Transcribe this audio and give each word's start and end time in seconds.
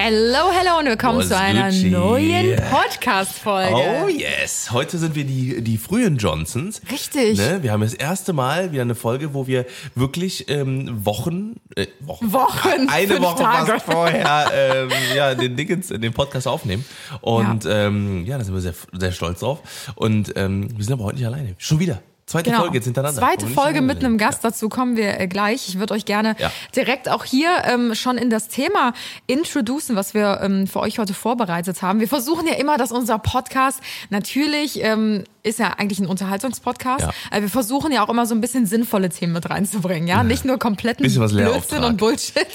Hello, 0.00 0.52
hello 0.52 0.78
und 0.78 0.86
willkommen 0.86 1.18
Was 1.18 1.28
zu 1.28 1.36
einer 1.36 1.70
Gucci? 1.70 1.90
neuen 1.90 2.54
Podcast-Folge. 2.70 3.74
Oh 3.74 4.06
yes, 4.06 4.70
heute 4.70 4.96
sind 4.96 5.16
wir 5.16 5.24
die, 5.24 5.60
die 5.60 5.76
frühen 5.76 6.18
Johnsons. 6.18 6.80
Richtig. 6.88 7.36
Ne? 7.36 7.64
Wir 7.64 7.72
haben 7.72 7.80
das 7.80 7.94
erste 7.94 8.32
Mal 8.32 8.70
wieder 8.70 8.82
eine 8.82 8.94
Folge, 8.94 9.34
wo 9.34 9.48
wir 9.48 9.66
wirklich 9.96 10.48
ähm, 10.48 11.04
Wochen, 11.04 11.56
äh, 11.74 11.88
Wochen, 11.98 12.32
Wochen, 12.32 12.88
eine 12.88 13.20
Woche 13.20 13.42
Tage. 13.42 13.72
fast 13.72 13.86
vorher 13.86 14.52
ähm, 14.54 14.90
ja, 15.16 15.34
den, 15.34 15.56
Dingens, 15.56 15.88
den 15.88 16.12
Podcast 16.12 16.46
aufnehmen. 16.46 16.84
Und 17.20 17.64
ja, 17.64 17.86
ähm, 17.88 18.24
ja 18.24 18.38
da 18.38 18.44
sind 18.44 18.54
wir 18.54 18.60
sehr, 18.60 18.74
sehr 18.92 19.10
stolz 19.10 19.40
drauf. 19.40 19.90
Und 19.96 20.32
ähm, 20.36 20.68
wir 20.76 20.84
sind 20.84 20.92
aber 20.92 21.06
heute 21.06 21.16
nicht 21.16 21.26
alleine. 21.26 21.56
Schon 21.58 21.80
wieder. 21.80 22.00
Zweite 22.28 22.50
Genau. 22.50 22.60
Folge 22.62 22.76
jetzt 22.76 22.84
hintereinander. 22.84 23.20
Zweite 23.20 23.46
Folge 23.46 23.80
mit 23.80 24.04
einem 24.04 24.18
Gast, 24.18 24.44
dazu 24.44 24.68
kommen 24.68 24.96
wir 24.96 25.18
äh, 25.18 25.26
gleich. 25.26 25.66
Ich 25.68 25.78
würde 25.78 25.94
euch 25.94 26.04
gerne 26.04 26.36
Ja. 26.38 26.52
direkt 26.76 27.08
auch 27.08 27.24
hier 27.24 27.48
ähm, 27.64 27.94
schon 27.94 28.18
in 28.18 28.28
das 28.28 28.48
Thema 28.48 28.92
introducen, 29.26 29.96
was 29.96 30.12
wir 30.12 30.40
ähm, 30.42 30.66
für 30.66 30.80
euch 30.80 30.98
heute 30.98 31.14
vorbereitet 31.14 31.80
haben. 31.80 32.00
Wir 32.00 32.08
versuchen 32.08 32.46
ja 32.46 32.54
immer, 32.54 32.76
dass 32.76 32.92
unser 32.92 33.18
Podcast 33.18 33.80
natürlich 34.10 34.82
ähm, 34.84 35.24
ist 35.42 35.58
ja 35.58 35.74
eigentlich 35.78 35.98
ein 36.00 36.06
Unterhaltungspodcast. 36.06 37.02
Ja. 37.02 37.12
Äh, 37.30 37.42
wir 37.42 37.48
versuchen 37.48 37.92
ja 37.92 38.04
auch 38.04 38.08
immer 38.08 38.26
so 38.26 38.34
ein 38.34 38.40
bisschen 38.40 38.66
sinnvolle 38.66 39.08
Themen 39.08 39.32
mit 39.32 39.48
reinzubringen, 39.48 40.08
ja, 40.08 40.22
nicht 40.22 40.44
nur 40.44 40.58
kompletten 40.58 41.04
Blödsinn 41.06 41.84
und 41.84 41.96
Bullshit, 41.96 42.46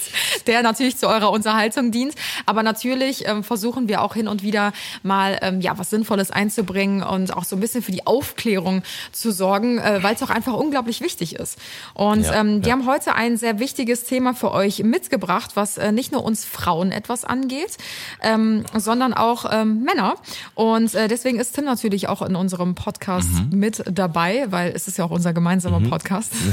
der 0.46 0.62
natürlich 0.62 0.96
zu 0.96 1.08
eurer 1.08 1.30
Unterhaltung 1.30 1.90
dient. 1.90 2.14
Aber 2.46 2.62
natürlich 2.62 3.26
ähm, 3.26 3.42
versuchen 3.44 3.88
wir 3.88 4.02
auch 4.02 4.14
hin 4.14 4.28
und 4.28 4.42
wieder 4.42 4.72
mal 5.02 5.38
ähm, 5.42 5.60
ja 5.60 5.76
was 5.78 5.90
Sinnvolles 5.90 6.30
einzubringen 6.30 7.02
und 7.02 7.36
auch 7.36 7.44
so 7.44 7.56
ein 7.56 7.60
bisschen 7.60 7.82
für 7.82 7.92
die 7.92 8.06
Aufklärung 8.06 8.82
zu 9.12 9.32
sorgen, 9.32 9.78
äh, 9.78 10.02
weil 10.02 10.14
es 10.14 10.22
auch 10.22 10.30
einfach 10.30 10.54
unglaublich 10.54 11.00
wichtig 11.00 11.36
ist. 11.36 11.58
Und 11.94 12.24
Ja, 12.24 12.40
ähm, 12.40 12.62
ja. 12.62 12.72
haben 12.72 12.86
heute 12.86 13.14
ein 13.14 13.36
sehr 13.36 13.58
wichtiges 13.58 14.04
Thema 14.04 14.34
für 14.34 14.52
euch 14.52 14.82
mitgebracht, 14.82 15.52
was 15.54 15.78
äh, 15.78 15.92
nicht 15.92 16.12
nur 16.12 16.24
uns 16.24 16.44
Frauen 16.44 16.92
etwas 16.92 17.24
angeht, 17.24 17.76
ähm, 18.22 18.64
sondern 18.76 19.14
auch 19.14 19.46
ähm, 19.50 19.82
Männer. 19.82 20.14
Und 20.54 20.94
äh, 20.94 21.08
deswegen 21.08 21.38
ist 21.38 21.54
Tim 21.54 21.64
natürlich 21.64 22.08
auch 22.08 22.22
in 22.22 22.36
unserem 22.36 22.73
Podcast 22.74 23.28
Mhm. 23.50 23.58
mit 23.58 23.82
dabei, 23.90 24.46
weil 24.50 24.72
es 24.72 24.88
ist 24.88 24.98
ja 24.98 25.04
auch 25.04 25.10
unser 25.10 25.32
gemeinsamer 25.32 25.80
Podcast. 25.80 26.32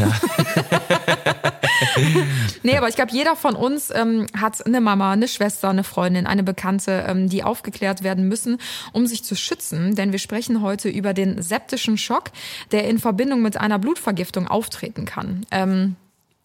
Nee, 2.63 2.77
aber 2.77 2.87
ich 2.89 2.95
glaube, 2.95 3.11
jeder 3.11 3.35
von 3.35 3.55
uns 3.55 3.91
ähm, 3.93 4.27
hat 4.39 4.65
eine 4.65 4.81
Mama, 4.81 5.11
eine 5.11 5.27
Schwester, 5.27 5.69
eine 5.69 5.83
Freundin, 5.83 6.27
eine 6.27 6.43
Bekannte, 6.43 7.05
ähm, 7.07 7.27
die 7.27 7.43
aufgeklärt 7.43 8.03
werden 8.03 8.27
müssen, 8.27 8.57
um 8.91 9.07
sich 9.07 9.23
zu 9.23 9.35
schützen. 9.35 9.95
Denn 9.95 10.11
wir 10.11 10.19
sprechen 10.19 10.61
heute 10.61 10.89
über 10.89 11.13
den 11.13 11.41
septischen 11.41 11.97
Schock, 11.97 12.25
der 12.71 12.87
in 12.87 12.99
Verbindung 12.99 13.41
mit 13.41 13.57
einer 13.57 13.79
Blutvergiftung 13.79 14.47
auftreten 14.47 15.05
kann. 15.05 15.45
Ähm, 15.51 15.95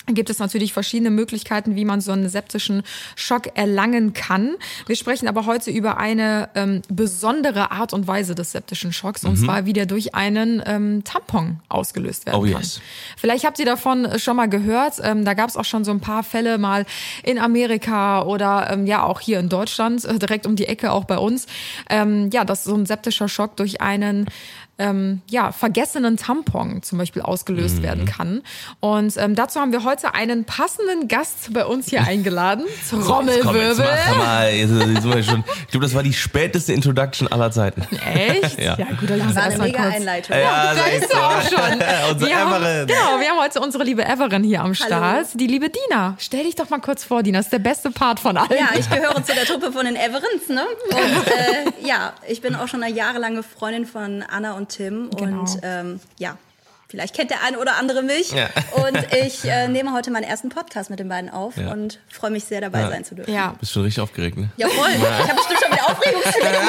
gibt 0.06 0.30
es 0.30 0.38
natürlich 0.38 0.72
verschiedene 0.72 1.10
Möglichkeiten, 1.10 1.74
wie 1.76 1.84
man 1.84 2.00
so 2.00 2.12
einen 2.12 2.28
septischen 2.28 2.82
Schock 3.16 3.56
erlangen 3.56 4.12
kann. 4.12 4.54
Wir 4.86 4.96
sprechen 4.96 5.28
aber 5.28 5.46
heute 5.46 5.70
über 5.70 5.98
eine 5.98 6.48
ähm, 6.54 6.82
besondere 6.88 7.70
Art 7.70 7.92
und 7.92 8.06
Weise 8.06 8.34
des 8.34 8.52
septischen 8.52 8.92
Schocks, 8.92 9.24
und 9.24 9.36
zwar 9.36 9.66
wie 9.66 9.72
der 9.72 9.86
durch 9.86 10.14
einen 10.14 10.62
ähm, 10.64 11.02
Tampon 11.04 11.60
ausgelöst 11.68 12.26
werden 12.26 12.36
Oh, 12.38 12.42
kann. 12.42 12.60
yes. 12.62 12.80
Vielleicht 13.16 13.44
habt 13.44 13.58
ihr 13.58 13.66
davon 13.66 14.18
schon 14.18 14.36
mal 14.36 14.48
gehört. 14.48 14.94
Ähm, 15.02 15.24
da 15.24 15.34
gab 15.34 15.48
es 15.48 15.56
auch 15.56 15.64
schon 15.64 15.84
so 15.84 15.90
ein 15.90 16.00
paar 16.00 16.22
Fälle 16.22 16.58
mal 16.58 16.86
in 17.24 17.38
Amerika 17.38 18.22
oder 18.22 18.70
ähm, 18.70 18.86
ja 18.86 19.02
auch 19.02 19.20
hier 19.20 19.41
in 19.41 19.48
Deutschland, 19.48 20.04
äh, 20.04 20.19
direkt 20.19 20.47
um 20.47 20.56
die 20.56 20.66
Ecke 20.66 20.92
auch 20.92 21.04
bei 21.04 21.19
uns. 21.19 21.47
Ähm, 21.91 22.31
ja, 22.32 22.44
dass 22.44 22.64
so 22.64 22.75
ein 22.75 22.86
septischer 22.86 23.28
Schock 23.28 23.56
durch 23.56 23.81
einen 23.81 24.26
ähm, 24.78 25.22
ja, 25.31 25.53
vergessenen 25.53 26.16
Tampon 26.16 26.82
zum 26.82 26.98
Beispiel 26.98 27.22
Mhm. 27.22 27.26
ausgelöst 27.28 27.82
werden 27.82 28.04
kann. 28.04 28.42
Und 28.81 29.16
ähm, 29.16 29.34
dazu 29.34 29.59
haben 29.60 29.72
wir 29.72 29.84
heute 29.84 30.14
einen 30.14 30.44
passenden 30.44 31.09
Gast 31.09 31.53
bei 31.53 31.64
uns 31.64 31.88
hier 31.88 32.03
eingeladen. 32.04 32.64
So, 32.91 33.00
Trommelwirbel. 33.03 33.75
mach 34.09 34.16
mal. 34.19 34.53
Schon, 35.22 35.44
ich 35.62 35.69
glaube, 35.70 35.87
das 35.87 35.94
war 35.94 36.03
die 36.03 36.12
späteste 36.12 36.72
Introduction 36.72 37.26
aller 37.28 37.50
Zeiten. 37.50 37.82
Echt? 38.04 38.60
Ja. 38.60 38.75
gut, 38.76 39.09
dann 39.10 39.19
lass 39.19 39.34
War 39.34 39.44
uns 39.47 39.54
eine 39.54 39.59
mal 39.59 39.64
mega 39.66 39.82
kurz. 39.82 39.94
Einleitung. 39.94 40.37
Ja, 40.37 40.75
Da 40.75 40.84
ist 40.87 41.10
sie 41.10 41.16
auch 41.16 41.43
schon. 41.43 41.72
Unsere 42.12 42.31
Wir 42.31 42.38
haben, 42.38 42.62
Everin. 42.62 42.87
genau, 42.87 43.20
wir 43.20 43.28
haben 43.31 43.38
heute 43.41 43.60
unsere 43.60 43.84
liebe 43.84 44.04
Everin 44.04 44.44
hier 44.44 44.60
am 44.62 44.75
Start. 44.75 44.93
Hallo. 44.93 45.26
Die 45.34 45.47
liebe 45.47 45.69
Dina. 45.70 46.14
Stell 46.19 46.44
dich 46.44 46.54
doch 46.54 46.69
mal 46.70 46.81
kurz 46.81 47.03
vor, 47.04 47.22
Dina. 47.22 47.38
Das 47.38 47.47
ist 47.47 47.53
der 47.53 47.58
beste 47.58 47.91
Part 47.91 48.20
von 48.20 48.37
allen. 48.37 48.50
Ja, 48.53 48.69
ich 48.78 48.88
gehöre 48.88 49.14
zu 49.25 49.34
der 49.34 49.44
Truppe 49.44 49.72
von 49.72 49.84
den 49.87 49.97
Everens, 49.97 50.48
ne? 50.48 50.64
Und 50.91 51.26
äh, 51.26 51.87
ja, 51.88 52.12
ich 52.28 52.41
bin 52.41 52.54
auch 52.54 52.69
schon 52.69 52.82
eine 52.82 52.94
jahrelange 52.94 53.43
Freundin 53.43 53.87
von 53.87 54.22
Anna 54.22 54.53
und 54.53 54.66
Tim. 54.69 55.10
Genau. 55.16 55.41
Und 55.41 55.59
ähm, 55.62 56.00
ja, 56.19 56.37
vielleicht 56.88 57.15
kennt 57.15 57.31
der 57.31 57.43
eine 57.43 57.59
oder 57.59 57.77
andere 57.77 58.03
mich. 58.03 58.32
Ja. 58.32 58.49
Und 58.87 58.99
ich 59.25 59.44
äh, 59.44 59.69
nehme 59.69 59.93
heute 59.93 60.10
meinen 60.10 60.25
ersten 60.25 60.49
Podcast 60.49 60.91
mit 60.91 60.99
den 61.00 61.09
beiden 61.09 61.31
auf 61.31 61.56
Ja. 61.56 61.72
und 61.72 61.99
freue 62.09 62.31
mich 62.31 62.44
sehr, 62.44 62.60
dabei 62.60 62.88
sein 62.88 63.05
zu 63.05 63.15
dürfen. 63.15 63.32
ja. 63.32 63.55
Bist 63.60 63.72
schon 63.72 63.82
richtig 63.82 64.03
aufgeregt, 64.03 64.37
ne? 64.38 64.50
Jawohl, 64.56 64.88
ich 64.91 65.03
habe 65.28 65.34
bestimmt 65.34 65.60
schon 65.62 65.72
wieder 65.72 65.87
Aufregungsflecken. 65.91 66.69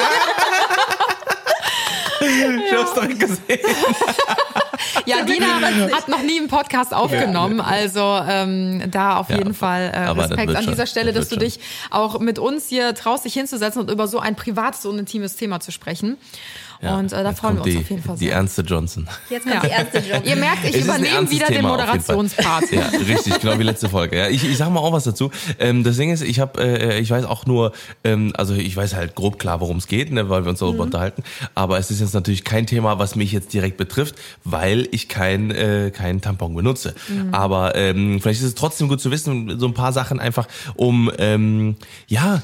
Ich 2.20 2.72
hab's 2.74 2.94
doch 2.94 3.08
gesehen. 3.08 3.60
Ja, 5.06 5.22
Dina 5.22 5.60
hat 5.96 6.08
noch 6.08 6.22
nie 6.22 6.38
einen 6.38 6.48
Podcast 6.48 6.92
aufgenommen, 6.92 7.60
also 7.60 8.20
ähm, 8.28 8.82
da 8.90 9.16
auf 9.18 9.30
Ja, 9.30 9.36
jeden 9.38 9.54
Fall 9.54 9.90
äh, 9.94 10.08
Respekt 10.08 10.54
an 10.56 10.64
schon, 10.64 10.72
dieser 10.72 10.86
Stelle, 10.86 11.12
das 11.12 11.28
dass 11.28 11.38
du 11.38 11.44
dich 11.44 11.60
auch 11.90 12.18
mit 12.18 12.38
uns 12.38 12.66
hier 12.68 12.94
traust, 12.94 13.24
dich 13.24 13.34
hinzusetzen 13.34 13.80
und 13.80 13.90
über 13.90 14.08
so 14.08 14.18
ein 14.18 14.34
privates 14.34 14.84
und 14.84 14.98
intimes 14.98 15.36
Thema 15.36 15.60
zu 15.60 15.70
sprechen. 15.70 16.16
Und 16.80 17.12
äh, 17.12 17.22
da 17.22 17.32
freuen 17.32 17.56
wir 17.56 17.62
uns 17.64 17.72
die, 17.72 17.78
auf 17.78 17.90
jeden 17.90 18.02
Fall 18.02 18.16
Die 18.16 18.28
ernste 18.30 18.62
Johnson. 18.62 19.08
Jetzt 19.30 19.42
kommt 19.44 19.54
Ja. 19.54 19.60
die 19.60 19.68
erste 19.68 19.98
Job. 19.98 20.22
Ihr 20.24 20.36
merkt, 20.36 20.64
ich 20.64 20.76
Es 20.76 20.84
übernehme 20.84 21.28
wieder 21.30 21.46
den 21.46 21.56
Thema 21.56 21.68
Fall. 21.70 21.78
Moderationspart. 21.78 22.70
Ja, 22.72 22.88
richtig, 23.08 23.40
genau 23.40 23.58
wie 23.58 23.62
letzte 23.64 23.88
Folge. 23.88 24.16
Ja, 24.16 24.28
ich, 24.28 24.44
ich 24.44 24.56
sag 24.56 24.70
mal 24.70 24.80
auch 24.80 24.92
was 24.92 25.04
dazu. 25.04 25.30
Ähm, 25.58 25.82
das 25.84 25.96
Ding 25.96 26.10
ist, 26.10 26.22
ich 26.22 26.40
habe, 26.40 26.60
äh, 26.62 26.98
ich 27.00 27.10
weiß 27.10 27.24
auch 27.24 27.46
nur, 27.46 27.72
ähm, 28.04 28.32
also 28.36 28.54
ich 28.54 28.76
weiß 28.76 28.94
halt 28.94 29.14
grob 29.14 29.38
klar, 29.38 29.60
worum 29.60 29.78
es 29.78 29.86
geht, 29.86 30.12
ne, 30.12 30.28
weil 30.28 30.44
wir 30.44 30.50
uns 30.50 30.60
darüber 30.60 30.84
unterhalten. 30.84 31.22
Aber 31.54 31.78
es 31.78 31.90
ist 31.90 32.00
jetzt 32.00 32.14
natürlich 32.14 32.44
kein 32.44 32.66
Thema, 32.66 32.98
was 32.98 33.16
mich 33.16 33.32
jetzt 33.32 33.52
direkt 33.52 33.76
betrifft, 33.76 34.14
weil 34.44 34.88
ich 34.92 35.08
kein 35.08 35.50
äh, 35.50 35.90
keinen 35.92 36.20
Tampon 36.20 36.54
benutze. 36.54 36.94
Aber 37.32 37.74
ähm, 37.74 38.20
vielleicht 38.20 38.40
ist 38.40 38.46
es 38.46 38.54
trotzdem 38.54 38.88
gut 38.88 39.00
zu 39.00 39.10
wissen, 39.10 39.58
so 39.58 39.66
ein 39.66 39.74
paar 39.74 39.92
Sachen 39.92 40.20
einfach, 40.20 40.46
um 40.76 41.10
ähm, 41.18 41.76
ja, 42.06 42.42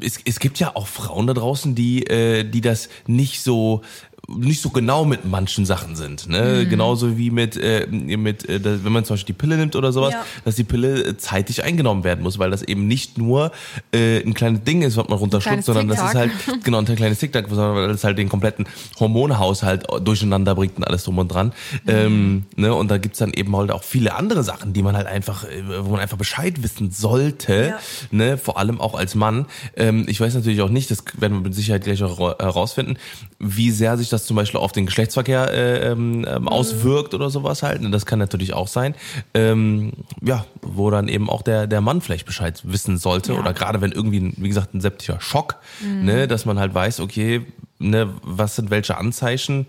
es, 0.00 0.18
es 0.24 0.40
gibt 0.40 0.58
ja 0.58 0.74
auch 0.74 0.86
Frauen 0.86 1.26
da 1.26 1.34
draußen, 1.34 1.74
die 1.74 2.06
äh, 2.06 2.44
die 2.44 2.60
das 2.60 2.88
nicht 3.06 3.42
so 3.42 3.82
nicht 4.28 4.62
so 4.62 4.70
genau 4.70 5.04
mit 5.04 5.24
manchen 5.24 5.66
Sachen 5.66 5.96
sind. 5.96 6.28
Ne? 6.28 6.66
Genauso 6.66 7.18
wie 7.18 7.30
mit, 7.30 7.56
äh, 7.56 7.86
mit 7.90 8.48
äh, 8.48 8.60
wenn 8.84 8.92
man 8.92 9.04
zum 9.04 9.14
Beispiel 9.14 9.34
die 9.34 9.38
Pille 9.38 9.56
nimmt 9.56 9.74
oder 9.76 9.92
sowas, 9.92 10.12
Ja. 10.12 10.24
dass 10.44 10.54
die 10.56 10.64
Pille 10.64 11.02
äh, 11.04 11.16
zeitig 11.18 11.64
eingenommen 11.64 12.04
werden 12.04 12.22
muss, 12.22 12.38
weil 12.38 12.50
das 12.50 12.62
eben 12.62 12.86
nicht 12.86 13.18
nur 13.18 13.50
äh, 13.92 14.22
ein 14.22 14.32
kleines 14.32 14.62
Ding 14.62 14.82
ist, 14.82 14.96
was 14.96 15.08
man 15.08 15.18
runterschluckt, 15.18 15.64
sondern 15.64 15.88
das 15.88 15.98
ist 15.98 16.14
halt, 16.14 16.30
genau, 16.64 16.78
ein 16.78 16.84
kleines 16.86 17.18
Tic-Tac, 17.18 17.46
sondern 17.48 17.74
weil 17.74 17.88
das 17.88 18.04
halt 18.04 18.16
den 18.16 18.28
kompletten 18.28 18.66
Hormonhaushalt 19.00 19.86
durcheinander 20.02 20.54
bringt 20.54 20.76
und 20.76 20.84
alles 20.84 21.04
drum 21.04 21.18
und 21.18 21.28
dran. 21.28 21.52
Ähm, 21.86 22.44
ne? 22.56 22.74
Und 22.74 22.90
da 22.90 22.98
gibt's 22.98 23.18
dann 23.18 23.32
eben 23.32 23.54
halt 23.56 23.70
auch 23.70 23.82
viele 23.82 24.14
andere 24.14 24.42
Sachen, 24.44 24.72
die 24.72 24.82
man 24.82 24.96
halt 24.96 25.06
einfach, 25.08 25.44
äh, 25.44 25.62
wo 25.84 25.90
man 25.90 26.00
einfach 26.00 26.16
Bescheid 26.16 26.62
wissen 26.62 26.90
sollte, 26.90 27.70
Ja. 27.74 27.78
ne? 28.10 28.38
vor 28.38 28.56
allem 28.58 28.80
auch 28.80 28.94
als 28.94 29.14
Mann. 29.14 29.46
Ähm, 29.76 30.04
ich 30.08 30.20
weiß 30.20 30.34
natürlich 30.34 30.62
auch 30.62 30.68
nicht, 30.70 30.90
das 30.90 31.04
werden 31.18 31.34
wir 31.38 31.40
mit 31.42 31.54
Sicherheit 31.54 31.84
gleich 31.84 32.02
auch 32.02 32.18
hera- 32.18 32.38
herausfinden, 32.40 32.96
wie 33.38 33.70
sehr 33.70 33.96
sich 33.98 34.08
das 34.12 34.26
zum 34.26 34.36
Beispiel 34.36 34.60
auf 34.60 34.72
den 34.72 34.86
Geschlechtsverkehr 34.86 35.50
äh, 35.50 35.90
ähm, 35.90 36.26
ähm, 36.28 36.48
auswirkt 36.48 37.14
oder 37.14 37.30
sowas 37.30 37.62
halt. 37.62 37.82
Ne? 37.82 37.90
Das 37.90 38.06
kann 38.06 38.18
natürlich 38.18 38.54
auch 38.54 38.68
sein. 38.68 38.94
Ähm, 39.34 39.92
ja, 40.20 40.44
wo 40.62 40.90
dann 40.90 41.08
eben 41.08 41.28
auch 41.30 41.42
der, 41.42 41.66
der 41.66 41.80
Mann 41.80 42.00
vielleicht 42.00 42.26
Bescheid 42.26 42.60
wissen 42.64 42.98
sollte. 42.98 43.34
Ja. 43.34 43.40
Oder 43.40 43.52
gerade 43.52 43.80
wenn 43.80 43.92
irgendwie, 43.92 44.32
wie 44.36 44.48
gesagt, 44.48 44.74
ein 44.74 44.80
septischer 44.80 45.20
Schock, 45.20 45.56
ne? 45.82 46.28
dass 46.28 46.44
man 46.44 46.58
halt 46.58 46.74
weiß, 46.74 47.00
okay, 47.00 47.44
ne, 47.78 48.08
was 48.22 48.56
sind 48.56 48.70
welche 48.70 48.96
Anzeichen 48.96 49.66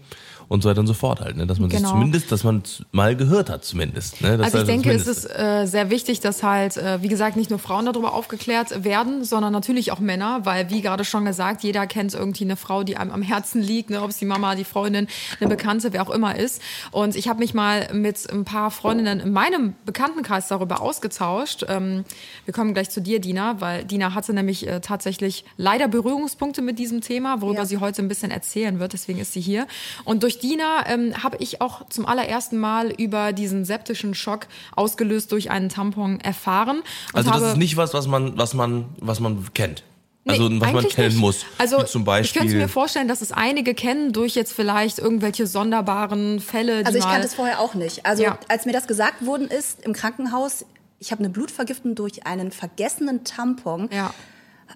und 0.53 0.61
so 0.61 0.69
weiter 0.69 0.79
und 0.79 0.87
so 0.87 0.93
fort 0.93 1.19
halt. 1.19 1.35
Ne? 1.35 1.47
Dass 1.47 1.59
man 1.59 1.69
sich 1.69 1.79
Genau. 1.79 1.91
zumindest, 1.91 2.31
dass 2.31 2.43
man 2.43 2.61
es 2.63 2.83
mal 2.91 3.15
gehört 3.15 3.49
hat 3.49 3.65
zumindest. 3.65 4.21
Ne? 4.21 4.37
Das 4.37 4.45
Also 4.53 4.57
ich 4.59 4.63
das 4.63 4.67
denke, 4.67 4.91
es 4.91 5.07
ist 5.07 5.25
äh, 5.25 5.65
sehr 5.65 5.89
wichtig, 5.89 6.19
dass 6.19 6.43
halt, 6.43 6.77
äh, 6.77 7.01
wie 7.01 7.07
gesagt, 7.07 7.35
nicht 7.35 7.49
nur 7.49 7.57
Frauen 7.59 7.85
darüber 7.85 8.13
aufgeklärt 8.13 8.83
werden, 8.83 9.23
sondern 9.23 9.51
natürlich 9.51 9.91
auch 9.91 9.99
Männer, 9.99 10.41
weil 10.43 10.69
wie 10.69 10.81
gerade 10.81 11.03
schon 11.05 11.25
gesagt, 11.25 11.63
jeder 11.63 11.87
kennt 11.87 12.13
irgendwie 12.13 12.43
eine 12.43 12.55
Frau, 12.55 12.83
die 12.83 12.97
einem 12.97 13.11
am 13.11 13.21
Herzen 13.23 13.61
liegt, 13.61 13.89
ne, 13.89 14.01
ob 14.01 14.11
es 14.11 14.17
die 14.17 14.25
Mama, 14.25 14.53
die 14.55 14.63
Freundin, 14.63 15.07
eine 15.39 15.49
Bekannte, 15.49 15.91
wer 15.91 16.03
auch 16.07 16.11
immer 16.11 16.35
ist. 16.35 16.61
Und 16.91 17.15
ich 17.15 17.27
habe 17.27 17.39
mich 17.39 17.53
mal 17.55 17.89
mit 17.93 18.29
ein 18.31 18.45
paar 18.45 18.69
Freundinnen 18.69 19.19
in 19.21 19.31
meinem 19.33 19.73
Bekanntenkreis 19.85 20.47
darüber 20.49 20.81
ausgetauscht. 20.81 21.65
Ähm, 21.67 22.05
wir 22.45 22.53
kommen 22.53 22.73
gleich 22.75 22.89
zu 22.91 23.01
dir, 23.01 23.19
Dina, 23.19 23.59
weil 23.59 23.83
Dina 23.85 24.13
hatte 24.13 24.33
nämlich 24.33 24.67
äh, 24.67 24.79
tatsächlich 24.81 25.45
leider 25.57 25.87
Berührungspunkte 25.87 26.61
mit 26.61 26.77
diesem 26.77 27.01
Thema, 27.01 27.41
worüber 27.41 27.59
Ja. 27.61 27.65
sie 27.65 27.77
heute 27.79 28.01
ein 28.03 28.07
bisschen 28.07 28.29
erzählen 28.31 28.79
wird. 28.79 28.93
Deswegen 28.93 29.19
ist 29.19 29.33
sie 29.33 29.41
hier. 29.41 29.65
Und 30.05 30.21
durch 30.23 30.39
Dina 30.43 30.85
ähm, 30.87 31.23
habe 31.23 31.37
ich 31.39 31.61
auch 31.61 31.87
zum 31.89 32.05
allerersten 32.05 32.59
Mal 32.59 32.91
über 32.91 33.33
diesen 33.33 33.65
septischen 33.65 34.13
Schock 34.13 34.47
ausgelöst 34.75 35.31
durch 35.31 35.49
einen 35.49 35.69
Tampon 35.69 36.19
erfahren. 36.19 36.79
Und 36.79 36.85
Also 37.15 37.31
das 37.31 37.39
habe, 37.41 37.51
ist 37.51 37.57
nicht 37.57 37.77
was, 37.77 37.93
was 37.93 38.07
man, 38.07 38.37
was 38.37 38.53
man, 38.53 38.85
was 38.99 39.19
man 39.19 39.47
kennt. 39.53 39.83
Also 40.25 40.47
Nee, 40.47 40.61
was 40.61 40.71
man 40.71 40.87
kennen 40.87 41.07
nicht. 41.09 41.17
muss. 41.19 41.45
Also 41.57 41.79
Wie 41.81 41.85
zum 41.85 42.05
Beispiel. 42.05 42.25
ich 42.25 42.33
könnte 42.47 42.55
mir 42.61 42.69
vorstellen, 42.69 43.07
dass 43.09 43.21
es 43.21 43.31
einige 43.33 43.73
kennen 43.73 44.13
durch 44.13 44.35
jetzt 44.35 44.53
vielleicht 44.53 44.99
irgendwelche 44.99 45.47
sonderbaren 45.47 46.39
Fälle, 46.39 46.79
die 46.79 46.85
Also 46.85 46.97
ich 46.99 47.03
kannte 47.03 47.27
es 47.27 47.33
vorher 47.33 47.59
auch 47.59 47.73
nicht. 47.73 48.05
Also 48.05 48.23
Ja. 48.23 48.37
als 48.47 48.65
mir 48.65 48.71
das 48.71 48.87
gesagt 48.87 49.25
worden 49.25 49.47
ist 49.49 49.83
im 49.83 49.91
Krankenhaus, 49.93 50.65
ich 50.99 51.11
habe 51.11 51.19
eine 51.19 51.29
Blutvergiftung 51.29 51.95
durch 51.95 52.25
einen 52.25 52.51
vergessenen 52.51 53.25
Tampon, 53.25 53.89
ja. 53.91 54.13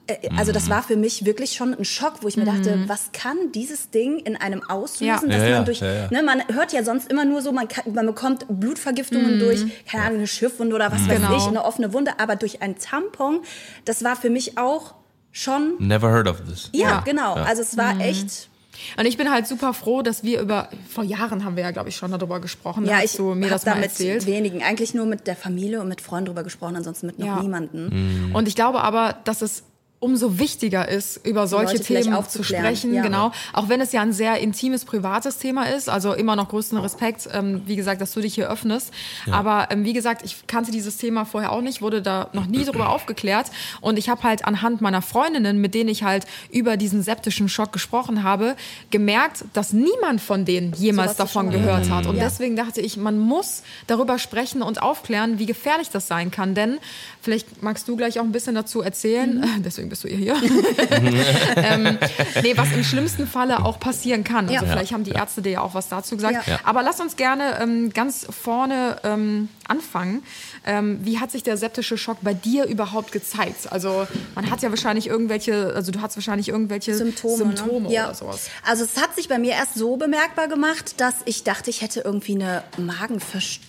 Äh, 0.06 0.30
also 0.38 0.52
das 0.52 0.70
war 0.70 0.84
für 0.84 0.96
mich 0.96 1.26
wirklich 1.26 1.54
schon 1.54 1.74
ein 1.74 1.84
Schock, 1.86 2.22
wo 2.22 2.28
ich 2.28 2.38
mir 2.38 2.46
dachte, 2.46 2.84
was 2.88 3.12
kann 3.14 3.36
dieses 3.54 3.90
Ding 3.90 4.20
in 4.20 4.36
einem 4.36 4.62
auslösen, 4.70 5.06
Ja. 5.08 5.20
dass 5.38 5.44
Ja, 5.50 5.56
man 5.56 5.66
durch, 5.66 5.80
ja, 5.80 5.94
ja. 5.94 6.08
Ne, 6.12 6.22
man 6.24 6.42
hört 6.54 6.74
ja 6.74 6.84
sonst 6.84 7.10
immer 7.12 7.26
nur 7.26 7.42
so, 7.42 7.52
man, 7.52 7.68
kann, 7.68 7.92
man 7.94 8.06
bekommt 8.06 8.46
Blutvergiftungen 8.50 9.40
durch, 9.40 9.62
keine 9.90 10.04
Ahnung, 10.04 10.18
eine 10.20 10.28
Schiffwunde 10.28 10.76
oder 10.76 10.92
was 10.92 11.08
weiß 11.08 11.18
Genau. 11.22 11.36
ich, 11.36 11.44
eine 11.48 11.64
offene 11.66 11.94
Wunde, 11.94 12.20
aber 12.20 12.36
durch 12.36 12.62
ein 12.62 12.78
Tampon, 12.78 13.40
das 13.86 14.04
war 14.04 14.16
für 14.16 14.30
mich 14.30 14.58
auch 14.58 14.94
schon, 15.32 15.76
Never 15.80 16.10
heard 16.12 16.28
of 16.28 16.42
this. 16.48 16.70
ja, 16.74 16.90
Ja. 16.90 17.00
genau, 17.06 17.34
also 17.34 17.62
es 17.62 17.78
war 17.78 18.00
echt, 18.00 18.50
Und 18.98 19.06
ich 19.08 19.18
bin 19.18 19.32
halt 19.32 19.48
super 19.48 19.74
froh, 19.74 20.04
dass 20.04 20.24
wir 20.24 20.40
über, 20.40 20.70
vor 20.88 21.04
Jahren 21.04 21.44
haben 21.44 21.56
wir 21.56 21.64
ja, 21.64 21.72
glaube 21.72 21.90
ich, 21.90 21.96
schon 21.96 22.12
darüber 22.12 22.40
gesprochen. 22.40 22.86
ja, 22.86 23.00
ich 23.04 23.14
du 23.14 23.34
mir 23.34 23.46
habe 23.46 23.50
das 23.56 23.64
da 23.64 23.72
mal 23.72 23.78
mit 23.82 23.90
erzählt. 23.90 24.26
wenigen, 24.28 24.62
eigentlich 24.62 24.94
nur 24.94 25.08
mit 25.08 25.26
der 25.26 25.36
Familie 25.36 25.82
und 25.82 25.88
mit 25.88 26.00
Freunden 26.02 26.28
drüber 26.28 26.44
gesprochen, 26.44 26.76
ansonsten 26.76 27.08
mit 27.08 27.18
noch 27.18 27.26
Ja. 27.26 27.42
niemanden. 27.42 28.32
Und 28.34 28.48
ich 28.48 28.54
glaube 28.56 28.82
aber, 28.82 29.16
dass 29.24 29.42
es 29.42 29.64
umso 30.00 30.38
wichtiger 30.38 30.88
ist, 30.88 31.26
über 31.26 31.48
solche 31.48 31.80
Themen 31.80 32.16
zu 32.30 32.44
sprechen. 32.44 32.94
ja. 32.94 33.02
Genau. 33.02 33.32
Auch 33.54 33.68
wenn 33.68 33.82
es 33.82 33.92
ja 33.94 34.02
ein 34.02 34.14
sehr 34.14 34.38
intimes, 34.38 34.86
privates 34.86 35.40
Thema 35.40 35.64
ist. 35.64 35.90
Also 35.90 36.14
immer 36.14 36.36
noch 36.36 36.50
größten 36.50 36.78
Respekt, 36.78 37.28
ähm, 37.34 37.64
wie 37.66 37.76
gesagt, 37.76 38.00
dass 38.00 38.12
du 38.14 38.22
dich 38.22 38.36
hier 38.36 38.48
öffnest. 38.48 38.94
Aber 39.32 39.70
ähm, 39.72 39.86
wie 39.86 39.94
gesagt, 39.94 40.22
ich 40.24 40.46
kannte 40.46 40.70
dieses 40.72 40.98
Thema 40.98 41.26
vorher 41.26 41.52
auch 41.52 41.62
nicht, 41.62 41.82
wurde 41.82 42.04
da 42.04 42.30
noch 42.34 42.46
nie 42.46 42.64
drüber 42.64 42.90
aufgeklärt. 42.90 43.48
Und 43.82 43.98
ich 43.98 44.08
habe 44.08 44.22
halt 44.22 44.46
anhand 44.46 44.82
meiner 44.82 45.02
Freundinnen, 45.02 45.60
mit 45.60 45.74
denen 45.74 45.90
ich 45.90 46.04
halt 46.04 46.26
über 46.52 46.78
diesen 46.78 47.02
septischen 47.02 47.50
Schock 47.50 47.72
gesprochen 47.74 48.22
habe, 48.22 48.56
gemerkt, 48.92 49.46
dass 49.54 49.74
niemand 49.74 50.22
von 50.22 50.46
denen 50.46 50.74
jemals 50.74 51.12
ist 51.12 51.20
davon 51.20 51.50
gehört 51.50 51.90
hat. 51.90 52.06
Und 52.06 52.18
Ja. 52.18 52.26
deswegen 52.26 52.56
dachte 52.56 52.82
ich, 52.82 52.98
man 52.98 53.18
muss 53.18 53.64
darüber 53.88 54.20
sprechen 54.20 54.62
und 54.62 54.80
aufklären, 54.82 55.40
wie 55.40 55.48
gefährlich 55.48 55.90
das 55.90 56.08
sein 56.08 56.30
kann. 56.30 56.54
Denn 56.54 56.78
vielleicht 57.22 57.64
magst 57.64 57.88
du 57.88 57.96
gleich 57.98 58.20
auch 58.20 58.24
ein 58.24 58.32
bisschen 58.32 58.54
dazu 58.54 58.82
erzählen, 58.82 59.40
Mhm. 59.40 59.64
deswegen 59.64 59.87
bist 59.90 60.04
du 60.04 60.08
ihr 60.08 60.18
hier. 60.18 60.36
ähm, 61.56 61.98
nee, 62.42 62.56
was 62.56 62.72
im 62.72 62.84
schlimmsten 62.84 63.28
Falle 63.28 63.64
auch 63.66 63.80
passieren 63.80 64.24
kann. 64.24 64.48
Also 64.50 64.66
Ja. 64.66 64.72
vielleicht 64.72 64.94
haben 64.94 65.04
die 65.04 65.12
Ärzte 65.12 65.42
dir 65.42 65.52
ja 65.52 65.62
auch 65.62 65.74
was 65.74 65.90
dazu 65.90 66.16
gesagt. 66.16 66.34
Ja. 66.48 66.54
Ja. 66.54 66.60
Aber 66.64 66.84
lass 66.84 67.00
uns 67.00 67.16
gerne 67.16 67.60
ähm, 67.62 67.92
ganz 67.94 68.26
vorne 68.30 68.98
ähm, 69.04 69.50
anfangen. 69.68 70.24
Ähm, 70.66 71.00
wie 71.04 71.20
hat 71.20 71.32
sich 71.32 71.44
der 71.44 71.58
septische 71.58 71.98
Schock 71.98 72.18
bei 72.22 72.34
dir 72.34 72.66
überhaupt 72.66 73.12
gezeigt? 73.12 73.72
Also 73.72 74.08
man 74.36 74.50
hat 74.50 74.62
ja 74.62 74.70
wahrscheinlich 74.70 75.08
irgendwelche, 75.08 75.74
also 75.76 75.92
du 75.92 76.02
hast 76.02 76.16
wahrscheinlich 76.18 76.50
irgendwelche 76.50 76.96
Symptome, 76.96 77.38
Symptome 77.38 77.88
ne? 77.88 77.94
ja. 77.94 78.06
oder 78.06 78.16
sowas. 78.16 78.50
Also 78.66 78.84
es 78.84 79.02
hat 79.02 79.16
sich 79.16 79.28
bei 79.28 79.40
mir 79.40 79.54
erst 79.54 79.76
so 79.76 79.98
bemerkbar 79.98 80.48
gemacht, 80.48 81.00
dass 81.00 81.16
ich 81.26 81.44
dachte, 81.44 81.70
ich 81.70 81.82
hätte 81.82 82.02
irgendwie 82.02 82.36
eine 82.36 82.64
Magenverstimmung 82.78 83.68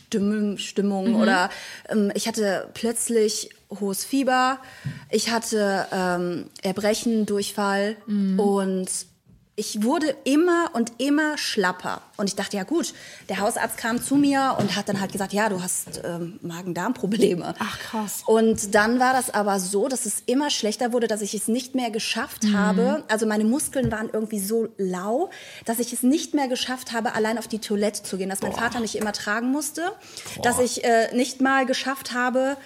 Stimmung 0.56 1.16
oder 1.16 1.50
ähm, 1.88 2.10
ich 2.14 2.26
hatte 2.28 2.68
plötzlich 2.74 3.50
hohes 3.80 4.04
Fieber, 4.04 4.58
ich 5.10 5.30
hatte 5.30 5.86
ähm, 5.92 6.46
Erbrechen, 6.62 7.26
Durchfall 7.26 7.96
und 8.36 8.88
ich 9.58 9.82
wurde 9.82 10.14
immer 10.22 10.70
und 10.74 10.92
immer 10.98 11.36
schlapper. 11.36 12.00
Und 12.16 12.28
ich 12.28 12.36
dachte, 12.36 12.56
ja 12.56 12.62
gut, 12.62 12.94
der 13.28 13.40
Hausarzt 13.40 13.76
kam 13.76 14.00
zu 14.00 14.14
mir 14.14 14.54
und 14.60 14.76
hat 14.76 14.88
dann 14.88 15.00
halt 15.00 15.10
gesagt, 15.10 15.32
ja, 15.32 15.48
du 15.48 15.60
hast 15.60 16.00
ähm, 16.04 16.38
Magen-Darm-Probleme. 16.42 17.56
Ach, 17.58 17.78
krass. 17.80 18.22
Und 18.26 18.76
dann 18.76 19.00
war 19.00 19.12
das 19.12 19.34
aber 19.34 19.58
so, 19.58 19.88
dass 19.88 20.06
es 20.06 20.22
immer 20.26 20.50
schlechter 20.50 20.92
wurde, 20.92 21.08
dass 21.08 21.22
ich 21.22 21.34
es 21.34 21.48
nicht 21.48 21.74
mehr 21.74 21.90
geschafft 21.90 22.44
habe. 22.54 23.02
Also 23.08 23.26
meine 23.26 23.42
Muskeln 23.42 23.90
waren 23.90 24.08
irgendwie 24.12 24.38
so 24.38 24.68
lau, 24.76 25.28
dass 25.64 25.80
ich 25.80 25.92
es 25.92 26.04
nicht 26.04 26.34
mehr 26.34 26.46
geschafft 26.46 26.92
habe, 26.92 27.16
allein 27.16 27.36
auf 27.36 27.48
die 27.48 27.58
Toilette 27.58 28.04
zu 28.04 28.16
gehen. 28.16 28.28
Dass 28.28 28.42
mein 28.42 28.52
Vater 28.52 28.78
mich 28.78 28.96
immer 28.96 29.12
tragen 29.12 29.50
musste. 29.50 29.90
Dass 30.40 30.60
ich 30.60 30.84
äh, 30.84 31.12
nicht 31.16 31.40
mal 31.40 31.66
geschafft 31.66 32.14
habe, 32.14 32.56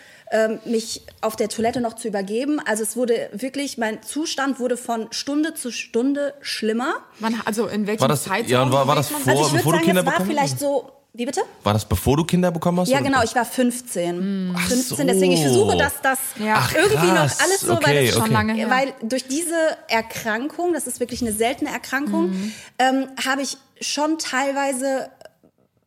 mich 0.64 1.02
auf 1.20 1.36
der 1.36 1.48
Toilette 1.48 1.80
noch 1.80 1.94
zu 1.94 2.08
übergeben. 2.08 2.58
Also 2.64 2.82
es 2.82 2.96
wurde 2.96 3.28
wirklich, 3.32 3.76
mein 3.78 4.02
Zustand 4.02 4.58
wurde 4.60 4.76
von 4.76 5.08
Stunde 5.12 5.52
zu 5.54 5.70
Stunde 5.70 6.32
schlimmer. 6.40 6.94
Man, 7.18 7.40
also 7.44 7.66
in 7.66 7.86
welchem 7.86 8.00
War 8.00 8.08
das- 8.08 8.24
Zeitraum? 8.24 8.48
ja, 8.50 8.62
und 8.62 8.72
war- 8.72 8.86
war 8.86 8.96
das 8.96 9.08
vor-? 9.08 9.18
Also 9.28 9.46
ich 9.46 9.52
bevor 9.52 9.54
würde 9.54 9.62
du 9.64 9.70
sagen, 9.72 9.84
Kinder 9.86 10.02
bekommen 10.02 10.26
vielleicht 10.30 10.52
hast? 10.54 10.60
so, 10.60 10.90
wie 11.14 11.26
bitte? 11.26 11.42
War 11.62 11.74
das 11.74 11.84
bevor 11.84 12.16
du 12.16 12.24
Kinder 12.24 12.50
bekommen 12.50 12.80
hast? 12.80 12.88
Ja, 12.88 12.96
oder- 13.00 13.04
genau, 13.08 13.22
ich 13.22 13.34
war 13.34 13.44
15. 13.44 14.56
15, 14.68 14.96
so. 14.96 15.04
deswegen 15.04 15.32
ich 15.32 15.42
versuche, 15.42 15.76
dass 15.76 16.00
das 16.02 16.18
Ja. 16.38 16.54
Ach, 16.56 16.74
irgendwie 16.74 17.06
noch 17.08 17.14
alles 17.18 17.60
so, 17.60 17.74
Okay, 17.74 17.84
weil, 17.86 18.04
das 18.06 18.14
Schon 18.14 18.22
okay. 18.22 18.32
lange 18.32 18.54
her. 18.54 18.70
weil 18.70 18.94
durch 19.02 19.26
diese 19.28 19.54
Erkrankung, 19.88 20.72
das 20.72 20.86
ist 20.86 21.00
wirklich 21.00 21.20
eine 21.20 21.32
seltene 21.34 21.68
Erkrankung, 21.70 22.30
Mhm. 22.30 22.52
ähm, 22.78 23.08
habe 23.22 23.42
ich 23.42 23.58
schon 23.82 24.16
teilweise 24.16 25.10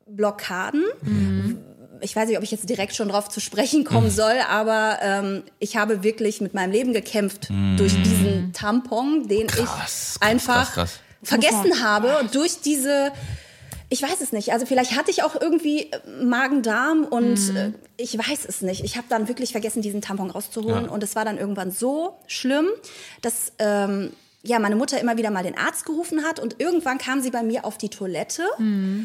Blockaden. 0.08 0.84
Mhm. 1.02 1.58
Ich 2.06 2.16
weiß 2.16 2.28
nicht, 2.30 2.38
ob 2.38 2.44
ich 2.44 2.52
jetzt 2.52 2.70
direkt 2.70 2.96
schon 2.96 3.10
drauf 3.10 3.30
zu 3.30 3.40
sprechen 3.40 3.84
kommen 3.84 4.10
soll, 4.12 4.36
aber 4.50 5.00
ähm, 5.02 5.44
ich 5.60 5.76
habe 5.76 6.04
wirklich 6.04 6.40
mit 6.40 6.54
meinem 6.54 6.72
Leben 6.72 6.94
gekämpft 6.94 7.50
durch 7.78 7.94
diesen 8.04 8.54
Tampon, 8.54 9.28
den 9.28 9.48
Krass, 9.48 9.66
krass, 9.66 10.14
ich 10.22 10.28
einfach 10.28 10.74
krass, 10.74 10.74
krass. 10.74 11.00
vergessen 11.24 11.84
habe 11.84 12.18
und 12.20 12.34
durch 12.36 12.62
diese 12.62 13.12
ich 13.88 14.02
weiß 14.02 14.20
es 14.22 14.32
nicht. 14.32 14.52
Also 14.52 14.66
vielleicht 14.66 14.98
hatte 14.98 15.12
ich 15.12 15.22
auch 15.22 15.40
irgendwie 15.40 15.92
äh, 15.92 16.24
Magen-Darm 16.24 17.04
und 17.06 17.38
äh, 17.56 17.72
ich 17.98 18.18
weiß 18.18 18.46
es 18.48 18.62
nicht. 18.62 18.84
Ich 18.84 18.98
habe 18.98 19.06
dann 19.10 19.28
wirklich 19.28 19.52
vergessen, 19.52 19.84
diesen 19.84 20.02
Tampon 20.02 20.32
rauszuholen 20.32 20.86
Ja. 20.86 20.92
und 20.92 21.04
es 21.04 21.16
war 21.16 21.24
dann 21.24 21.38
irgendwann 21.38 21.70
so 21.72 22.18
schlimm, 22.26 22.68
dass 23.22 23.54
ähm, 23.60 24.12
ja 24.46 24.60
meine 24.60 24.76
Mutter 24.76 25.00
immer 25.00 25.18
wieder 25.18 25.32
mal 25.32 25.44
den 25.44 25.58
Arzt 25.58 25.86
gerufen 25.86 26.24
hat 26.24 26.40
und 26.40 26.56
irgendwann 26.60 26.98
kam 26.98 27.22
sie 27.22 27.32
bei 27.32 27.44
mir 27.44 27.66
auf 27.66 27.78
die 27.78 27.90
Toilette, 27.90 28.44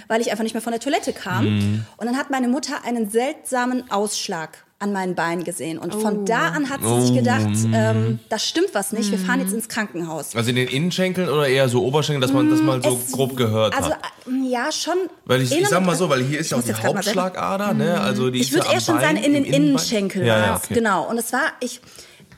weil 0.08 0.20
ich 0.20 0.30
einfach 0.30 0.44
nicht 0.44 0.54
mehr 0.54 0.62
von 0.62 0.72
der 0.72 0.80
Toilette 0.80 1.12
kam 1.12 1.84
und 1.96 2.06
dann 2.06 2.16
hat 2.16 2.30
meine 2.30 2.48
Mutter 2.48 2.84
einen 2.84 3.10
seltsamen 3.10 3.90
Ausschlag 3.90 4.64
an 4.82 4.94
meinen 4.94 5.14
Beinen 5.14 5.44
gesehen 5.44 5.76
und 5.78 5.94
von 5.94 6.24
da 6.24 6.48
an 6.48 6.70
hat 6.70 6.80
sie 6.82 7.02
sich 7.02 7.14
gedacht, 7.14 7.46
ähm, 7.74 8.18
das 8.30 8.46
stimmt 8.48 8.70
was 8.72 8.92
nicht. 8.92 9.10
Wir 9.10 9.18
fahren 9.18 9.40
jetzt 9.40 9.52
ins 9.52 9.68
Krankenhaus. 9.68 10.34
Also 10.34 10.48
in 10.48 10.56
den 10.56 10.68
Innenschenkeln 10.68 11.28
oder 11.28 11.46
eher 11.46 11.68
so 11.68 11.84
Oberschenkeln, 11.84 12.22
dass 12.22 12.32
man 12.32 12.48
das 12.48 12.62
mal 12.62 12.82
so 12.82 12.98
Es- 13.06 13.12
grob 13.12 13.36
gehört 13.36 13.76
Also 13.76 13.90
hat? 13.90 14.00
äh, 14.26 14.48
ja, 14.50 14.72
schon. 14.72 14.94
Weil 15.26 15.42
ich, 15.42 15.52
ich 15.52 15.68
sag 15.68 15.84
mal 15.84 15.96
so, 15.96 16.08
weil 16.08 16.22
hier 16.24 16.38
ist 16.40 16.50
ja 16.50 16.56
auch 16.56 16.62
die. 16.62 16.72
Hauptschlagader, 16.72 17.74
ne? 17.74 18.00
Also 18.00 18.30
die 18.30 18.40
Ich 18.40 18.52
würde 18.54 18.68
eher 18.72 18.80
schon 18.80 18.94
Bein, 18.96 19.16
sagen, 19.16 19.16
in 19.18 19.34
den 19.34 19.44
im 19.44 19.52
Innenbein. 19.52 19.62
Innenschenkel. 19.68 20.24
Ja, 20.26 20.38
ja, 20.38 20.56
okay. 20.56 20.72
Genau. 20.72 21.06
Und 21.10 21.18
es 21.18 21.30
war, 21.34 21.42
ich, 21.60 21.82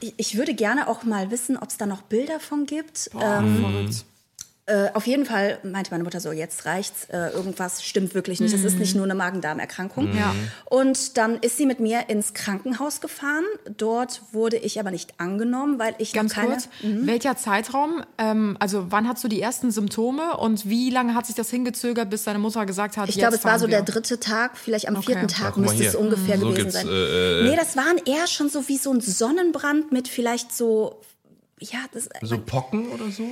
ich, 0.02 0.14
ich 0.16 0.36
würde 0.36 0.54
gerne 0.54 0.88
auch 0.88 1.04
mal 1.04 1.30
wissen, 1.30 1.56
ob 1.56 1.70
es 1.70 1.76
da 1.76 1.86
noch 1.86 2.02
Bilder 2.02 2.40
von 2.40 2.66
gibt. 2.66 3.10
ähm, 3.20 3.88
äh, 4.66 4.90
auf 4.94 5.08
jeden 5.08 5.26
Fall 5.26 5.58
meinte 5.64 5.90
meine 5.90 6.04
Mutter 6.04 6.20
so, 6.20 6.30
jetzt 6.30 6.66
reicht's, 6.66 7.06
äh, 7.10 7.30
irgendwas 7.30 7.82
stimmt 7.82 8.14
wirklich 8.14 8.40
nicht. 8.40 8.54
Es 8.54 8.62
ist 8.62 8.78
nicht 8.78 8.94
nur 8.94 9.04
eine 9.04 9.16
Magen-Darm-Erkrankung. 9.16 10.16
Ja. 10.16 10.34
Und 10.66 11.16
dann 11.16 11.38
ist 11.40 11.56
sie 11.56 11.66
mit 11.66 11.80
mir 11.80 12.08
ins 12.08 12.32
Krankenhaus 12.32 13.00
gefahren. 13.00 13.42
Dort 13.76 14.22
wurde 14.30 14.56
ich 14.56 14.78
aber 14.78 14.92
nicht 14.92 15.18
angenommen, 15.18 15.80
weil 15.80 15.96
ich 15.98 16.12
Ganz 16.12 16.30
noch 16.36 16.42
keine... 16.42 16.52
kurz, 16.54 16.68
welcher 16.80 17.36
Zeitraum? 17.36 18.04
Ähm, 18.18 18.56
also 18.60 18.86
wann 18.90 19.08
hast 19.08 19.24
du 19.24 19.28
die 19.28 19.42
ersten 19.42 19.72
Symptome 19.72 20.36
und 20.36 20.68
wie 20.68 20.90
lange 20.90 21.16
hat 21.16 21.26
sich 21.26 21.34
das 21.34 21.50
hingezögert, 21.50 22.08
bis 22.08 22.22
deine 22.22 22.38
Mutter 22.38 22.64
gesagt 22.64 22.96
hat, 22.96 23.08
Ich 23.08 23.18
glaube, 23.18 23.34
es 23.34 23.44
war 23.44 23.58
so 23.58 23.66
wir? 23.66 23.70
der 23.70 23.82
dritte 23.82 24.20
Tag, 24.20 24.56
vielleicht 24.56 24.86
am 24.86 24.94
Okay. 24.94 25.06
vierten 25.06 25.28
Ja, 25.28 25.44
Tag 25.46 25.56
mal 25.56 25.62
müsste 25.64 25.84
es 25.86 25.96
ungefähr 25.96 26.38
So 26.38 26.50
gewesen 26.50 26.70
sein. 26.70 26.86
äh, 26.88 27.42
nee, 27.50 27.56
das 27.56 27.76
waren 27.76 27.96
eher 28.06 28.28
schon 28.28 28.48
so 28.48 28.68
wie 28.68 28.76
so 28.78 28.92
ein 28.92 29.00
Sonnenbrand 29.00 29.90
mit 29.90 30.06
vielleicht 30.06 30.54
so, 30.54 31.00
ja, 31.58 31.80
das, 31.92 32.08
So 32.22 32.38
Pocken 32.38 32.90
oder 32.90 33.10
so? 33.10 33.24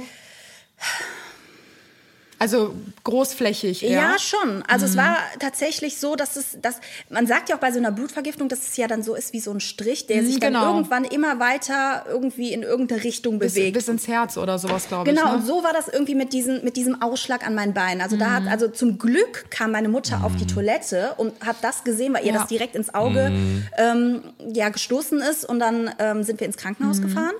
Also 2.40 2.74
großflächig 3.04 3.82
eher. 3.84 3.90
ja. 4.00 4.18
schon. 4.18 4.62
Also 4.66 4.86
Mhm. 4.86 4.90
es 4.92 4.96
war 4.96 5.16
tatsächlich 5.38 5.98
so, 5.98 6.16
dass 6.16 6.36
es, 6.36 6.56
dass, 6.62 6.76
man 7.10 7.26
sagt 7.26 7.50
ja 7.50 7.56
auch 7.56 7.60
bei 7.60 7.70
so 7.70 7.78
einer 7.78 7.92
Blutvergiftung, 7.92 8.48
dass 8.48 8.60
es 8.66 8.76
ja 8.78 8.88
dann 8.88 9.02
so 9.02 9.14
ist 9.14 9.34
wie 9.34 9.40
so 9.40 9.52
ein 9.52 9.60
Strich, 9.60 10.06
der 10.06 10.24
sich 10.24 10.40
genau. 10.40 10.60
dann 10.64 10.74
irgendwann 10.76 11.04
immer 11.04 11.38
weiter 11.38 12.06
irgendwie 12.08 12.52
in 12.54 12.62
irgendeine 12.62 13.04
Richtung 13.04 13.38
bis, 13.38 13.54
bewegt. 13.54 13.74
bis 13.74 13.88
ins 13.88 14.08
Herz 14.08 14.38
oder 14.38 14.58
sowas, 14.58 14.88
glaube 14.88 15.04
Genau, 15.10 15.26
ich. 15.26 15.32
und 15.34 15.40
Ne? 15.40 15.46
so 15.46 15.62
war 15.62 15.74
das 15.74 15.88
irgendwie 15.88 16.14
mit 16.14 16.32
diesem, 16.32 16.64
mit 16.64 16.76
diesem 16.78 17.02
Ausschlag 17.02 17.46
an 17.46 17.54
meinen 17.54 17.74
Beinen. 17.74 18.00
Also 18.00 18.16
da 18.16 18.30
hat, 18.30 18.46
also 18.48 18.68
zum 18.68 18.96
Glück 18.98 19.50
kam 19.50 19.72
meine 19.72 19.90
Mutter 19.90 20.24
auf 20.24 20.34
die 20.36 20.46
Toilette 20.46 21.12
und 21.18 21.34
hat 21.44 21.56
das 21.60 21.84
gesehen, 21.84 22.14
weil 22.14 22.24
ihr 22.24 22.32
Ja. 22.32 22.38
das 22.38 22.48
direkt 22.48 22.74
ins 22.74 22.94
Auge 22.94 23.30
ähm, 23.76 24.22
ja, 24.54 24.70
gestoßen 24.70 25.20
ist. 25.20 25.44
Und 25.44 25.58
dann 25.60 25.90
ähm, 25.98 26.22
sind 26.22 26.40
wir 26.40 26.46
ins 26.46 26.56
Krankenhaus 26.56 27.02
gefahren. 27.02 27.34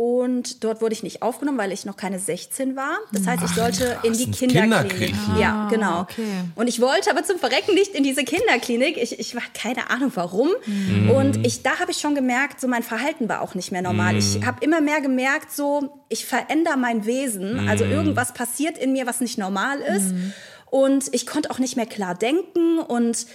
Und 0.00 0.62
dort 0.62 0.80
wurde 0.80 0.92
ich 0.92 1.02
nicht 1.02 1.22
aufgenommen, 1.22 1.58
weil 1.58 1.72
ich 1.72 1.84
noch 1.84 1.96
keine 1.96 2.20
16 2.20 2.76
war. 2.76 2.98
Das 3.10 3.26
heißt, 3.26 3.42
ich 3.42 3.50
sollte 3.50 3.98
in 4.04 4.12
die 4.12 4.30
Kinderklinik. 4.30 4.90
Kinderklinik. 4.90 5.40
Ja, 5.40 5.66
genau. 5.68 6.02
okay. 6.02 6.22
Und 6.54 6.68
ich 6.68 6.80
wollte 6.80 7.10
aber 7.10 7.24
zum 7.24 7.36
Verrecken 7.40 7.74
nicht 7.74 7.96
in 7.96 8.04
diese 8.04 8.22
Kinderklinik. 8.22 8.96
Ich, 8.96 9.18
ich 9.18 9.34
war 9.34 9.42
keine 9.54 9.90
Ahnung 9.90 10.12
warum. 10.14 10.50
Und 11.12 11.44
ich, 11.44 11.64
da 11.64 11.80
habe 11.80 11.90
ich 11.90 11.98
schon 11.98 12.14
gemerkt, 12.14 12.60
so 12.60 12.68
mein 12.68 12.84
Verhalten 12.84 13.28
war 13.28 13.40
auch 13.40 13.56
nicht 13.56 13.72
mehr 13.72 13.82
normal. 13.82 14.14
Ich 14.14 14.38
habe 14.46 14.64
immer 14.64 14.80
mehr 14.80 15.00
gemerkt, 15.00 15.50
so 15.50 15.90
ich 16.08 16.26
verändere 16.26 16.76
mein 16.76 17.04
Wesen. 17.04 17.68
Also 17.68 17.84
irgendwas 17.84 18.32
passiert 18.32 18.78
in 18.78 18.92
mir, 18.92 19.04
was 19.04 19.20
nicht 19.20 19.36
normal 19.36 19.80
ist. 19.80 20.14
Und 20.70 21.12
ich 21.12 21.26
konnte 21.26 21.50
auch 21.50 21.58
nicht 21.58 21.74
mehr 21.74 21.86
klar 21.86 22.14
denken 22.14 22.78
und 22.78 23.26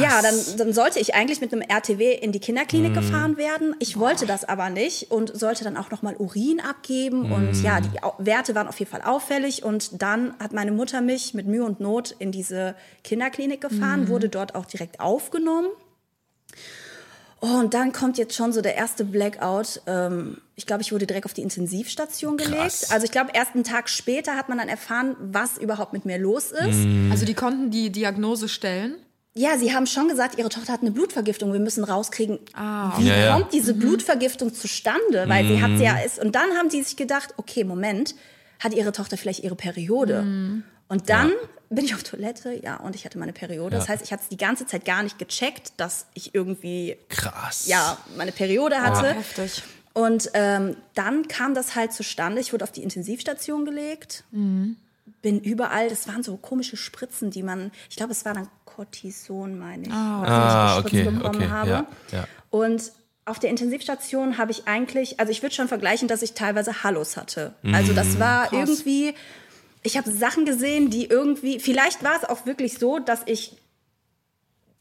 ja, 0.00 0.22
dann, 0.22 0.34
dann 0.56 0.72
sollte 0.72 1.00
ich 1.00 1.14
eigentlich 1.14 1.40
mit 1.40 1.52
einem 1.52 1.62
RTW 1.62 2.12
in 2.14 2.30
die 2.32 2.38
Kinderklinik 2.38 2.94
gefahren 2.94 3.36
werden. 3.36 3.74
Ich 3.80 3.98
wollte 3.98 4.24
das 4.26 4.44
aber 4.44 4.70
nicht 4.70 5.10
und 5.10 5.36
sollte 5.36 5.64
dann 5.64 5.76
auch 5.76 5.90
nochmal 5.90 6.14
Urin 6.16 6.60
abgeben. 6.60 7.32
Und 7.32 7.60
ja, 7.62 7.80
die 7.80 8.02
Au- 8.02 8.14
Werte 8.18 8.54
waren 8.54 8.68
auf 8.68 8.78
jeden 8.78 8.90
Fall 8.90 9.02
auffällig. 9.02 9.64
Und 9.64 10.00
dann 10.00 10.34
hat 10.38 10.52
meine 10.52 10.70
Mutter 10.70 11.00
mich 11.00 11.34
mit 11.34 11.46
Mühe 11.46 11.64
und 11.64 11.80
Not 11.80 12.14
in 12.20 12.30
diese 12.30 12.76
Kinderklinik 13.02 13.60
gefahren, 13.60 14.06
wurde 14.08 14.28
dort 14.28 14.54
auch 14.54 14.64
direkt 14.66 15.00
aufgenommen. 15.00 15.68
Oh, 17.40 17.46
und 17.60 17.72
dann 17.72 17.92
kommt 17.92 18.18
jetzt 18.18 18.34
schon 18.34 18.52
so 18.52 18.60
der 18.62 18.74
erste 18.74 19.04
Blackout. 19.04 19.80
Ähm, 19.86 20.38
ich 20.56 20.66
glaube, 20.66 20.82
ich 20.82 20.90
wurde 20.92 21.06
direkt 21.06 21.24
auf 21.24 21.34
die 21.34 21.42
Intensivstation 21.42 22.36
gelegt. 22.36 22.56
Krass. 22.58 22.90
Also 22.90 23.04
ich 23.04 23.12
glaube, 23.12 23.30
erst 23.32 23.54
einen 23.54 23.62
Tag 23.62 23.88
später 23.88 24.34
hat 24.36 24.48
man 24.48 24.58
dann 24.58 24.68
erfahren, 24.68 25.14
was 25.20 25.56
überhaupt 25.56 25.92
mit 25.92 26.04
mir 26.04 26.18
los 26.18 26.50
ist. 26.50 26.86
Also 27.12 27.24
die 27.24 27.34
konnten 27.34 27.70
die 27.70 27.90
Diagnose 27.90 28.48
stellen. 28.48 28.96
Ja, 29.38 29.56
sie 29.56 29.72
haben 29.72 29.86
schon 29.86 30.08
gesagt, 30.08 30.36
ihre 30.38 30.48
Tochter 30.48 30.72
hat 30.72 30.80
eine 30.80 30.90
Blutvergiftung. 30.90 31.52
Wir 31.52 31.60
müssen 31.60 31.84
rauskriegen, 31.84 32.38
wie 32.98 33.06
Ja, 33.06 33.16
ja. 33.16 33.32
kommt 33.34 33.52
diese 33.52 33.72
Blutvergiftung 33.74 34.52
zustande? 34.52 35.28
Weil 35.28 35.46
sie 35.46 35.62
hat 35.62 35.70
sie 35.78 35.84
ja 35.84 35.98
ist. 35.98 36.18
Und 36.18 36.34
dann 36.34 36.50
haben 36.56 36.70
sie 36.70 36.82
sich 36.82 36.96
gedacht, 36.96 37.34
okay, 37.36 37.62
Moment, 37.62 38.14
hat 38.58 38.74
ihre 38.74 38.90
Tochter 38.90 39.16
vielleicht 39.16 39.44
ihre 39.44 39.54
Periode? 39.54 40.62
Und 40.88 41.08
dann 41.08 41.32
bin 41.70 41.84
ich 41.84 41.94
auf 41.94 42.02
Toilette, 42.02 42.58
ja, 42.64 42.76
und 42.78 42.96
ich 42.96 43.04
hatte 43.04 43.18
meine 43.18 43.32
Periode. 43.32 43.76
Das 43.76 43.86
Ja. 43.86 43.92
heißt, 43.92 44.02
ich 44.04 44.10
hatte 44.12 44.22
es 44.24 44.28
die 44.28 44.38
ganze 44.38 44.66
Zeit 44.66 44.84
gar 44.84 45.02
nicht 45.04 45.18
gecheckt, 45.18 45.72
dass 45.76 46.06
ich 46.14 46.34
irgendwie 46.34 46.96
Krass. 47.08 47.66
ja 47.68 47.96
meine 48.16 48.32
Periode 48.32 48.80
hatte. 48.80 49.14
Heftig. 49.14 49.62
Und 49.92 50.30
ähm, 50.34 50.76
dann 50.94 51.28
kam 51.28 51.54
das 51.54 51.76
halt 51.76 51.92
zustande. 51.92 52.40
Ich 52.40 52.52
wurde 52.52 52.64
auf 52.64 52.72
die 52.72 52.82
Intensivstation 52.82 53.64
gelegt, 53.64 54.24
bin 54.30 55.40
überall. 55.40 55.88
Das 55.88 56.06
waren 56.08 56.22
so 56.22 56.36
komische 56.36 56.76
Spritzen, 56.76 57.30
die 57.30 57.42
man, 57.42 57.70
ich 57.90 57.96
glaube, 57.96 58.12
es 58.12 58.24
war 58.24 58.34
dann 58.34 58.48
Cortison, 58.78 59.58
meine 59.58 59.82
ich, 59.82 59.88
was 59.90 59.96
Ah, 59.96 60.76
ich 60.78 60.84
okay, 60.86 61.02
bekommen 61.02 61.36
okay, 61.36 61.48
habe. 61.48 61.68
ja, 61.68 61.86
ja. 62.12 62.24
Und 62.50 62.92
auf 63.24 63.40
der 63.40 63.50
Intensivstation 63.50 64.38
habe 64.38 64.52
ich 64.52 64.68
eigentlich, 64.68 65.18
also 65.18 65.32
ich 65.32 65.42
würde 65.42 65.52
schon 65.52 65.66
vergleichen, 65.66 66.06
dass 66.06 66.22
ich 66.22 66.34
teilweise 66.34 66.84
Hallos 66.84 67.16
hatte. 67.16 67.54
Also 67.72 67.92
das 67.92 68.20
war 68.20 68.46
Krass. 68.46 68.52
irgendwie, 68.52 69.14
ich 69.82 69.96
habe 69.96 70.08
Sachen 70.12 70.44
gesehen, 70.44 70.90
die 70.90 71.06
irgendwie, 71.06 71.58
vielleicht 71.58 72.04
war 72.04 72.14
es 72.22 72.24
auch 72.28 72.46
wirklich 72.46 72.78
so, 72.78 73.00
dass 73.00 73.22
ich 73.26 73.56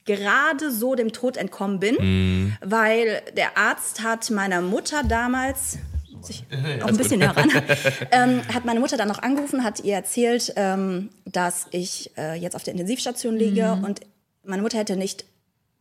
gerade 0.05 0.69
so 0.71 0.93
dem 0.93 1.11
Tod 1.11 1.35
entkommen 1.35 1.79
bin, 1.79 2.55
weil 2.61 3.23
der 3.35 3.57
Arzt 3.57 4.03
hat 4.03 4.29
meiner 4.29 4.61
Mutter 4.61 5.01
damals 5.03 5.79
muss 6.17 6.29
ich 6.29 6.43
noch 6.79 6.87
ein 6.87 6.97
bisschen 6.97 7.19
näher 7.19 7.35
ran, 7.35 7.49
ähm, 8.11 8.41
hat 8.53 8.65
meine 8.65 8.79
Mutter 8.79 8.97
dann 8.97 9.07
noch 9.07 9.19
angerufen, 9.21 9.63
hat 9.63 9.83
ihr 9.83 9.95
erzählt, 9.95 10.53
ähm, 10.55 11.09
dass 11.25 11.67
ich 11.71 12.11
äh, 12.17 12.35
jetzt 12.35 12.55
auf 12.55 12.63
der 12.63 12.73
Intensivstation 12.73 13.35
liege 13.35 13.73
und 13.85 14.01
meine 14.43 14.61
Mutter 14.61 14.77
hätte 14.77 14.95
nicht 14.95 15.25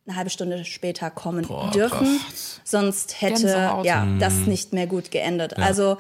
eine 0.07 0.17
halbe 0.17 0.31
Stunde 0.31 0.65
später 0.65 1.11
kommen 1.11 1.47
dürfen, 1.75 2.21
sonst 2.65 3.21
hätte 3.21 3.49
ja 3.83 4.07
das 4.21 4.35
nicht 4.47 4.73
mehr 4.73 4.87
gut 4.87 5.11
geendet. 5.11 5.59
Also 5.59 5.99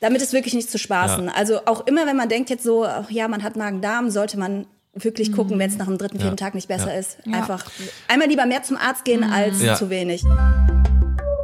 damit 0.00 0.22
ist 0.22 0.32
wirklich 0.32 0.54
nicht 0.54 0.70
zu 0.70 0.78
spaßen. 0.78 1.28
Also 1.28 1.60
auch 1.66 1.86
immer, 1.86 2.06
wenn 2.06 2.16
man 2.16 2.28
denkt 2.28 2.50
jetzt 2.50 2.62
so, 2.62 2.84
ach 2.84 3.10
ja, 3.10 3.26
man 3.26 3.42
hat 3.42 3.56
Magen-Darm, 3.56 4.10
sollte 4.10 4.38
man 4.38 4.66
wirklich 4.92 5.32
gucken, 5.32 5.58
wenn 5.58 5.70
es 5.70 5.76
nach 5.78 5.86
dem 5.86 5.98
dritten, 5.98 6.20
vierten 6.20 6.36
Tag 6.36 6.54
nicht 6.54 6.68
besser 6.68 6.96
ist. 6.96 7.18
Einfach 7.32 7.64
einmal 8.06 8.28
lieber 8.28 8.46
mehr 8.46 8.62
zum 8.62 8.76
Arzt 8.76 9.04
gehen 9.04 9.24
als 9.24 9.60
Ja. 9.62 9.74
zu 9.74 9.90
wenig. 9.90 10.22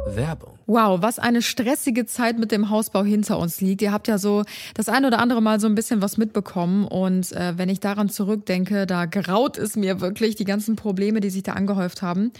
Werbung. 0.07 0.57
Wow, 0.73 1.01
was 1.01 1.19
eine 1.19 1.41
stressige 1.41 2.05
Zeit 2.05 2.39
mit 2.39 2.53
dem 2.53 2.69
Hausbau 2.69 3.03
hinter 3.03 3.37
uns 3.39 3.59
liegt. 3.59 3.81
Ihr 3.81 3.91
habt 3.91 4.07
ja 4.07 4.17
so 4.17 4.45
das 4.73 4.87
ein 4.87 5.03
oder 5.03 5.19
andere 5.19 5.41
Mal 5.41 5.59
so 5.59 5.67
ein 5.67 5.75
bisschen 5.75 6.01
was 6.01 6.15
mitbekommen. 6.15 6.85
Und 6.85 7.33
äh, 7.33 7.57
wenn 7.57 7.67
ich 7.67 7.81
daran 7.81 8.07
zurückdenke, 8.07 8.87
da 8.87 9.03
graut 9.05 9.57
es 9.57 9.75
mir 9.75 9.99
wirklich 9.99 10.37
die 10.37 10.45
ganzen 10.45 10.77
Probleme, 10.77 11.19
die 11.19 11.29
sich 11.29 11.43
da 11.43 11.55
angehäuft 11.55 12.01
haben. 12.01 12.31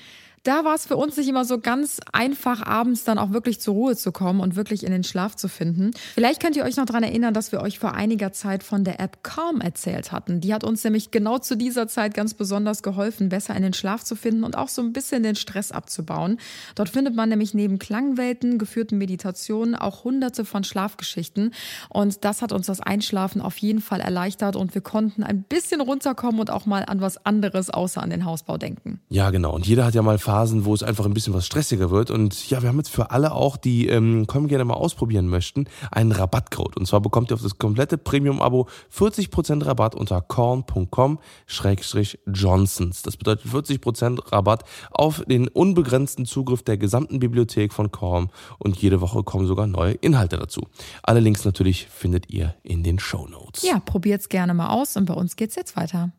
Da 0.44 0.66
war 0.66 0.74
es 0.74 0.88
für 0.88 0.98
uns 0.98 1.18
nicht 1.18 1.28
immer 1.28 1.46
so 1.46 1.60
ganz 1.60 2.00
einfach, 2.14 2.66
abends 2.66 3.04
dann 3.04 3.20
auch 3.20 3.32
wirklich 3.32 3.62
zur 3.62 3.76
Ruhe 3.76 3.96
zu 3.96 4.12
kommen 4.12 4.40
und 4.40 4.56
wirklich 4.56 4.84
in 4.84 4.92
den 4.92 5.04
Schlaf 5.04 5.36
zu 5.36 5.48
finden. 5.48 5.92
Vielleicht 6.16 6.42
könnt 6.42 6.56
ihr 6.56 6.64
euch 6.64 6.78
noch 6.78 6.86
dran 6.86 7.04
erinnern, 7.04 7.36
dass 7.36 7.52
wir 7.52 7.62
euch 7.62 7.78
vor 7.78 7.94
einiger 7.94 8.32
Zeit 8.32 8.64
von 8.64 8.84
der 8.84 9.00
App 9.00 9.24
Calm 9.24 9.62
erzählt 9.62 10.12
hatten. 10.12 10.42
Die 10.42 10.52
hat 10.52 10.64
uns 10.64 10.84
nämlich 10.84 11.12
genau 11.12 11.38
zu 11.38 11.56
dieser 11.56 11.88
Zeit 11.88 12.16
ganz 12.16 12.34
besonders 12.34 12.82
geholfen, 12.82 13.30
besser 13.30 13.56
in 13.56 13.62
den 13.62 13.74
Schlaf 13.74 14.04
zu 14.04 14.16
finden 14.16 14.44
und 14.44 14.58
auch 14.58 14.68
so 14.68 14.82
ein 14.82 14.94
bisschen 14.94 15.22
den 15.22 15.36
Stress 15.36 15.72
abzubauen. 15.72 16.40
Dort 16.74 16.90
findet 16.90 17.16
man 17.16 17.30
nämlich 17.30 17.54
neben 17.54 17.78
Klangwelten, 17.78 18.58
geführten 18.58 18.98
Meditationen 18.98 19.76
auch 19.76 20.06
hunderte 20.06 20.44
von 20.44 20.64
Schlafgeschichten. 20.64 21.54
Und 21.90 22.26
das 22.26 22.42
hat 22.42 22.52
uns 22.52 22.66
das 22.66 22.80
Einschlafen 22.82 23.42
auf 23.42 23.60
jeden 23.60 23.82
Fall 23.82 24.02
erleichtert 24.02 24.56
und 24.56 24.74
wir 24.74 24.82
konnten 24.82 25.22
ein 25.22 25.44
bisschen 25.44 25.82
runterkommen 25.82 26.42
und 26.42 26.50
auch 26.50 26.66
mal 26.66 26.84
an 26.84 27.00
was 27.00 27.24
anderes 27.28 27.70
außer 27.70 28.02
an 28.02 28.10
den 28.10 28.26
Hausbau 28.26 28.58
denken. 28.58 29.02
Ja, 29.10 29.30
genau. 29.30 29.54
Und 29.54 29.68
jeder 29.68 29.86
hat 29.86 29.94
ja 29.94 30.02
mal 30.02 30.18
Phasen, 30.32 30.64
wo 30.64 30.74
es 30.74 30.82
einfach 30.82 31.06
ein 31.06 31.14
bisschen 31.14 31.34
was 31.34 31.46
stressiger 31.46 31.92
wird. 31.92 32.10
Und 32.10 32.50
ja, 32.50 32.62
wir 32.62 32.70
haben 32.70 32.78
jetzt 32.78 32.90
für 32.90 33.12
alle 33.12 33.34
auch, 33.34 33.58
die 33.58 33.90
ähm, 33.90 34.28
kommen 34.28 34.48
gerne 34.48 34.64
mal 34.64 34.76
ausprobieren 34.76 35.28
möchten, 35.28 35.66
einen 35.92 36.14
Rabattcode. 36.14 36.78
Und 36.78 36.88
zwar 36.88 37.02
bekommt 37.02 37.32
ihr 37.32 37.34
auf 37.34 37.42
das 37.42 37.58
komplette 37.58 37.98
Premium-Abo 37.98 38.70
40% 38.98 39.66
Rabatt 39.66 39.94
unter 39.94 40.22
korn.com-johnsons. 40.22 43.02
Das 43.02 43.18
bedeutet 43.18 43.52
40% 43.52 44.32
Rabatt 44.32 44.64
auf 44.92 45.22
den 45.28 45.50
unbegrenzten 45.50 46.26
Zugriff 46.26 46.64
der 46.64 46.78
gesamten 46.78 47.20
Bibliothek 47.20 47.74
von 47.74 47.92
Korn. 47.92 48.30
Und 48.58 48.78
jede 48.78 49.02
Woche 49.02 49.24
kommen 49.24 49.48
sogar 49.48 49.68
neue 49.68 49.96
Inhalte 49.96 50.38
dazu. 50.38 50.62
Alle 51.04 51.20
Links 51.20 51.44
natürlich 51.44 51.88
findet 51.88 52.30
ihr 52.30 52.56
in 52.64 52.84
den 52.84 53.00
Show 53.00 53.28
Notes. 53.28 53.64
Ja, 53.64 53.82
probiert's 53.82 54.30
gerne 54.30 54.54
mal 54.54 54.70
aus 54.70 54.96
und 54.96 55.08
bei 55.08 55.14
uns 55.14 55.36
geht's 55.36 55.56
jetzt 55.56 55.76
weiter. 55.76 56.14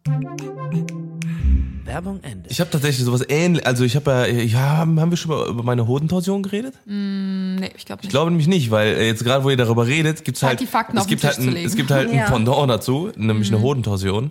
Werbung 1.85 2.21
Ende. 2.23 2.49
Ich 2.50 2.61
habe 2.61 2.71
tatsächlich 2.71 3.04
sowas 3.04 3.25
ähnlich, 3.28 3.66
also 3.66 3.85
ich 3.85 3.97
habe 3.97 4.01
ja, 4.06 4.26
ja, 4.26 4.61
haben 4.78 5.11
wir 5.11 5.16
schon 5.16 5.30
über 5.49 5.62
meine 5.62 5.87
Hodentorsion 5.87 6.42
geredet? 6.42 6.75
Nee, 6.87 7.71
ich 7.76 7.85
glaube 7.87 8.00
Ich 8.00 8.04
nicht. 8.04 8.11
glaube 8.11 8.30
nämlich 8.30 8.49
nicht, 8.49 8.71
weil 8.71 8.94
äh, 8.97 9.06
jetzt 9.06 9.25
gerade, 9.25 9.44
wo 9.44 9.50
ihr 9.50 9.56
darüber 9.56 9.87
redet, 9.87 10.25
gibt's 10.25 10.42
Halt 10.42 10.59
halt, 10.61 10.94
es 10.97 11.06
gibt 11.06 11.25
halt 11.25 11.38
ein, 11.38 11.56
es 11.56 11.76
gibt 11.76 11.90
halt 11.90 12.11
Ja. 12.14 12.25
ein 12.26 12.32
Pendant 12.32 12.71
dazu, 12.71 13.11
nämlich 13.16 13.50
Mhm. 13.50 13.56
eine 13.56 13.64
Hodentorsion. 13.64 14.30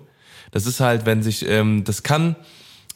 Das 0.52 0.66
ist 0.66 0.80
halt, 0.80 1.06
wenn 1.06 1.24
sich, 1.24 1.48
ähm, 1.48 1.84
das 1.86 2.04
kann, 2.04 2.36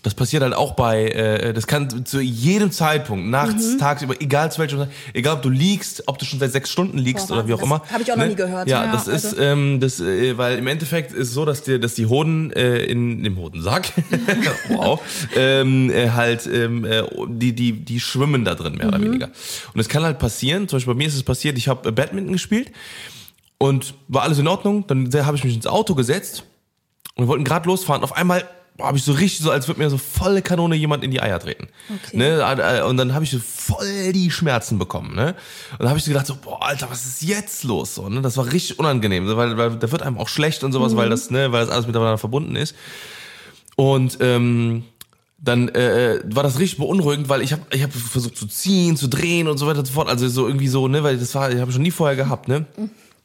das 0.05 0.13
passiert 0.13 0.43
halt 0.43 0.53
auch 0.53 0.73
bei, 0.75 1.07
äh, 1.09 1.51
das 1.51 1.65
kann 1.65 2.05
zu 2.05 2.21
jedem 2.21 2.69
Zeitpunkt, 2.71 3.27
nachts, 3.27 3.73
Mhm. 3.73 3.79
tagsüber, 3.79 4.13
egal 4.21 4.51
zu 4.51 4.59
welchem, 4.59 4.85
egal 5.13 5.37
ob 5.37 5.41
du 5.41 5.49
liegst, 5.49 6.03
ob 6.07 6.19
du 6.19 6.25
schon 6.25 6.37
seit 6.39 6.51
sechs 6.51 6.69
Stunden 6.69 6.99
liegst 6.99 7.27
Boah, 7.29 7.39
oder 7.39 7.47
wie 7.47 7.53
auch 7.53 7.57
das 7.59 7.65
immer. 7.67 7.81
hab 7.91 8.01
ich 8.01 8.11
auch 8.11 8.15
noch 8.17 8.27
nie 8.27 8.35
gehört. 8.35 8.67
Ja, 8.69 8.85
Ja, 8.85 8.91
das 8.91 9.07
ist, 9.07 9.25
also- 9.25 9.37
ähm, 9.41 9.79
das, 9.79 9.99
äh, 9.99 10.37
weil 10.37 10.59
im 10.59 10.67
Endeffekt 10.67 11.11
ist 11.11 11.33
so, 11.33 11.43
dass 11.43 11.63
dir, 11.63 11.79
dass 11.79 11.95
die 11.95 12.05
Hoden 12.05 12.51
äh, 12.53 12.83
in 12.85 13.23
dem 13.23 13.37
Hodensack, 13.37 13.91
wow, 14.69 15.01
ähm, 15.35 15.89
äh, 15.89 16.11
halt, 16.11 16.45
ähm, 16.45 16.85
äh, 16.85 17.01
die, 17.27 17.53
die, 17.53 17.71
die 17.73 17.99
schwimmen 17.99 18.45
da 18.45 18.53
drin 18.53 18.75
mehr 18.75 18.87
oder 18.89 19.01
weniger. 19.01 19.29
Und 19.73 19.79
es 19.79 19.89
kann 19.89 20.03
halt 20.03 20.19
passieren. 20.19 20.67
Zum 20.67 20.77
Beispiel 20.77 20.93
bei 20.93 20.97
mir 20.99 21.07
ist 21.07 21.15
es 21.15 21.23
passiert, 21.23 21.57
ich 21.57 21.67
habe 21.67 21.91
Badminton 21.91 22.33
gespielt 22.33 22.71
und 23.57 23.95
war 24.07 24.21
alles 24.21 24.37
in 24.37 24.47
Ordnung. 24.47 24.85
Dann 24.87 25.09
habe 25.25 25.35
ich 25.35 25.43
mich 25.43 25.55
ins 25.55 25.65
Auto 25.67 25.95
gesetzt 25.95 26.43
und 27.15 27.23
wir 27.25 27.27
wollten 27.29 27.43
gerade 27.43 27.67
losfahren. 27.67 28.03
Auf 28.03 28.13
einmal 28.15 28.43
habe 28.79 28.97
ich 28.97 29.03
so 29.03 29.13
richtig 29.13 29.39
so, 29.39 29.51
als 29.51 29.67
würde 29.67 29.81
mir 29.81 29.89
so 29.89 29.97
volle 29.97 30.41
Kanone 30.41 30.75
jemand 30.75 31.03
in 31.03 31.11
die 31.11 31.21
Eier 31.21 31.39
treten. 31.39 31.67
Okay. 31.89 32.17
Ne? 32.17 32.41
äh, 32.41 32.81
Und 32.83 32.97
dann 32.97 33.13
habe 33.13 33.23
ich 33.23 33.31
so 33.31 33.39
voll 33.39 34.11
die 34.11 34.29
Schmerzen 34.29 34.77
bekommen. 34.77 35.15
Ne? 35.15 35.35
Und 35.71 35.79
dann 35.79 35.89
habe 35.89 35.97
ich 35.97 36.03
so 36.03 36.11
gedacht, 36.11 36.27
so, 36.27 36.35
boah, 36.35 36.61
Alter, 36.61 36.89
was 36.89 37.05
ist 37.05 37.21
jetzt 37.21 37.63
los? 37.63 37.95
So, 37.95 38.09
ne? 38.09 38.21
Das 38.21 38.35
war 38.37 38.51
richtig 38.51 38.77
unangenehm, 38.77 39.27
weil, 39.35 39.57
weil 39.57 39.77
da 39.77 39.91
wird 39.91 40.01
einem 40.01 40.17
auch 40.17 40.27
schlecht 40.27 40.63
und 40.63 40.73
sowas, 40.73 40.95
weil 40.95 41.09
das, 41.09 41.31
ne, 41.31 41.51
weil 41.51 41.65
das 41.65 41.73
alles 41.73 41.87
miteinander 41.87 42.17
verbunden 42.17 42.55
ist. 42.55 42.75
Und 43.77 44.17
ähm, 44.19 44.83
dann 45.37 45.69
äh, 45.69 46.19
war 46.25 46.43
das 46.43 46.59
richtig 46.59 46.79
beunruhigend, 46.79 47.29
weil 47.29 47.41
ich 47.41 47.53
habe 47.53 47.61
ich 47.71 47.83
hab 47.83 47.93
versucht 47.93 48.37
zu 48.37 48.47
ziehen, 48.47 48.97
zu 48.97 49.07
drehen 49.07 49.47
und 49.47 49.57
so 49.57 49.67
weiter 49.67 49.79
und 49.79 49.85
so 49.85 49.93
fort. 49.93 50.09
Also 50.09 50.27
so 50.27 50.47
irgendwie 50.47 50.67
so, 50.67 50.87
ne, 50.87 51.03
weil 51.03 51.17
das 51.17 51.33
war, 51.35 51.51
ich 51.51 51.59
habe 51.59 51.71
schon 51.71 51.81
nie 51.81 51.91
vorher 51.91 52.15
gehabt, 52.15 52.47
ne? 52.47 52.65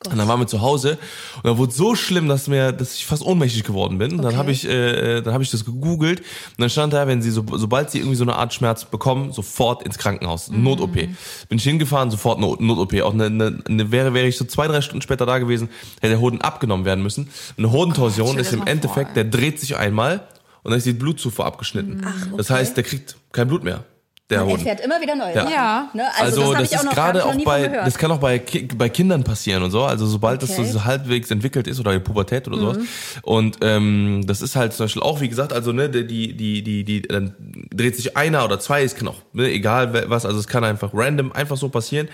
Und 0.08 0.16
dann 0.16 0.26
waren 0.28 0.40
wir 0.40 0.46
zu 0.46 0.62
Hause 0.62 0.96
und 1.36 1.44
dann 1.44 1.58
wurde 1.58 1.72
so 1.74 1.94
schlimm, 1.94 2.26
dass 2.26 2.48
mir, 2.48 2.72
dass 2.72 2.94
ich 2.94 3.04
fast 3.04 3.22
ohnmächtig 3.22 3.64
geworden 3.64 3.98
bin. 3.98 4.16
Dann 4.16 4.28
Okay. 4.28 4.36
habe 4.36 4.50
ich, 4.50 4.66
äh, 4.66 5.20
dann 5.20 5.34
habe 5.34 5.42
ich 5.44 5.50
das 5.50 5.66
gegoogelt 5.66 6.20
und 6.20 6.26
dann 6.56 6.70
stand 6.70 6.94
da, 6.94 7.06
wenn 7.06 7.20
sie 7.20 7.30
so, 7.30 7.44
sobald 7.52 7.90
sie 7.90 7.98
irgendwie 7.98 8.16
so 8.16 8.24
eine 8.24 8.34
Art 8.36 8.54
Schmerz 8.54 8.86
bekommen, 8.86 9.32
sofort 9.34 9.82
ins 9.82 9.98
Krankenhaus, 9.98 10.50
Not-OP. 10.50 10.94
Bin 11.50 11.58
ich 11.58 11.64
hingefahren, 11.64 12.10
sofort 12.10 12.40
Not- 12.40 12.62
Not-OP. 12.62 13.02
Auch 13.02 13.12
eine, 13.12 13.26
eine, 13.26 13.58
eine 13.68 13.90
wäre, 13.92 14.14
wäre 14.14 14.26
ich 14.26 14.38
so 14.38 14.46
zwei, 14.46 14.66
drei 14.68 14.80
Stunden 14.80 15.02
später 15.02 15.26
da 15.26 15.38
gewesen, 15.38 15.68
hätte 16.00 16.12
der 16.14 16.20
Hoden 16.20 16.40
abgenommen 16.40 16.86
werden 16.86 17.02
müssen. 17.02 17.28
Eine 17.58 17.70
Hodentorsion 17.70 18.36
dir 18.36 18.40
ist 18.40 18.54
im 18.54 18.66
Endeffekt, 18.66 19.08
vor, 19.10 19.14
der 19.14 19.24
dreht 19.24 19.60
sich 19.60 19.76
einmal 19.76 20.22
und 20.62 20.70
dann 20.70 20.78
ist 20.78 20.86
die 20.86 20.94
Blutzufuhr 20.94 21.44
abgeschnitten. 21.44 22.06
Das 22.38 22.48
heißt, 22.48 22.74
der 22.74 22.84
kriegt 22.84 23.16
kein 23.32 23.48
Blut 23.48 23.64
mehr. 23.64 23.84
Der 24.30 24.38
Man 24.40 24.48
Hoden. 24.48 24.58
erfährt 24.66 24.80
immer 24.84 25.00
wieder 25.00 25.16
neue 25.16 25.34
Ja. 25.34 25.40
Sachen. 25.42 25.52
Ja. 25.52 25.88
Ne? 25.92 26.02
Also, 26.18 26.40
Also, 26.42 26.54
das, 26.54 26.70
das, 26.70 26.84
ist 26.84 26.90
gerade 26.90 27.24
auch 27.24 27.34
bei, 27.44 27.66
das 27.68 27.98
kann 27.98 28.10
auch 28.12 28.18
bei, 28.18 28.38
Ki- 28.38 28.68
bei 28.76 28.88
Kindern 28.88 29.24
passieren 29.24 29.62
und 29.62 29.70
so. 29.72 29.82
Also 29.82 30.06
sobald 30.06 30.42
das 30.42 30.50
Okay. 30.52 30.62
Mhm. 30.62 30.72
so 30.72 30.84
halbwegs 30.84 31.30
entwickelt 31.30 31.66
ist 31.66 31.80
oder 31.80 31.92
die 31.92 31.98
Pubertät 31.98 32.46
oder 32.48 32.58
sowas. 32.58 32.78
Und 33.22 33.58
ähm, 33.62 34.22
das 34.26 34.40
ist 34.40 34.54
halt 34.56 34.72
zum 34.72 34.84
Beispiel 34.84 35.02
auch, 35.02 35.20
wie 35.20 35.28
gesagt, 35.28 35.52
also 35.52 35.72
ne, 35.72 35.88
die, 35.90 36.06
die, 36.06 36.32
die, 36.36 36.62
die, 36.62 36.84
die 36.84 37.02
dann 37.02 37.34
dreht 37.74 37.96
sich 37.96 38.16
einer 38.16 38.44
oder 38.44 38.60
zwei, 38.60 38.82
es 38.84 38.94
kann 38.94 39.08
auch, 39.08 39.16
ne, 39.32 39.48
egal 39.50 40.08
was, 40.08 40.24
also 40.24 40.38
es 40.38 40.46
kann 40.46 40.62
einfach 40.64 40.90
random 40.94 41.32
einfach 41.32 41.56
so 41.56 41.68
passieren. 41.68 42.08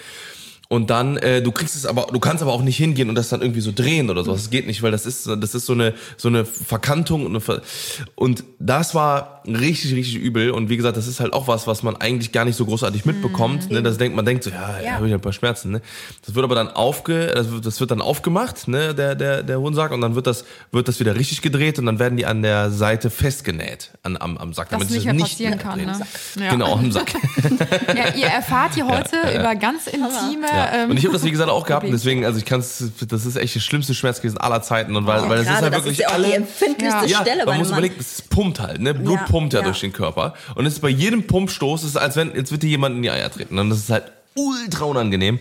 Und 0.69 0.91
dann, 0.91 1.17
äh, 1.19 1.43
du 1.43 1.53
kriegst 1.53 1.77
es 1.77 1.87
aber, 1.87 2.09
du 2.13 2.19
kannst 2.19 2.43
aber 2.43 2.53
auch 2.53 2.63
nicht 2.63 2.77
hingehen 2.77 3.09
und 3.09 3.15
das 3.15 3.29
dann 3.29 3.41
irgendwie 3.41 3.61
so 3.61 3.71
drehen 3.73 4.11
oder 4.11 4.25
so. 4.25 4.33
Das 4.33 4.51
geht 4.51 4.67
nicht, 4.67 4.83
weil 4.83 4.91
das 4.91 5.07
ist, 5.07 5.27
das 5.27 5.55
ist 5.55 5.65
so 5.67 5.75
eine, 5.75 5.95
so 6.17 6.27
eine 6.29 6.45
Verkantung 6.45 7.23
und, 7.25 7.31
eine 7.33 7.41
Ver 7.41 7.63
und 8.17 8.43
das 8.59 8.95
war 8.95 9.43
richtig, 9.47 9.95
richtig 9.95 10.17
übel. 10.17 10.51
Und 10.51 10.69
wie 10.69 10.77
gesagt, 10.77 10.97
das 10.97 11.07
ist 11.07 11.21
halt 11.21 11.33
auch 11.35 11.47
was, 11.47 11.69
was 11.69 11.85
man 11.85 11.95
eigentlich 11.97 12.33
gar 12.33 12.45
nicht 12.45 12.57
so 12.57 12.65
großartig 12.67 13.05
mitbekommt. 13.05 13.71
Ne? 13.71 13.81
Das 13.83 13.97
denkt, 13.97 14.17
man 14.17 14.25
denkt 14.25 14.43
so, 14.43 14.51
ja, 14.51 14.79
ja, 14.79 14.85
Ja. 14.85 14.93
habe 14.95 15.07
ich 15.07 15.15
ein 15.15 15.21
paar 15.21 15.33
Schmerzen. 15.33 15.71
Ne? 15.71 15.83
Das 16.25 16.35
wird 16.35 16.43
aber 16.45 16.57
dann 16.57 16.69
aufge, 16.69 17.29
das 17.29 17.53
wird, 17.53 17.65
das 17.65 17.79
wird 17.79 17.93
dann 17.93 18.01
aufgemacht, 18.01 18.67
ne, 18.67 18.93
der, 18.95 19.15
der, 19.15 19.45
der 19.45 19.61
Hodensack, 19.61 19.93
und 19.93 20.01
dann 20.01 20.17
wird 20.17 20.27
das, 20.27 20.45
wird 20.73 20.89
das 20.89 20.99
wieder 20.99 21.15
richtig 21.15 21.43
gedreht 21.43 21.79
und 21.79 21.87
dann 21.87 22.01
werden 22.01 22.17
die 22.17 22.27
an 22.27 22.43
der 22.43 22.71
Seite 22.73 23.11
festgenäht, 23.11 23.91
an, 24.03 24.17
am, 24.17 24.37
am 24.37 24.53
Sack, 24.53 24.71
damit 24.71 24.91
nicht 24.91 24.99
es 24.99 25.05
mehr 25.05 25.15
passieren 25.15 25.55
mehr 25.55 25.63
kann, 25.63 25.79
ne? 25.85 26.01
Ja. 26.41 26.51
Genau, 26.51 26.73
am 26.75 26.91
Sack. 26.91 27.13
Ja, 27.95 28.15
ihr 28.15 28.27
erfahrt 28.27 28.75
hier 28.75 28.89
heute 28.89 29.17
über 29.39 29.55
ganz 29.55 29.87
intime. 29.87 30.47
Ja. 30.57 30.73
Ähm, 30.85 30.91
und 30.91 30.97
ich 30.99 31.05
habe 31.05 31.13
das 31.13 31.25
wie 31.25 31.31
gesagt 31.31 31.51
auch 31.51 31.67
gehabt, 31.67 31.85
und 31.87 31.93
deswegen, 31.93 32.25
also 32.25 32.39
ich 32.39 32.45
kann 32.45 32.61
es, 32.61 32.85
das 33.09 33.27
ist 33.27 33.37
echt 33.37 33.55
der 33.55 33.61
schlimmste 33.61 33.95
Schmerz 33.95 34.21
gewesen 34.21 34.39
aller 34.39 34.63
Zeiten 34.63 34.97
und 34.97 35.07
weil, 35.07 35.29
weil 35.29 35.39
das 35.39 35.47
ist 35.47 35.51
halt 35.63 35.65
das 35.65 35.73
wirklich 35.73 35.93
ist 35.93 35.99
ja 36.01 36.09
auch 36.09 36.15
alle. 36.15 36.27
die 36.29 36.33
empfindlichste 36.33 37.07
Ja. 37.07 37.21
Stelle 37.21 37.45
man 37.47 37.59
muss 37.59 37.69
Mann. 37.69 37.79
überlegen, 37.79 37.97
es 38.01 38.23
pumpt 38.23 38.61
halt, 38.61 38.81
ne? 38.81 38.95
Blut 38.95 39.19
Ja, 39.21 39.27
pumpt 39.27 39.53
ja, 39.53 39.63
durch 39.63 39.81
den 39.81 39.93
Körper. 39.93 40.35
Und 40.55 40.67
es 40.67 40.75
ist 40.75 40.81
bei 40.81 40.89
jedem 40.89 41.27
Pumpstoß, 41.27 41.83
es 41.83 41.91
ist 41.91 41.97
als 41.97 42.17
wenn, 42.17 42.35
jetzt 42.35 42.51
wird 42.51 42.63
dir 42.63 42.69
jemand 42.71 42.97
in 42.97 43.03
die 43.03 43.11
Eier 43.11 43.31
treten. 43.31 43.59
Und 43.59 43.71
das 43.71 43.79
ist 43.79 43.91
halt 43.91 44.05
ultra 44.37 44.85
unangenehm. 44.85 45.39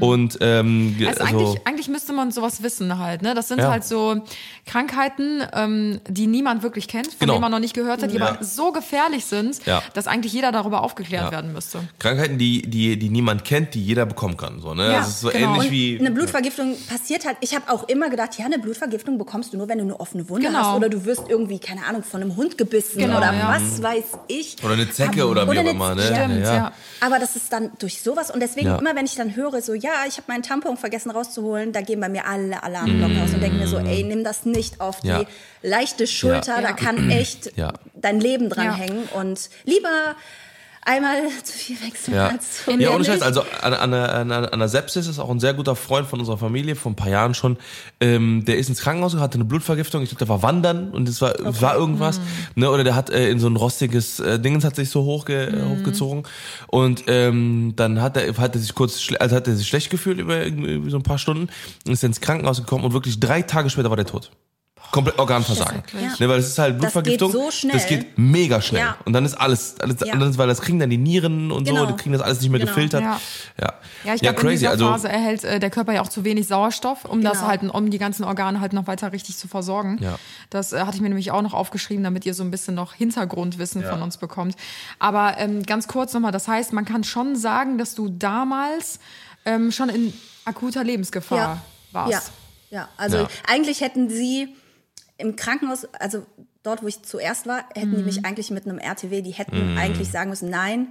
Und 0.00 0.38
ähm, 0.40 0.96
Also, 1.06 1.20
also, 1.22 1.24
eigentlich, 1.38 1.60
eigentlich 1.66 1.88
müsste 1.88 2.12
man 2.12 2.30
sowas 2.32 2.62
wissen 2.62 2.98
halt, 2.98 3.22
ne? 3.22 3.34
Das 3.34 3.48
sind 3.48 3.58
Ja. 3.60 3.70
halt 3.70 3.84
so 3.84 4.22
Krankheiten, 4.66 5.42
ähm, 5.54 6.00
die 6.08 6.26
niemand 6.26 6.62
wirklich 6.62 6.88
kennt, 6.88 7.06
von 7.08 7.16
Genau. 7.20 7.34
denen 7.34 7.40
man 7.42 7.52
noch 7.52 7.58
nicht 7.58 7.74
gehört 7.74 8.02
hat, 8.02 8.12
die 8.12 8.16
Ja. 8.16 8.28
aber 8.28 8.44
so 8.44 8.72
gefährlich 8.72 9.24
sind, 9.24 9.64
Ja. 9.66 9.82
dass 9.94 10.06
eigentlich 10.06 10.32
jeder 10.32 10.52
darüber 10.52 10.82
aufgeklärt 10.82 11.24
Ja. 11.26 11.30
werden 11.32 11.52
müsste. 11.52 11.80
Krankheiten, 11.98 12.38
die, 12.38 12.62
die, 12.62 12.98
die 12.98 13.08
niemand 13.08 13.44
kennt, 13.44 13.74
die 13.74 13.82
jeder 13.82 14.06
bekommen 14.06 14.36
kann. 14.36 14.60
So, 14.60 14.74
ne? 14.74 14.84
Ja, 14.92 14.98
das 14.98 15.08
ist 15.08 15.20
so 15.20 15.28
genau. 15.30 15.54
ähnlich 15.54 15.66
Und 15.68 15.72
wie. 15.72 15.98
eine 16.00 16.10
Blutvergiftung 16.10 16.76
passiert 16.88 17.26
halt. 17.26 17.36
Ich 17.40 17.54
habe 17.54 17.70
auch 17.72 17.88
immer 17.88 18.10
gedacht, 18.10 18.38
ja, 18.38 18.44
eine 18.46 18.58
Blutvergiftung 18.58 19.18
bekommst 19.18 19.52
du 19.52 19.56
nur, 19.56 19.68
wenn 19.68 19.78
du 19.78 19.84
eine 19.84 19.98
offene 20.00 20.28
Wunde 20.28 20.46
Genau. 20.48 20.58
hast 20.58 20.76
oder 20.76 20.88
du 20.88 21.04
wirst 21.04 21.22
irgendwie, 21.28 21.58
keine 21.58 21.84
Ahnung, 21.86 22.02
von 22.02 22.20
einem 22.22 22.36
Hund 22.36 22.58
gebissen 22.58 22.98
Genau, 22.98 23.18
oder 23.18 23.32
ja. 23.32 23.48
was 23.56 23.82
weiß 23.82 24.04
ich. 24.28 24.56
Oder 24.64 24.74
eine 24.74 24.90
Zecke 24.90 25.26
oder 25.26 25.46
wie 25.46 25.56
auch 25.56 25.60
eine 25.60 25.70
immer. 25.70 25.94
Ne? 25.94 26.02
Stimmt, 26.02 26.44
ja. 26.44 26.72
Aber 27.00 27.18
das 27.18 27.36
ist 27.36 27.52
dann 27.52 27.70
durch 27.78 28.02
sowas 28.02 28.30
und 28.38 28.42
deswegen 28.42 28.68
Ja. 28.68 28.78
immer, 28.78 28.94
wenn 28.94 29.04
ich 29.04 29.16
dann 29.16 29.34
höre, 29.34 29.60
so 29.60 29.74
ja, 29.74 29.90
ich 30.06 30.16
habe 30.16 30.24
meinen 30.28 30.44
Tampon 30.44 30.76
vergessen 30.76 31.10
rauszuholen, 31.10 31.72
da 31.72 31.80
gehen 31.80 31.98
bei 32.00 32.08
mir 32.08 32.24
alle 32.24 32.62
Alarmglocken 32.62 33.20
aus 33.20 33.34
und 33.34 33.40
denken 33.42 33.58
mir 33.58 33.66
so, 33.66 33.78
ey, 33.78 34.04
nimm 34.04 34.22
das 34.22 34.44
nicht 34.46 34.80
auf 34.80 35.00
die 35.00 35.08
Ja. 35.08 35.24
leichte 35.62 36.06
Schulter, 36.06 36.56
Ja. 36.56 36.62
da 36.62 36.72
kann 36.72 37.10
echt 37.10 37.56
Ja. 37.56 37.72
dein 37.94 38.20
Leben 38.20 38.48
dran 38.48 38.66
Ja. 38.66 38.74
hängen 38.76 39.08
und 39.14 39.50
lieber 39.64 40.14
einmal 40.88 41.28
zu 41.44 41.56
viel 41.56 41.80
wechseln 41.82 42.14
Ja, 42.14 42.28
als 42.28 42.64
zu 42.64 42.72
ja 42.72 42.90
ohne. 42.90 43.04
Scheiß. 43.04 43.22
Also 43.22 43.42
an, 43.60 43.74
an, 43.74 43.92
an, 43.94 44.32
an 44.32 44.58
der 44.58 44.68
Sepsis 44.68 45.06
ist 45.06 45.18
auch 45.18 45.30
ein 45.30 45.40
sehr 45.40 45.54
guter 45.54 45.76
Freund 45.76 46.06
von 46.06 46.18
unserer 46.18 46.38
Familie, 46.38 46.74
vor 46.74 46.90
ein 46.90 46.96
paar 46.96 47.10
Jahren 47.10 47.34
schon. 47.34 47.58
Ähm, 48.00 48.44
der 48.44 48.56
ist 48.56 48.68
ins 48.68 48.80
Krankenhaus, 48.80 49.14
hatte 49.16 49.34
eine 49.34 49.44
Blutvergiftung. 49.44 50.02
Ich 50.02 50.10
glaube, 50.10 50.20
der 50.20 50.28
war 50.28 50.42
wandern 50.42 50.90
und 50.90 51.08
es 51.08 51.20
war, 51.20 51.38
es 51.38 51.60
war 51.60 51.76
irgendwas. 51.76 52.20
Ne? 52.54 52.70
Oder 52.70 52.84
der 52.84 52.94
hat 52.94 53.10
äh, 53.10 53.30
in 53.30 53.38
so 53.38 53.48
ein 53.48 53.56
rostiges 53.56 54.20
äh, 54.20 54.40
Dingens 54.40 54.64
hat 54.64 54.76
sich 54.76 54.90
so 54.90 55.04
hochge 55.04 55.48
äh, 55.48 55.64
hochgezogen. 55.64 56.24
Und 56.66 57.04
ähm, 57.06 57.74
dann 57.76 58.00
hat 58.00 58.16
er, 58.16 58.36
hat 58.38 58.54
er 58.54 58.60
sich 58.60 58.74
kurz, 58.74 59.12
also 59.20 59.36
hat 59.36 59.46
er 59.46 59.56
sich 59.56 59.68
schlecht 59.68 59.90
gefühlt 59.90 60.18
über, 60.18 60.42
irgendwie 60.44 60.90
so 60.90 60.96
ein 60.96 61.02
paar 61.02 61.18
Stunden 61.18 61.48
und 61.86 61.92
ist 61.92 62.04
ins 62.04 62.20
Krankenhaus 62.20 62.58
gekommen 62.58 62.84
und 62.84 62.92
wirklich 62.92 63.20
drei 63.20 63.42
Tage 63.42 63.70
später 63.70 63.90
war 63.90 63.96
der 63.96 64.06
tot. 64.06 64.30
Komplett 64.90 65.18
Organversagen. 65.18 65.82
schrecklich. 65.88 66.18
Ne, 66.20 66.28
weil 66.28 66.38
es 66.38 66.46
ist 66.48 66.58
halt 66.58 66.82
Das 66.82 66.92
geht 66.94 67.02
Blutvergiftung. 67.18 67.32
so 67.32 67.50
schnell. 67.50 67.72
Das 67.74 67.86
geht 67.86 68.16
mega 68.18 68.60
schnell. 68.62 68.80
Ja. 68.82 68.96
Und 69.04 69.12
dann 69.12 69.24
ist 69.24 69.34
alles, 69.34 69.78
alles 69.80 69.96
Ja. 70.04 70.14
ist, 70.24 70.38
weil 70.38 70.48
das 70.48 70.60
kriegen 70.62 70.78
dann 70.78 70.88
die 70.90 70.96
Nieren 70.98 71.52
und 71.52 71.64
Genau. 71.64 71.80
so, 71.80 71.86
die 71.86 71.96
kriegen 71.96 72.12
das 72.12 72.22
alles 72.22 72.40
nicht 72.40 72.50
mehr 72.50 72.58
Genau. 72.60 72.72
gefiltert. 72.72 73.02
Ja. 73.02 73.20
Ja, 73.60 73.74
Ja, 74.04 74.14
ich 74.14 74.22
glaube, 74.22 74.36
in 74.36 74.42
crazy. 74.42 74.58
dieser 74.60 74.70
Also, 74.70 74.86
Phase 74.88 75.08
erhält 75.08 75.44
äh, 75.44 75.60
der 75.60 75.70
Körper 75.70 75.92
ja 75.92 76.00
auch 76.02 76.08
zu 76.08 76.24
wenig 76.24 76.46
Sauerstoff, 76.46 77.04
um 77.04 77.22
das 77.22 77.38
Genau. 77.38 77.48
halt, 77.48 77.62
um 77.64 77.90
die 77.90 77.98
ganzen 77.98 78.24
Organe 78.24 78.60
halt 78.60 78.72
noch 78.72 78.86
weiter 78.86 79.12
richtig 79.12 79.36
zu 79.36 79.46
versorgen. 79.48 79.98
Ja. 80.00 80.18
Das 80.50 80.72
äh, 80.72 80.80
hatte 80.80 80.96
ich 80.96 81.00
mir 81.02 81.08
nämlich 81.08 81.30
auch 81.32 81.42
noch 81.42 81.54
aufgeschrieben, 81.54 82.02
damit 82.04 82.24
ihr 82.24 82.32
so 82.34 82.42
ein 82.42 82.50
bisschen 82.50 82.74
noch 82.74 82.94
Hintergrundwissen 82.94 83.82
von 83.84 84.00
uns 84.02 84.16
bekommt. 84.16 84.56
Aber 84.98 85.34
ähm, 85.38 85.64
ganz 85.64 85.86
kurz 85.88 86.12
nochmal, 86.14 86.32
das 86.32 86.48
heißt, 86.48 86.72
man 86.72 86.84
kann 86.84 87.04
schon 87.04 87.36
sagen, 87.36 87.76
dass 87.78 87.94
du 87.94 88.08
damals 88.08 89.00
ähm, 89.44 89.70
schon 89.72 89.88
in 89.88 90.12
akuter 90.44 90.82
Lebensgefahr 90.84 91.38
ja. 91.38 91.58
warst. 91.92 92.32
Ja, 92.70 92.78
ja. 92.80 92.88
also 92.96 93.18
Ja. 93.18 93.28
eigentlich 93.46 93.80
hätten 93.80 94.08
sie 94.10 94.54
im 95.18 95.36
Krankenhaus, 95.36 95.86
also 95.98 96.24
dort, 96.62 96.82
wo 96.82 96.86
ich 96.86 97.02
zuerst 97.02 97.46
war, 97.46 97.64
hätten 97.74 97.90
Mhm. 97.92 97.96
die 97.96 98.02
mich 98.04 98.24
eigentlich 98.24 98.50
mit 98.50 98.66
einem 98.66 98.78
RTW, 98.78 99.20
die 99.22 99.32
hätten 99.32 99.76
eigentlich 99.76 100.10
sagen 100.10 100.30
müssen, 100.30 100.48
nein, 100.50 100.88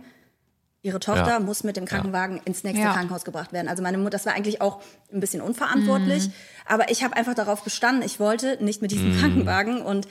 ihre 0.84 1.00
Tochter 1.00 1.28
Ja. 1.28 1.40
muss 1.40 1.64
mit 1.64 1.76
dem 1.76 1.86
Krankenwagen 1.86 2.40
ins 2.46 2.64
nächste 2.64 2.84
Ja. 2.84 2.94
Krankenhaus 2.94 3.26
gebracht 3.26 3.52
werden. 3.52 3.68
Also 3.68 3.82
meine 3.84 3.98
Mutter, 3.98 4.12
das 4.12 4.26
war 4.26 4.34
eigentlich 4.34 4.62
auch 4.62 4.80
ein 5.12 5.20
bisschen 5.20 5.42
unverantwortlich, 5.42 6.28
Mhm. 6.28 6.34
aber 6.66 6.92
ich 6.92 7.04
habe 7.04 7.16
einfach 7.16 7.34
darauf 7.34 7.64
bestanden, 7.64 8.04
ich 8.04 8.20
wollte 8.20 8.58
nicht 8.64 8.82
mit 8.82 8.92
diesem 8.92 9.18
Krankenwagen 9.20 9.82
und 9.82 10.08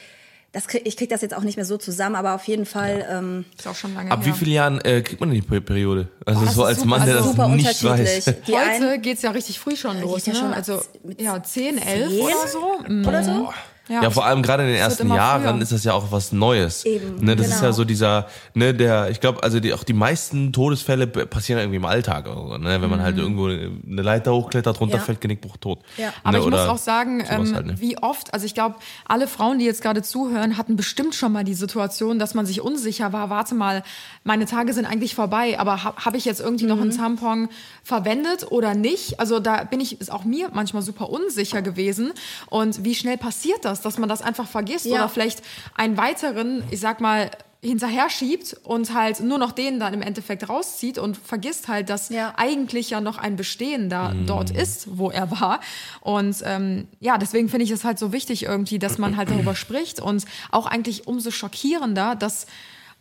das 0.53 0.69
krieg, 0.69 0.83
ich 0.87 0.97
kriege 0.97 1.11
das 1.13 1.21
jetzt 1.21 1.35
auch 1.35 1.43
nicht 1.43 1.57
mehr 1.57 1.65
so 1.67 1.77
zusammen, 1.77 2.15
aber 2.17 2.35
auf 2.35 2.45
jeden 2.45 2.65
Fall 2.67 3.07
ähm, 3.11 3.45
Ist 3.59 3.67
auch 3.69 3.75
schon 3.75 3.95
lange 3.95 4.11
ab 4.11 4.21
wie 4.23 4.27
her. 4.31 4.35
vielen 4.35 4.53
Jahren 4.53 4.81
äh, 4.81 5.03
kriegt 5.03 5.21
man 5.21 5.31
denn 5.31 5.41
die 5.41 5.47
Pe- 5.47 5.61
Periode? 5.61 6.09
Also 6.25 6.45
das 6.45 6.55
so 6.55 6.65
als 6.65 6.79
super- 6.79 6.89
Mann, 6.91 7.05
der 7.07 7.17
also 7.17 7.29
das 7.29 7.37
super 7.37 7.49
nicht 7.49 7.85
weiß. 7.85 8.25
Die 8.47 8.53
Heute 8.55 8.99
geht's 9.01 9.23
ja 9.23 9.31
richtig 9.33 9.59
früh 9.59 9.77
schon 9.77 10.01
los, 10.01 10.25
ja 10.25 10.33
ne? 10.33 10.39
schon 10.39 10.53
also 10.55 10.81
mit 11.05 11.21
ja, 11.21 11.43
10, 11.43 11.77
11 11.79 12.09
zehn 12.11 12.21
oder 12.23 12.49
so. 12.49 12.79
Mhm. 12.89 13.07
oder 13.07 13.23
so. 13.25 13.53
Ja, 13.89 14.11
vor 14.11 14.25
allem 14.25 14.43
gerade 14.43 14.65
in 14.65 14.71
den 14.71 14.79
ersten 14.79 15.09
Jahren 15.09 15.43
früher. 15.43 15.63
ist 15.63 15.73
das 15.73 15.85
ja 15.85 15.93
auch 15.93 16.11
was 16.11 16.33
Neues. 16.33 16.85
Eben, 16.85 17.25
ne, 17.25 17.37
das 17.37 17.47
ist 17.47 17.55
genau. 17.55 17.67
ja 17.67 17.73
so 17.73 17.85
dieser, 17.85 18.27
ne, 18.55 18.75
der, 18.75 19.11
ich 19.11 19.21
glaube, 19.21 19.43
also 19.43 19.61
die, 19.61 19.73
auch 19.75 19.85
die 19.85 19.93
meisten 19.93 20.53
Todesfälle 20.53 21.07
passieren 21.07 21.61
irgendwie 21.61 21.77
im 21.77 21.85
Alltag, 21.85 22.27
oder 22.27 22.49
so, 22.49 22.59
ne, 22.59 22.83
wenn 22.83 22.91
man 22.91 23.01
halt 23.03 23.17
irgendwo 23.19 23.47
eine 23.47 24.03
Leiter 24.03 24.35
hochklettert, 24.35 24.81
runterfällt, 24.81 25.21
Genickbruch 25.21 25.57
tot. 25.59 25.79
Ja. 25.97 26.07
Ne, 26.07 26.13
Aber 26.25 26.39
ich 26.39 26.47
muss 26.47 26.61
auch 26.61 26.79
sagen, 26.79 27.25
ähm, 27.29 27.55
halt, 27.55 27.67
ne? 27.67 27.75
wie 27.81 27.97
oft, 27.99 28.35
also 28.35 28.45
ich 28.45 28.55
glaube, 28.55 28.77
alle 29.07 29.29
Frauen, 29.29 29.59
die 29.59 29.65
jetzt 29.65 29.83
gerade 29.83 30.03
zuhören, 30.03 30.57
hatten 30.57 30.77
bestimmt 30.77 31.15
schon 31.15 31.33
mal 31.33 31.45
die 31.45 31.55
Situation, 31.55 32.19
dass 32.19 32.35
man 32.35 32.45
sich 32.47 32.61
unsicher 32.61 33.13
war, 33.13 33.31
warte 33.31 33.55
mal, 33.55 33.83
meine 34.25 34.47
Tage 34.47 34.73
sind 34.73 34.85
eigentlich 34.87 35.15
vorbei, 35.15 35.59
aber 35.61 35.85
habe 35.85 36.05
hab 36.05 36.15
ich 36.15 36.25
jetzt 36.25 36.41
irgendwie 36.41 36.67
noch 36.67 36.81
einen 36.81 36.91
Mhm. 36.91 36.97
Tampon 36.97 37.49
verwendet 37.85 38.51
oder 38.51 38.75
nicht? 38.75 39.21
Also 39.21 39.39
da 39.39 39.65
bin 39.65 39.81
ich, 39.81 40.01
ist 40.01 40.11
auch 40.11 40.25
mir 40.25 40.49
manchmal 40.53 40.83
super 40.83 41.09
unsicher 41.11 41.63
gewesen. 41.63 42.13
Und 42.51 42.85
wie 42.85 42.95
schnell 42.95 43.17
passiert 43.17 43.65
das, 43.65 43.76
dass 43.83 43.99
man 43.99 44.09
das 44.09 44.23
einfach 44.23 44.47
vergisst 44.49 44.87
Ja. 44.87 44.95
oder 44.97 45.09
vielleicht 45.09 45.43
einen 45.75 45.97
weiteren, 45.97 46.63
ich 46.71 46.81
sag 46.81 47.01
mal, 47.01 47.31
hinterher 47.63 48.09
schiebt 48.11 48.55
und 48.65 48.95
halt 48.95 49.19
nur 49.21 49.39
noch 49.39 49.51
den 49.51 49.81
dann 49.81 49.93
im 49.95 50.03
Endeffekt 50.03 50.49
rauszieht 50.49 50.99
und 50.99 51.17
vergisst 51.17 51.67
halt, 51.67 51.89
dass 51.91 52.11
Ja. 52.11 52.35
eigentlich 52.37 52.91
ja 52.91 53.01
noch 53.01 53.19
ein 53.19 53.35
Bestehen 53.35 53.89
da 53.89 54.11
Mhm. 54.13 54.27
dort 54.27 54.51
ist, 54.51 54.99
wo 54.99 55.11
er 55.11 55.31
war. 55.33 55.61
Und 56.01 56.37
ähm, 56.45 56.87
ja, 57.01 57.19
deswegen 57.19 57.49
finde 57.49 57.65
ich 57.65 57.71
es 57.73 57.83
halt 57.83 57.99
so 57.99 58.13
wichtig 58.13 58.45
irgendwie, 58.45 58.79
dass 58.79 58.99
man 58.99 59.17
halt 59.17 59.31
darüber 59.31 59.57
spricht 59.57 59.99
und 60.01 60.27
auch 60.53 60.67
eigentlich 60.67 61.09
umso 61.09 61.31
schockierender, 61.33 62.15
dass 62.15 62.47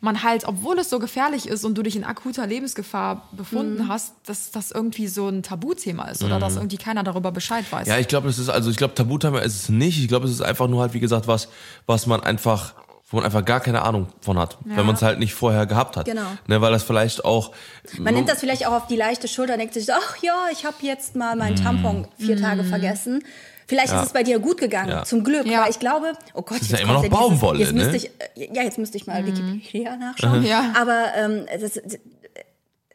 man 0.01 0.21
halt, 0.23 0.45
obwohl 0.47 0.77
es 0.77 0.89
so 0.89 0.99
gefährlich 0.99 1.47
ist 1.47 1.63
und 1.65 1.75
du 1.77 1.81
dich 1.81 1.95
in 1.95 2.03
akuter 2.03 2.45
Lebensgefahr 2.45 3.27
befunden 3.31 3.86
Mhm. 3.86 3.88
hast, 3.88 4.13
dass 4.25 4.51
das 4.51 4.71
irgendwie 4.71 5.08
so 5.08 5.27
ein 5.29 5.41
Tabuthema 5.41 6.05
ist 6.10 6.23
oder 6.23 6.39
dass 6.39 6.58
irgendwie 6.58 6.77
keiner 6.77 7.03
darüber 7.03 7.31
Bescheid 7.31 7.65
weiß. 7.71 7.88
Mhm. 7.88 7.91
Ja, 7.93 7.99
ich 7.99 8.08
glaube, 8.08 8.27
das 8.27 8.38
ist, 8.38 8.49
also 8.49 8.69
ich 8.69 8.77
glaube, 8.77 8.93
Tabuthema 8.93 9.39
ist 9.39 9.55
es 9.55 9.69
nicht. 9.69 9.97
Ich 9.99 10.08
glaube, 10.08 10.25
es 10.25 10.31
ist 10.31 10.41
einfach 10.41 10.67
nur 10.67 10.81
halt, 10.81 10.93
wie 10.93 10.99
gesagt, 10.99 11.27
was, 11.27 11.47
was 11.88 12.05
man 12.08 12.21
einfach, 12.21 12.73
wo 13.10 13.17
man 13.17 13.25
einfach 13.25 13.45
gar 13.45 13.62
keine 13.62 13.81
Ahnung 13.84 14.08
von 14.21 14.38
hat, 14.38 14.58
Ja. 14.69 14.77
wenn 14.77 14.86
man 14.86 14.95
es 14.95 15.01
halt 15.01 15.17
nicht 15.17 15.34
vorher 15.34 15.65
gehabt 15.65 15.95
hat. 15.97 16.05
Genau. 16.05 16.27
Ne, 16.47 16.60
weil 16.62 16.71
das 16.71 16.84
vielleicht 16.84 17.23
auch. 17.25 17.51
Man 17.97 18.13
nimmt 18.13 18.29
das 18.29 18.39
vielleicht 18.41 18.67
auch 18.67 18.73
auf 18.73 18.88
die 18.88 18.97
leichte 18.97 19.27
Schulter 19.27 19.53
und 19.53 19.60
denkt 19.60 19.73
sich, 19.73 19.86
so, 19.86 19.93
ach 19.95 20.17
ja, 20.21 20.45
ich 20.51 20.65
habe 20.65 20.75
jetzt 20.81 21.15
mal 21.15 21.34
Mhm. 21.36 21.39
meinen 21.39 21.55
Tampon 21.55 22.08
vier 22.17 22.39
Tage 22.39 22.63
vergessen. 22.63 23.23
Vielleicht 23.67 23.93
ist 23.93 24.06
es 24.06 24.13
bei 24.13 24.23
dir 24.23 24.39
gut 24.39 24.60
gegangen, 24.60 24.89
Ja. 24.89 25.04
zum 25.04 25.23
Glück. 25.23 25.45
Ja. 25.47 25.63
Weil 25.63 25.71
ich 25.71 25.80
glaube, 25.80 26.13
oh 26.34 26.41
Gott, 26.43 26.62
ist 26.62 26.69
jetzt 26.71 26.80
ja 26.82 26.86
immer 26.86 26.95
kommt 27.01 27.12
noch 27.12 27.17
ja 27.19 27.25
dieses- 27.28 27.39
Baumwolle, 27.41 27.60
Jetzt 27.60 27.73
müsste 27.73 27.91
ne? 27.91 27.97
ich, 27.97 28.06
äh, 28.43 28.54
ja, 28.56 28.62
jetzt 28.63 28.78
müsste 28.78 28.97
ich 28.97 29.08
mal 29.08 29.25
Wikipedia 29.25 29.95
nachschauen. 29.95 30.43
Ja. 30.43 30.73
Aber 30.80 31.06
ähm, 31.17 31.45
das, 31.62 31.78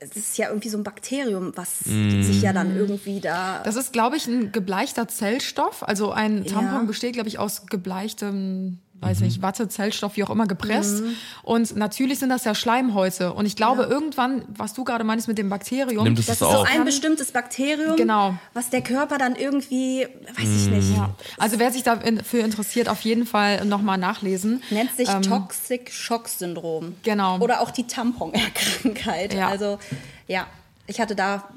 es 0.03 0.17
ist 0.17 0.39
ja 0.39 0.49
irgendwie 0.49 0.69
so 0.71 0.79
ein 0.79 0.83
Bakterium, 0.85 1.53
was 1.57 1.85
Mhm. 1.87 2.23
sich 2.23 2.41
ja 2.43 2.53
dann 2.53 2.75
irgendwie 2.77 3.21
da. 3.21 3.63
Das 3.65 3.77
ist, 3.77 3.93
glaube 3.93 4.17
ich, 4.17 4.27
ein 4.27 4.51
gebleichter 4.53 5.09
Zellstoff. 5.09 5.83
Also 5.87 6.11
ein 6.13 6.45
Tampon 6.47 6.81
Ja. 6.81 6.85
besteht, 6.85 7.13
glaube 7.15 7.29
ich, 7.29 7.39
aus 7.39 7.67
gebleichtem, 7.67 8.79
weiß 9.01 9.21
Mhm. 9.21 9.27
nicht, 9.27 9.43
Watte, 9.43 9.69
Zellstoff, 9.69 10.17
wie 10.17 10.25
auch 10.25 10.31
immer, 10.31 10.47
gepresst. 10.47 11.03
Und 11.43 11.75
natürlich 11.77 12.19
sind 12.19 12.29
das 12.29 12.45
ja 12.45 12.55
Schleimhäute. 12.55 13.33
Und 13.33 13.47
ich 13.47 13.57
glaube, 13.57 13.85
irgendwann, 13.85 14.43
was 14.49 14.75
du 14.75 14.85
gerade 14.85 15.05
meinst 15.05 15.27
mit 15.29 15.39
dem 15.39 15.49
Bakterium, 15.49 16.05
Nimmt 16.05 16.19
es 16.19 16.27
das 16.27 16.39
das 16.41 16.49
ist 16.49 16.55
so 16.55 16.63
ein 16.65 16.85
bestimmtes 16.85 17.33
Bakterium, 17.33 17.97
Genau. 17.97 18.35
was 18.53 18.71
der 18.71 18.83
Körper 18.83 19.17
dann 19.19 19.37
irgendwie, 19.37 20.07
weiß 20.39 20.49
ich 20.49 20.69
nicht, 20.71 20.97
Ja. 20.97 21.15
Also 21.39 21.59
wer 21.59 21.71
sich 21.73 21.83
dafür 21.83 22.45
interessiert, 22.45 22.89
auf 22.89 23.01
jeden 23.03 23.27
Fall 23.27 23.65
nochmal 23.65 23.97
nachlesen. 23.99 24.63
nennt 24.71 24.95
sich 24.97 25.09
Ähm, 25.09 25.23
Toxic 25.23 25.91
Shock 25.93 26.29
Syndrom. 26.29 26.95
Genau. 27.03 27.39
Oder 27.39 27.61
auch 27.63 27.71
die 27.71 27.87
Tamponerkrankheit. 27.87 29.35
Ja. 29.35 29.49
Also 29.49 29.79
ja, 30.27 30.47
ich 30.87 31.01
hatte 31.01 31.15
da 31.15 31.49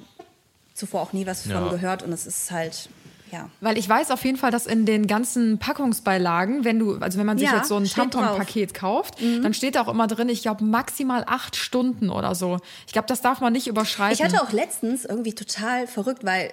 zuvor 0.74 1.02
auch 1.02 1.14
nie 1.14 1.26
was 1.26 1.46
Ja. 1.46 1.60
von 1.60 1.70
gehört 1.70 2.04
und 2.04 2.12
es 2.14 2.26
ist 2.26 2.52
halt 2.52 2.90
ja. 3.34 3.50
Weil 3.62 3.78
ich 3.78 3.90
weiß 3.90 4.12
auf 4.12 4.24
jeden 4.24 4.38
Fall, 4.38 4.52
dass 4.52 4.68
in 4.68 4.86
den 4.86 5.08
ganzen 5.08 5.58
Packungsbeilagen, 5.58 6.64
wenn 6.64 6.80
du, 6.80 6.98
also 7.00 7.18
wenn 7.18 7.26
man 7.26 7.38
sich 7.38 7.50
Ja, 7.50 7.58
jetzt 7.58 7.68
so 7.68 7.76
ein. 7.76 7.84
Mhm. 7.84 7.88
Tamponpaket 7.88 8.74
kauft, 8.74 9.16
dann 9.22 9.54
steht 9.54 9.76
da 9.76 9.82
auch 9.82 9.88
immer 9.88 10.08
drin, 10.08 10.30
ich 10.30 10.42
glaube 10.42 10.64
maximal 10.64 11.24
acht 11.28 11.56
Stunden 11.56 12.10
oder 12.10 12.36
so. 12.36 12.60
Ich 12.88 12.94
glaube, 12.94 13.08
das 13.08 13.22
darf 13.22 13.42
man 13.42 13.54
nicht 13.54 13.68
überschreiten. 13.68 14.14
Ich 14.14 14.24
hatte 14.24 14.44
auch 14.44 14.52
letztens 14.52 15.06
irgendwie 15.06 15.34
total 15.34 15.88
verrückt, 15.88 16.24
weil 16.24 16.52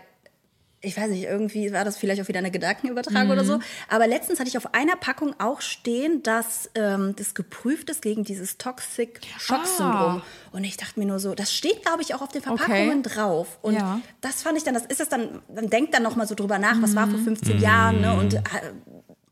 ich 0.82 0.96
weiß 0.96 1.10
nicht, 1.10 1.24
irgendwie 1.24 1.72
war 1.74 1.84
das 1.84 1.98
vielleicht 1.98 2.22
auch 2.22 2.28
wieder 2.28 2.38
eine 2.38 2.50
Gedankenübertragung 2.50 3.30
oder 3.30 3.44
so. 3.44 3.58
Mhm. 3.58 3.62
Aber 3.88 4.06
letztens 4.06 4.40
hatte 4.40 4.48
ich 4.48 4.56
auf 4.56 4.72
einer 4.72 4.96
Packung 4.96 5.34
auch 5.38 5.60
stehen, 5.60 6.22
dass 6.22 6.70
ähm, 6.74 7.14
das 7.16 7.34
geprüft 7.34 7.90
ist 7.90 8.00
gegen 8.00 8.24
dieses 8.24 8.56
Toxic 8.56 9.20
Shock 9.38 9.66
Syndrom. 9.66 10.22
Und 10.52 10.64
ich 10.64 10.78
dachte 10.78 10.98
mir 10.98 11.04
nur 11.06 11.18
so, 11.18 11.34
das 11.34 11.52
steht, 11.52 11.82
glaube 11.84 12.00
ich, 12.00 12.14
auch 12.14 12.22
auf 12.22 12.28
den 12.30 12.40
Verpackungen 12.40 13.02
drauf. 13.02 13.58
Und 13.60 13.74
Ja. 13.74 14.00
das 14.22 14.42
fand 14.42 14.56
ich 14.56 14.64
dann, 14.64 14.72
das 14.72 14.86
ist 14.86 15.00
es 15.02 15.10
dann, 15.10 15.42
man 15.54 15.68
denkt 15.68 15.92
dann 15.92 16.02
nochmal 16.02 16.26
so 16.26 16.34
drüber 16.34 16.58
nach, 16.58 16.80
was 16.80 16.94
war 16.96 17.06
vor 17.08 17.18
15 17.18 17.60
Jahren, 17.60 18.00
ne? 18.00 18.14
Und 18.14 18.34
äh, 18.34 18.40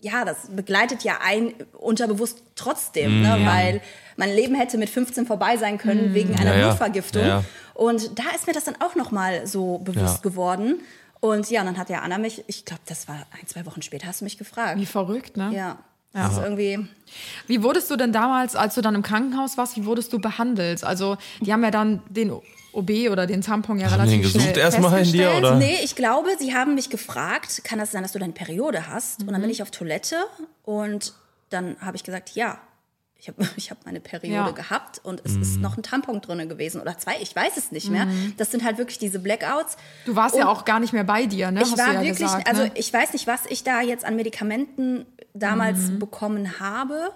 ja, 0.01 0.25
das 0.25 0.37
begleitet 0.55 1.03
ja 1.03 1.19
ein 1.25 1.55
unterbewusst 1.77 2.43
trotzdem, 2.55 3.23
ne? 3.23 3.41
weil 3.45 3.81
mein 4.17 4.33
Leben 4.33 4.55
hätte 4.55 4.79
mit 4.79 4.91
15 4.91 5.27
vorbei 5.27 5.57
sein 5.57 5.77
können 5.79 6.15
wegen 6.15 6.37
einer 6.37 6.57
Ja. 6.57 6.67
Blutvergiftung. 6.69 7.45
Und 7.75 8.19
da 8.19 8.25
ist 8.37 8.47
mir 8.47 8.53
das 8.53 8.65
dann 8.65 8.77
auch 8.81 8.95
noch 8.95 9.11
mal 9.11 9.47
so 9.47 9.79
bewusst 9.79 10.23
geworden. 10.23 10.81
Und 11.21 11.51
ja, 11.51 11.61
und 11.61 11.67
dann 11.67 11.79
hat 11.79 11.91
ja 11.91 12.01
Anna 12.01 12.19
mich, 12.19 12.45
ich 12.47 12.65
glaube, 12.65 12.83
das 12.87 13.09
war 13.09 13.17
ein, 13.41 13.47
zwei 13.47 13.67
Wochen 13.67 13.83
später, 13.83 14.07
hast 14.07 14.21
du 14.21 14.25
mich 14.25 14.39
gefragt. 14.39 14.79
Wie 14.79 14.87
verrückt, 14.87 15.37
ne? 15.37 15.51
Ja. 15.55 15.79
Das 16.13 16.33
ist 16.33 16.39
irgendwie, 16.39 16.87
Wie 17.47 17.63
wurdest 17.63 17.91
du 17.91 17.97
denn 17.97 18.13
damals, 18.13 18.57
als 18.57 18.75
du 18.75 18.81
dann 18.81 18.95
im 18.95 19.03
Krankenhaus 19.03 19.57
warst, 19.59 19.77
wie 19.77 19.85
wurdest 19.85 20.13
du 20.13 20.19
behandelt? 20.19 20.83
Also, 20.83 21.17
die 21.41 21.53
haben 21.53 21.63
ja 21.63 21.71
dann 21.71 22.03
den 22.09 22.33
OB 22.73 22.91
oder 23.11 23.27
den 23.27 23.41
Tampon 23.43 23.79
ja 23.79 23.91
Haben 23.91 24.05
die 24.09 24.15
relativ 24.15 24.15
den 24.15 24.23
gesucht 24.23 24.43
schnell 24.45 24.59
erstmal 24.59 24.91
in 24.99 25.05
dir, 25.05 25.05
festgestellt. 25.29 25.39
oder? 25.45 25.55
Nee, 25.57 25.77
ich 25.85 25.95
glaube, 25.97 26.31
sie 26.39 26.55
haben 26.55 26.75
mich 26.75 26.89
gefragt, 26.91 27.63
kann 27.63 27.79
das 27.79 27.93
sein, 27.93 28.03
dass 28.03 28.13
du 28.13 28.19
deine 28.19 28.33
Periode 28.33 28.89
hast? 28.89 29.21
Und 29.21 29.27
dann 29.29 29.37
Mhm. 29.37 29.43
bin 29.43 29.51
ich 29.51 29.63
auf 29.63 29.71
Toilette 29.71 30.17
und 30.65 31.13
dann 31.51 31.77
habe 31.81 31.97
ich 31.97 32.05
gesagt, 32.05 32.31
ja. 32.35 32.59
Ich 33.21 33.29
habe 33.29 33.43
ich 33.57 33.71
hab 33.71 33.85
meine 33.85 34.01
Periode 34.01 34.33
Ja. 34.35 34.51
gehabt 34.51 35.01
und 35.03 35.21
es 35.25 35.35
ist 35.37 35.59
noch 35.61 35.77
ein 35.77 35.83
Tampon 35.83 36.21
drin 36.21 36.49
gewesen 36.49 36.81
oder 36.81 36.97
zwei, 36.99 37.17
ich 37.21 37.35
weiß 37.35 37.57
es 37.57 37.73
nicht 37.73 37.91
mehr. 37.91 38.07
Mhm. 38.07 38.35
Das 38.37 38.51
sind 38.51 38.65
halt 38.65 38.79
wirklich 38.79 38.99
diese 38.99 39.19
Blackouts. 39.19 39.77
Du 40.07 40.15
warst 40.17 40.35
Und 40.35 40.41
ja 40.43 40.49
auch 40.49 40.65
gar 40.65 40.79
nicht 40.81 40.93
mehr 40.93 41.05
bei 41.05 41.27
dir, 41.27 41.51
ne? 41.51 41.63
Ich 41.63 41.71
Hast 41.73 41.79
war 41.79 41.87
du 41.89 41.93
ja 41.95 42.01
wirklich, 42.03 42.19
gesagt, 42.19 42.49
also 42.49 42.63
ne? 42.65 42.71
ich 42.75 42.93
weiß 42.93 43.13
nicht, 43.13 43.27
was 43.27 43.47
ich 43.49 43.65
da 43.65 43.81
jetzt 43.81 44.05
an 44.05 44.15
Medikamenten 44.17 45.05
damals 45.35 45.79
Mhm. 45.91 45.99
bekommen 45.99 46.61
habe. 46.61 47.11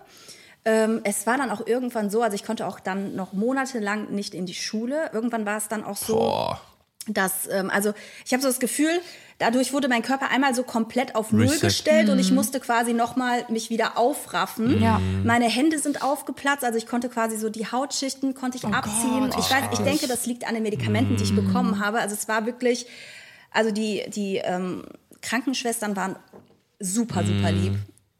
Ähm, 0.64 1.00
es 1.02 1.26
war 1.26 1.36
dann 1.38 1.50
auch 1.50 1.66
irgendwann 1.66 2.08
so, 2.08 2.22
also 2.22 2.34
ich 2.36 2.44
konnte 2.44 2.66
auch 2.68 2.78
dann 2.78 3.16
noch 3.16 3.32
monatelang 3.32 4.10
nicht 4.12 4.32
in 4.34 4.46
die 4.46 4.54
Schule. 4.54 5.10
Irgendwann 5.12 5.44
war 5.44 5.56
es 5.56 5.66
dann 5.68 5.82
auch 5.82 5.96
so, 5.96 6.16
Boah. 6.16 6.60
Dass, 7.08 7.48
ähm, 7.50 7.70
also 7.70 7.94
ich 8.24 8.32
habe 8.32 8.42
so 8.42 8.48
das 8.48 8.60
Gefühl, 8.60 9.00
dadurch 9.38 9.72
wurde 9.72 9.88
mein 9.88 10.02
Körper 10.02 10.30
einmal 10.30 10.54
so 10.54 10.62
komplett 10.62 11.14
auf 11.14 11.32
Null 11.32 11.42
Reset. 11.42 11.66
gestellt 11.66 12.08
und 12.08 12.18
ich 12.18 12.30
musste 12.30 12.60
quasi 12.60 12.92
nochmal 12.92 13.44
mich 13.48 13.70
wieder 13.70 13.98
aufraffen. 13.98 14.76
Mhm. 14.76 14.82
Ja. 14.82 15.00
Meine 15.24 15.46
Hände 15.46 15.78
sind 15.78 16.02
aufgeplatzt, 16.02 16.64
also 16.64 16.78
ich 16.78 16.86
konnte 16.86 17.08
quasi 17.08 17.36
so 17.36 17.48
die 17.48 17.66
Hautschichten 17.66 18.34
konnte 18.34 18.58
ich 18.58 18.64
abziehen. 18.64 19.10
Oh 19.14 19.26
Gott, 19.26 19.38
ich 19.38 19.50
weiß, 19.50 19.64
ich 19.72 19.80
denke, 19.80 20.06
das 20.06 20.26
liegt 20.26 20.46
an 20.46 20.54
den 20.54 20.62
Medikamenten, 20.62 21.16
die 21.16 21.24
ich 21.24 21.34
bekommen 21.34 21.84
habe. 21.84 22.00
Also 22.00 22.14
es 22.14 22.28
war 22.28 22.46
wirklich, 22.46 22.86
also 23.50 23.70
die, 23.70 24.04
die 24.08 24.36
ähm, 24.36 24.84
Krankenschwestern 25.22 25.96
waren 25.96 26.16
super, 26.78 27.24
super 27.24 27.50
lieb. 27.52 27.74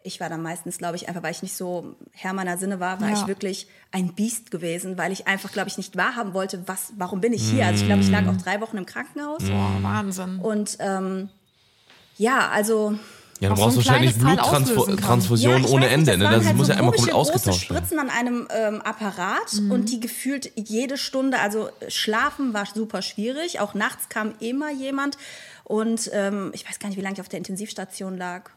Ich 0.05 0.21
war 0.21 0.29
dann 0.29 0.43
meistens, 0.43 0.79
glaube 0.79 0.97
ich, 0.97 1.09
einfach 1.09 1.23
weil 1.23 1.33
ich 1.33 1.43
nicht 1.43 1.57
so 1.57 1.95
Herr 2.13 2.33
meiner 2.33 2.59
Sinne 2.59 2.81
war, 2.81 3.01
war 3.01 3.09
Ja. 3.11 3.15
ich 3.15 3.27
wirklich 3.27 3.67
ein 3.93 4.15
Biest 4.15 4.51
gewesen, 4.51 4.99
weil 4.99 5.13
ich 5.13 5.27
einfach, 5.27 5.53
glaube 5.53 5.69
ich, 5.69 5.77
nicht 5.77 5.97
wahrhaben 5.97 6.35
wollte, 6.35 6.63
was, 6.67 6.93
warum 6.97 7.21
bin 7.21 7.33
ich 7.33 7.43
hier? 7.49 7.67
Also 7.67 7.83
ich 7.83 7.87
glaube, 7.87 8.03
ich 8.03 8.11
lag 8.11 8.27
auch 8.27 8.37
drei 8.37 8.61
Wochen 8.61 8.77
im 8.77 8.87
Krankenhaus. 8.87 9.43
Boah, 9.45 9.77
Wahnsinn. 9.83 10.39
Und 10.39 10.77
ähm, 10.81 11.29
ja, 12.19 12.49
also 12.51 12.95
Ja, 13.41 13.49
du 13.49 13.55
Auch 13.55 13.57
so 13.59 13.63
brauchst 13.65 13.77
ein 13.79 13.85
wahrscheinlich 13.87 14.19
kleines 14.19 14.37
Teil 14.39 14.45
auslösen 14.45 14.77
kann. 14.77 14.85
Bluttransfusion 14.87 15.63
ja, 15.65 15.69
ohne 15.71 15.87
weiß 15.87 15.93
Ende. 15.93 16.19
Ne? 16.19 16.25
waren 16.25 16.35
Das 16.35 16.47
halt 16.47 16.57
muss 16.57 16.67
so 16.67 16.73
ja 16.73 16.79
einmal 16.79 16.95
komplett 16.95 17.15
ausgetauscht 17.15 17.71
werden. 17.71 17.85
Spritzen 17.85 17.99
an 17.99 18.11
einem 18.11 18.49
ähm, 18.51 18.81
Apparat 18.83 19.53
und 19.71 19.91
die 19.91 20.01
gefühlt 20.01 20.51
jede 20.57 20.97
Stunde, 20.97 21.39
also 21.41 21.69
schlafen 21.89 22.55
war 22.55 22.67
super 22.67 23.03
schwierig. 23.03 23.61
Auch 23.61 23.75
nachts 23.75 24.09
kam 24.09 24.35
immer 24.41 24.71
jemand 24.73 25.17
und 25.65 26.11
ähm, 26.13 26.51
ich 26.55 26.69
weiß 26.69 26.79
gar 26.79 26.89
nicht, 26.89 26.99
wie 26.99 27.03
lange 27.03 27.15
ich 27.15 27.21
auf 27.21 27.29
der 27.29 27.39
Intensivstation 27.39 28.17
lag. 28.17 28.51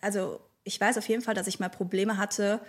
Also 0.00 0.40
ich 0.66 0.78
weiß 0.80 0.98
auf 0.98 1.08
jeden 1.08 1.22
Fall, 1.22 1.34
dass 1.34 1.46
ich 1.46 1.58
mal 1.60 1.70
Probleme 1.70 2.18
hatte, 2.18 2.60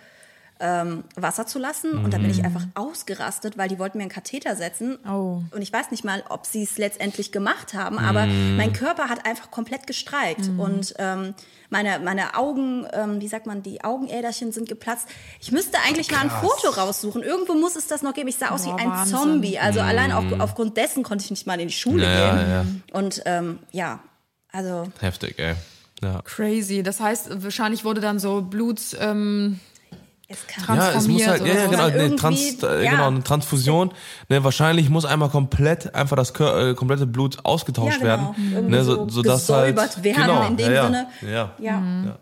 ähm, 0.60 1.04
Wasser 1.14 1.46
zu 1.46 1.58
lassen. 1.60 1.92
Und 2.04 2.12
da 2.12 2.18
bin 2.18 2.30
ich 2.30 2.44
einfach 2.44 2.64
ausgerastet, 2.74 3.56
weil 3.56 3.68
die 3.68 3.78
wollten 3.78 3.98
mir 3.98 4.02
einen 4.02 4.10
Katheter 4.10 4.56
setzen. 4.56 4.98
Oh. 5.08 5.40
Und 5.52 5.62
ich 5.62 5.72
weiß 5.72 5.92
nicht 5.92 6.02
mal, 6.04 6.24
ob 6.30 6.46
sie 6.46 6.64
es 6.64 6.78
letztendlich 6.78 7.30
gemacht 7.30 7.74
haben, 7.74 7.96
aber 7.98 8.26
mein 8.26 8.72
Körper 8.72 9.08
hat 9.08 9.24
einfach 9.24 9.52
komplett 9.52 9.86
gestreikt. 9.86 10.50
Und 10.58 10.94
ähm, 10.98 11.34
meine, 11.70 12.00
meine 12.00 12.34
Augen, 12.34 12.88
ähm, 12.92 13.20
wie 13.20 13.28
sagt 13.28 13.46
man, 13.46 13.62
die 13.62 13.84
Augenäderchen 13.84 14.50
sind 14.50 14.68
geplatzt. 14.68 15.06
Ich 15.40 15.52
müsste 15.52 15.78
eigentlich 15.86 16.10
mal 16.10 16.22
ein 16.22 16.30
Foto 16.30 16.70
raussuchen. 16.70 17.22
Irgendwo 17.22 17.54
muss 17.54 17.76
es 17.76 17.86
das 17.86 18.02
noch 18.02 18.14
geben. 18.14 18.28
Ich 18.28 18.36
sah 18.36 18.48
aus 18.48 18.64
Boah, 18.64 18.76
wie 18.78 18.82
ein 18.82 18.90
Wahnsinn. 18.90 19.16
Zombie. 19.16 19.58
Also 19.60 19.80
allein 19.80 20.10
auf, 20.10 20.24
aufgrund 20.40 20.76
dessen 20.76 21.04
konnte 21.04 21.24
ich 21.24 21.30
nicht 21.30 21.46
mal 21.46 21.60
in 21.60 21.68
die 21.68 21.74
Schule 21.74 22.02
Ja, 22.02 22.34
gehen. 22.36 22.50
ja. 22.50 22.64
Und 22.98 23.22
ähm, 23.26 23.60
ja, 23.70 24.00
also 24.50 24.88
Heftig, 24.98 25.38
ey. 25.38 25.54
Ja. 26.02 26.22
Crazy. 26.22 26.82
Das 26.82 27.00
heißt, 27.00 27.42
wahrscheinlich 27.42 27.84
wurde 27.84 28.00
dann 28.00 28.18
so 28.18 28.42
Blut. 28.42 28.80
Ähm, 29.00 29.60
es 30.30 30.46
kann 30.46 30.76
Ja, 30.76 30.90
es 30.90 31.08
muss 31.08 31.26
halt, 31.26 31.38
transformiert 31.38 31.56
ja, 31.56 31.62
ja 31.62 31.68
oder 31.68 31.70
genau, 31.70 31.82
so. 31.82 31.88
eine, 31.88 32.02
Irgendwie, 32.02 32.16
Trans, 32.16 32.62
äh, 32.62 32.84
ja. 32.84 32.90
genau, 32.90 33.06
eine 33.06 33.24
Transfusion. 33.24 33.90
Ne, 34.28 34.44
wahrscheinlich 34.44 34.90
muss 34.90 35.06
einmal 35.06 35.30
komplett 35.30 35.94
einfach 35.94 36.16
das 36.16 36.30
äh, 36.38 36.74
komplette 36.74 37.06
Blut 37.06 37.38
ausgetauscht 37.44 38.00
Ja, 38.02 38.16
genau. 38.16 38.34
werden. 38.36 38.52
Irgendwie 38.52 38.76
Ne, 38.76 38.84
so 38.84 39.08
sodass 39.08 39.48
halt, 39.48 39.74
gesäubert 39.74 40.04
werden 40.04 40.22
genau, 40.22 40.46
in 40.46 40.56
dem 40.58 40.72
ja, 40.72 40.84
Sinne. 40.84 41.06
Ja, 41.22 41.28
ja. 41.58 41.82
ja. 42.04 42.18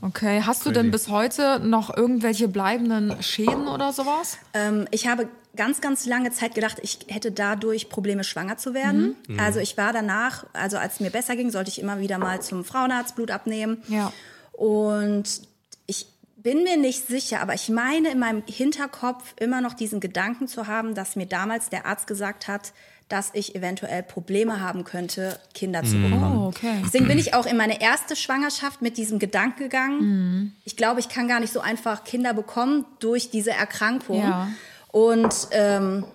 Okay. 0.00 0.42
Hast 0.44 0.66
du 0.66 0.70
denn 0.70 0.90
bis 0.90 1.08
heute 1.08 1.60
noch 1.60 1.94
irgendwelche 1.96 2.48
bleibenden 2.48 3.22
Schäden 3.22 3.68
oder 3.68 3.92
sowas? 3.92 4.38
Ähm, 4.54 4.86
ich 4.90 5.06
habe 5.06 5.28
ganz, 5.56 5.80
ganz 5.80 6.06
lange 6.06 6.30
Zeit 6.30 6.54
gedacht, 6.54 6.78
ich 6.82 7.00
hätte 7.08 7.30
dadurch 7.32 7.88
Probleme, 7.88 8.24
schwanger 8.24 8.56
zu 8.56 8.74
werden. 8.74 9.16
Mhm. 9.28 9.38
Also 9.38 9.60
ich 9.60 9.76
war 9.76 9.92
danach, 9.92 10.46
also 10.52 10.78
als 10.78 10.94
es 10.94 11.00
mir 11.00 11.10
besser 11.10 11.36
ging, 11.36 11.50
sollte 11.50 11.70
ich 11.70 11.80
immer 11.80 11.98
wieder 11.98 12.18
mal 12.18 12.40
zum 12.40 12.64
Frauenarzt 12.64 13.16
Blut 13.16 13.30
abnehmen. 13.30 13.82
Ja. 13.88 14.12
Und 14.52 15.42
ich 15.86 16.06
bin 16.36 16.62
mir 16.64 16.76
nicht 16.76 17.06
sicher, 17.06 17.40
aber 17.40 17.54
ich 17.54 17.68
meine 17.68 18.10
in 18.10 18.18
meinem 18.18 18.42
Hinterkopf 18.46 19.34
immer 19.38 19.60
noch 19.60 19.74
diesen 19.74 20.00
Gedanken 20.00 20.48
zu 20.48 20.66
haben, 20.66 20.94
dass 20.94 21.16
mir 21.16 21.26
damals 21.26 21.68
der 21.68 21.86
Arzt 21.86 22.06
gesagt 22.06 22.48
hat, 22.48 22.72
dass 23.12 23.28
ich 23.34 23.54
eventuell 23.54 24.02
Probleme 24.02 24.60
haben 24.60 24.84
könnte, 24.84 25.38
Kinder 25.52 25.84
zu 25.84 26.00
bekommen. 26.00 26.38
Oh, 26.38 26.46
okay. 26.46 26.80
Deswegen 26.82 27.06
bin 27.06 27.18
ich 27.18 27.34
auch 27.34 27.44
in 27.44 27.58
meine 27.58 27.82
erste 27.82 28.16
Schwangerschaft 28.16 28.80
mit 28.80 28.96
diesem 28.96 29.18
Gedanken 29.18 29.64
gegangen. 29.64 30.00
Mhm. 30.00 30.52
Ich 30.64 30.78
glaube, 30.78 31.00
ich 31.00 31.10
kann 31.10 31.28
gar 31.28 31.38
nicht 31.38 31.52
so 31.52 31.60
einfach 31.60 32.04
Kinder 32.04 32.32
bekommen 32.32 32.86
durch 33.00 33.28
diese 33.28 33.50
Erkrankung. 33.50 34.20
Ja. 34.20 34.48
Und 34.92 35.34
ähm, 35.50 36.06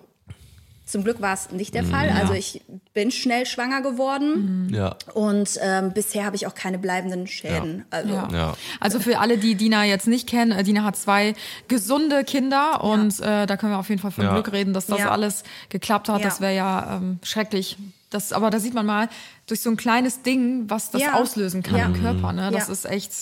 zum 0.88 1.04
Glück 1.04 1.20
war 1.20 1.34
es 1.34 1.50
nicht 1.50 1.74
der 1.74 1.82
Mhm. 1.82 1.90
Fall. 1.90 2.08
Also 2.10 2.32
ich 2.32 2.62
bin 2.94 3.10
schnell 3.10 3.44
schwanger 3.44 3.82
geworden 3.82 4.68
ja. 4.72 4.96
und 5.14 5.58
ähm, 5.60 5.92
bisher 5.92 6.24
habe 6.24 6.34
ich 6.34 6.46
auch 6.46 6.54
keine 6.54 6.78
bleibenden 6.78 7.26
Schäden. 7.26 7.84
Also 7.90 8.14
Ja. 8.14 8.28
Ja. 8.32 8.54
Also 8.80 8.98
für 8.98 9.18
alle, 9.18 9.36
die 9.38 9.54
Dina 9.54 9.84
jetzt 9.84 10.06
nicht 10.06 10.28
kennen, 10.28 10.52
äh, 10.52 10.62
Dina 10.64 10.84
hat 10.84 10.96
zwei 10.96 11.34
gesunde 11.68 12.24
Kinder 12.24 12.82
und 12.82 13.20
äh, 13.20 13.46
da 13.46 13.56
können 13.58 13.72
wir 13.72 13.78
auf 13.78 13.88
jeden 13.90 14.00
Fall 14.00 14.10
von 14.12 14.24
Ja. 14.24 14.32
Glück 14.32 14.50
reden, 14.52 14.72
dass 14.72 14.86
das 14.86 15.00
Ja. 15.00 15.10
alles 15.10 15.44
geklappt 15.68 16.08
hat. 16.08 16.20
Ja. 16.22 16.26
Das 16.28 16.40
wäre 16.40 16.54
ja 16.56 16.96
ähm, 16.96 17.18
schrecklich. 17.22 17.76
Das, 18.10 18.32
aber 18.32 18.48
da 18.48 18.58
sieht 18.58 18.72
man 18.72 18.86
mal 18.86 19.10
durch 19.46 19.60
so 19.60 19.68
ein 19.70 19.76
kleines 19.76 20.22
Ding, 20.22 20.64
was 20.70 20.90
das 20.90 21.02
Ja. 21.02 21.12
auslösen 21.14 21.62
kann 21.62 21.76
Ja. 21.76 21.84
im 21.84 22.00
Körper. 22.00 22.32
Ne? 22.32 22.50
Das 22.50 22.68
Ja. 22.68 22.72
ist 22.72 22.86
echt 22.86 23.12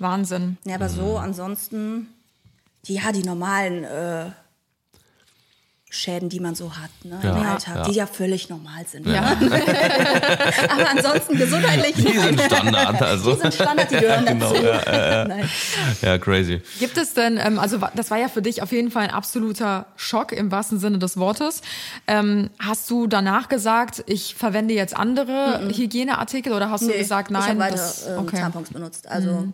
Wahnsinn. 0.00 0.56
Ja, 0.64 0.74
aber 0.74 0.88
so 0.88 1.16
ansonsten, 1.18 2.08
die, 2.88 2.94
ja, 2.94 3.12
die 3.12 3.22
normalen 3.22 3.84
äh, 3.84 4.24
Schäden, 5.94 6.30
die 6.30 6.40
man 6.40 6.54
so 6.54 6.72
hat 6.74 6.88
ne, 7.04 7.18
Ja, 7.22 7.36
im 7.36 7.46
Alltag, 7.46 7.76
ja. 7.76 7.82
die 7.82 7.92
ja 7.92 8.06
völlig 8.06 8.48
normal 8.48 8.86
sind. 8.86 9.06
Ja. 9.06 9.36
Aber 10.70 10.90
ansonsten 10.90 11.36
gesundheitlich. 11.36 11.94
Die 11.96 12.18
sind 12.18 12.40
Standard, 12.40 13.02
also. 13.02 13.34
Die 13.34 13.40
sind 13.40 13.52
Standard, 13.54 13.90
die 13.90 13.96
gehören 13.96 14.24
dazu. 14.40 14.54
Nein. 15.28 15.48
Ja, 16.00 16.16
crazy. 16.16 16.62
Gibt 16.78 16.96
es 16.96 17.12
denn, 17.12 17.36
ähm, 17.36 17.58
also 17.58 17.78
das 17.94 18.10
war 18.10 18.16
ja 18.16 18.28
für 18.28 18.40
dich 18.40 18.62
auf 18.62 18.72
jeden 18.72 18.90
Fall 18.90 19.02
ein 19.04 19.10
absoluter 19.10 19.84
Schock 19.96 20.32
im 20.32 20.50
wahrsten 20.50 20.78
Sinne 20.78 20.98
des 20.98 21.18
Wortes. 21.18 21.60
Ähm, 22.06 22.48
hast 22.58 22.88
du 22.90 23.06
danach 23.06 23.50
gesagt, 23.50 24.02
ich 24.06 24.34
verwende 24.34 24.72
jetzt 24.72 24.96
andere 24.96 25.60
Hygieneartikel 25.76 26.54
oder 26.54 26.70
hast 26.70 26.84
du 26.84 26.86
Nee, 26.86 26.98
gesagt, 26.98 27.30
ich 27.30 27.36
habe 27.36 27.48
nein? 27.48 27.58
weiter 27.58 27.76
das, 27.76 28.06
ähm, 28.06 28.18
okay. 28.18 28.36
Mhm. 28.36 28.40
Tampons 28.40 28.70
benutzt. 28.70 29.08
Also 29.10 29.48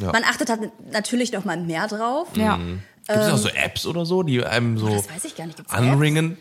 Ja. 0.00 0.10
man 0.10 0.24
achtet 0.24 0.50
halt 0.50 0.70
natürlich 0.92 1.32
noch 1.32 1.44
mal 1.44 1.56
mehr 1.58 1.86
drauf. 1.86 2.26
Ja. 2.34 2.58
Gibt 3.06 3.18
es 3.18 3.28
auch 3.32 3.36
so 3.38 3.48
Apps 3.48 3.86
oder 3.86 4.04
so, 4.06 4.22
die 4.22 4.44
einem 4.44 4.78
so 4.78 4.88
Ähm, 4.88 4.96
Das 4.96 5.08
weiß 5.10 5.24
ich 5.24 5.36
gar 5.36 5.46
nicht. 5.46 5.56
Gibt's 5.56 5.72
anringen? 5.72 6.36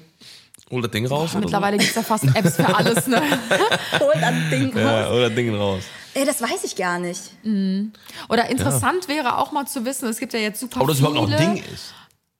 Hol 0.71 0.81
das 0.81 0.91
Ding 0.91 1.05
raus? 1.05 1.31
Oder, 1.31 1.41
Mittlerweile 1.41 1.77
gibt's 1.77 1.95
ja 1.95 2.01
fast 2.01 2.23
Apps 2.35 2.55
für 2.55 2.75
alles. 2.75 3.05
Ne? 3.07 3.21
Hol 3.99 4.13
das 4.19 4.33
Ding 4.51 4.73
so? 4.73 4.79
ja, 4.79 5.03
raus. 5.05 5.11
oder 5.15 5.29
Ding 5.29 5.55
raus. 5.55 5.83
Ey, 6.15 6.25
das 6.25 6.41
weiß 6.41 6.63
ich 6.63 6.75
gar 6.75 6.97
nicht. 6.97 7.21
Oder 8.29 8.49
interessant 8.49 9.07
wäre 9.07 9.37
auch 9.37 9.51
mal 9.51 9.65
zu 9.67 9.85
wissen, 9.85 10.07
es 10.09 10.17
gibt 10.17 10.33
ja 10.33 10.39
jetzt 10.39 10.59
super 10.59 10.81
Ob 10.81 10.87
das 10.87 10.97
viele. 10.97 11.09
überhaupt 11.09 11.29
noch 11.29 11.37
ein 11.39 11.55
Ding 11.55 11.63
ist. 11.73 11.93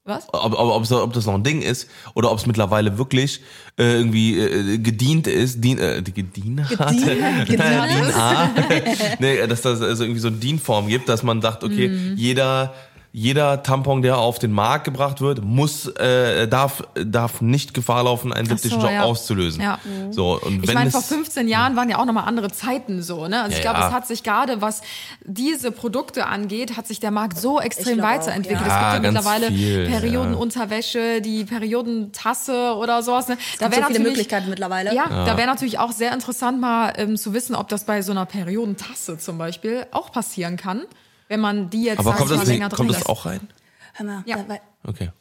Was? 0.07 0.27
Ob, 0.31 0.53
ob, 0.53 0.69
ob, 0.69 0.91
ob 0.91 1.13
das 1.13 1.25
noch 1.25 1.33
ein 1.33 1.43
Ding 1.43 1.61
ist 1.63 1.89
oder 2.13 2.31
ob 2.31 2.37
es 2.37 2.45
mittlerweile 2.45 2.97
wirklich 2.99 3.41
äh, 3.77 3.95
irgendwie 3.95 4.39
äh, 4.39 4.77
gedient 4.77 5.25
ist, 5.25 5.63
dien, 5.63 5.79
äh, 5.79 6.01
die 6.03 6.13
gedient 6.13 6.61
hat, 6.79 6.91
gedient 6.91 7.59
ist. 8.07 9.19
nee, 9.19 9.45
dass 9.47 9.63
das 9.63 9.81
also 9.81 10.03
irgendwie 10.03 10.19
so 10.21 10.27
eine 10.27 10.37
Dienform 10.37 10.87
gibt, 10.87 11.09
dass 11.09 11.23
man 11.23 11.41
sagt, 11.41 11.63
okay, 11.63 12.13
jeder 12.15 12.73
jeder 13.17 13.63
Tampon, 13.63 14.01
der 14.01 14.17
auf 14.17 14.39
den 14.39 14.51
Markt 14.51 14.83
gebracht 14.83 15.21
wird, 15.21 15.41
muss 15.41 15.87
äh, 15.87 16.49
darf 16.49 16.83
darf 17.01 17.39
nicht 17.39 17.73
Gefahr 17.73 18.03
laufen, 18.03 18.33
einen 18.33 18.45
Ach 18.47 18.49
so, 18.49 18.55
septischen 18.57 18.81
Schock 18.81 18.91
ja. 18.91 19.03
auszulösen. 19.03 19.61
Ja. 19.61 19.79
So 20.11 20.37
und 20.41 20.63
Ich 20.63 20.67
wenn 20.67 20.73
meine, 20.75 20.87
es 20.89 20.93
vor 20.93 21.01
15 21.01 21.47
Jahren 21.47 21.77
waren 21.77 21.89
ja 21.89 21.97
auch 21.97 22.03
nochmal 22.05 22.25
andere 22.25 22.51
Zeiten 22.51 23.01
so, 23.01 23.27
ne? 23.29 23.41
Also 23.41 23.51
Ja, 23.51 23.55
ich 23.57 23.61
glaube, 23.61 23.79
ja. 23.79 23.87
es 23.87 23.93
hat 23.93 24.05
sich 24.05 24.21
gerade, 24.23 24.61
was 24.61 24.81
diese 25.23 25.71
Produkte 25.71 26.25
angeht, 26.27 26.75
hat 26.75 26.87
sich 26.87 26.99
der 26.99 27.11
Markt 27.11 27.37
so 27.37 27.61
extrem 27.61 28.01
auch, 28.01 28.03
weiterentwickelt. 28.03 28.67
ja. 28.67 28.87
Es 28.89 28.93
gibt 28.95 29.05
ja 29.05 29.11
mittlerweile 29.11 29.47
viel, 29.47 29.87
Periodenunterwäsche, 29.87 31.21
die 31.21 31.45
Periodentasse 31.45 32.73
oder 32.75 33.01
sowas. 33.01 33.27
Ne? 33.27 33.37
Da 33.59 33.71
wäre 33.71 33.81
so 33.81 33.87
viele 33.87 33.99
natürlich- 33.99 34.07
Möglichkeiten 34.07 34.49
mittlerweile. 34.49 34.93
Ja, 34.93 35.07
da 35.07 35.37
wäre 35.37 35.47
natürlich 35.47 35.79
auch 35.79 35.91
sehr 35.91 36.13
interessant 36.13 36.59
mal 36.59 36.93
ähm, 36.97 37.17
zu 37.17 37.33
wissen, 37.33 37.55
ob 37.55 37.69
das 37.69 37.85
bei 37.85 38.01
so 38.01 38.11
einer 38.11 38.25
Periodentasse 38.25 39.17
zum 39.17 39.37
Beispiel 39.37 39.85
auch 39.91 40.11
passieren 40.11 40.57
kann, 40.57 40.83
wenn 41.27 41.39
man 41.39 41.69
die 41.69 41.83
jetzt 41.83 41.99
aber 41.99 42.11
sag 42.11 42.17
kommt 42.19 42.31
das, 42.31 42.47
länger 42.47 42.69
kommt 42.69 42.89
das 42.91 43.05
auch 43.05 43.25
rein? 43.25 43.47
Hör 43.93 44.05
mal, 44.05 44.23
Ja. 44.25 44.43
weil- 44.47 44.61
Okay. 44.87 45.11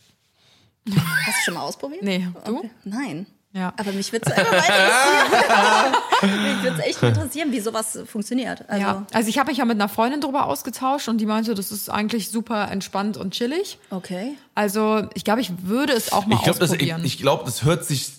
hast 0.90 1.38
du 1.38 1.42
schon 1.44 1.54
mal 1.54 1.60
ausprobiert? 1.62 2.02
Nee, 2.02 2.28
du? 2.44 2.58
Okay. 2.58 2.70
Nein. 2.84 3.26
Ja. 3.52 3.72
Aber 3.76 3.92
mich 3.92 4.10
würde 4.12 4.28
es 4.28 4.32
einfach 4.36 4.50
mal 4.50 4.58
interessieren. 4.58 6.42
mich 6.56 6.62
würde 6.64 6.76
es 6.82 6.86
echt 6.88 7.02
interessieren, 7.04 7.52
wie 7.52 7.60
sowas 7.60 7.98
funktioniert. 8.04 8.68
Also, 8.68 8.82
Ja, 8.82 9.06
also 9.12 9.28
ich 9.28 9.38
habe 9.38 9.48
mich 9.50 9.58
ja 9.58 9.64
mit 9.64 9.76
einer 9.76 9.88
Freundin 9.88 10.20
drüber 10.20 10.46
ausgetauscht 10.46 11.06
und 11.08 11.18
die 11.18 11.26
meinte, 11.26 11.54
das 11.54 11.70
ist 11.70 11.88
eigentlich 11.88 12.30
super 12.30 12.68
entspannt 12.72 13.16
und 13.16 13.32
chillig. 13.32 13.78
okay. 13.90 14.34
Also 14.56 15.06
ich 15.14 15.22
glaube, 15.24 15.40
ich 15.40 15.52
würde 15.62 15.92
es 15.92 16.12
auch 16.12 16.26
mal 16.26 16.34
Ich 16.36 16.42
glaube, 16.42 16.58
das, 16.58 16.70
ich, 16.70 16.74
ausprobieren. 16.74 17.04
ich 17.04 17.18
glaub, 17.18 17.44
das 17.44 17.62
hört 17.64 17.84
sich 17.84 18.10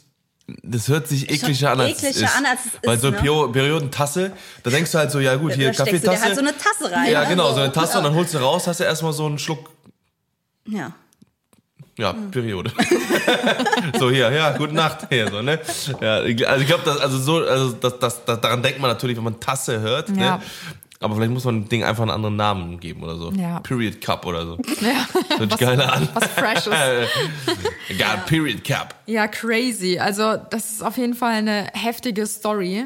das 0.64 0.88
hört 0.90 1.08
sich 1.08 1.30
ekliger 1.32 1.72
an, 1.72 1.82
als 1.82 2.04
ekliger 2.04 2.30
an, 2.36 2.46
als 2.46 2.60
es 2.66 2.74
ist, 2.76 2.80
Weil 2.86 3.00
so 3.00 3.10
ne? 3.10 3.18
Peri- 3.20 3.52
Periodentasse, 3.52 4.32
da 4.64 4.70
denkst 4.70 4.92
du 4.92 4.98
halt 5.00 5.12
so, 5.12 5.20
ja 5.20 5.36
gut, 5.36 5.54
hier 5.54 5.68
da 5.68 5.74
steckst 5.74 5.94
du 5.94 5.98
dir 5.98 6.02
Kaffeetasse. 6.06 6.26
halt 6.26 6.36
so 6.36 6.42
eine 6.42 6.56
Tasse 6.58 6.92
rein. 6.96 7.12
ja, 7.12 7.22
ne? 7.24 7.30
genau, 7.30 7.52
So. 7.54 7.62
eine 7.62 7.72
Tasse 7.72 7.98
und 7.98 8.04
dann 8.04 8.14
holst 8.16 8.34
du 8.34 8.38
raus, 8.38 8.68
hast 8.68 8.80
du 8.80 8.84
erstmal 8.84 9.14
so 9.14 9.26
einen 9.26 9.40
Schluck, 9.40 9.70
Ja. 10.68 10.92
ja, 11.98 12.14
Hm. 12.14 12.30
Periode. 12.32 12.72
so 14.00 14.12
hier, 14.12 14.32
ja, 14.32 14.56
gute 14.58 14.74
Nacht, 14.76 15.08
hier 15.10 15.30
so, 15.32 15.42
ne? 15.42 15.60
Ja, 16.02 16.18
also 16.18 16.28
ich 16.62 16.68
glaube, 16.68 16.98
also 17.02 17.18
so 17.18 17.38
also 17.44 17.72
das, 17.74 17.98
das, 18.00 18.26
das 18.26 18.42
daran 18.42 18.62
denkt 18.62 18.80
man 18.80 18.90
natürlich, 18.92 19.18
wenn 19.18 19.24
man 19.24 19.40
Tasse 19.40 19.80
hört, 19.80 20.10
Ja. 20.10 20.38
ne? 20.38 20.44
Aber 21.00 21.16
vielleicht 21.16 21.32
muss 21.32 21.44
man 21.44 21.62
dem 21.64 21.70
Ding 21.70 21.84
einfach 21.84 22.04
einen 22.04 22.12
anderen 22.12 22.36
Namen 22.36 22.80
geben 22.80 23.04
oder 23.04 23.18
so. 23.18 23.32
Ja. 23.32 23.60
Period 23.60 24.00
Cup 24.02 24.26
oder 24.26 24.46
so. 24.46 24.58
ja, 24.82 25.38
Hört 25.38 25.52
sich 25.52 25.60
geiler 25.60 25.94
an. 25.94 26.08
was 26.14 26.28
Freshes. 26.28 26.74
Egal, 27.90 28.24
Period 28.26 28.64
Cup. 28.64 28.96
Ja, 29.06 29.28
crazy. 29.28 30.00
Also 30.00 30.38
das 30.50 30.72
ist 30.72 30.84
auf 30.84 30.98
jeden 30.98 31.14
Fall 31.14 31.34
eine 31.34 31.70
heftige 31.74 32.26
Story. 32.26 32.86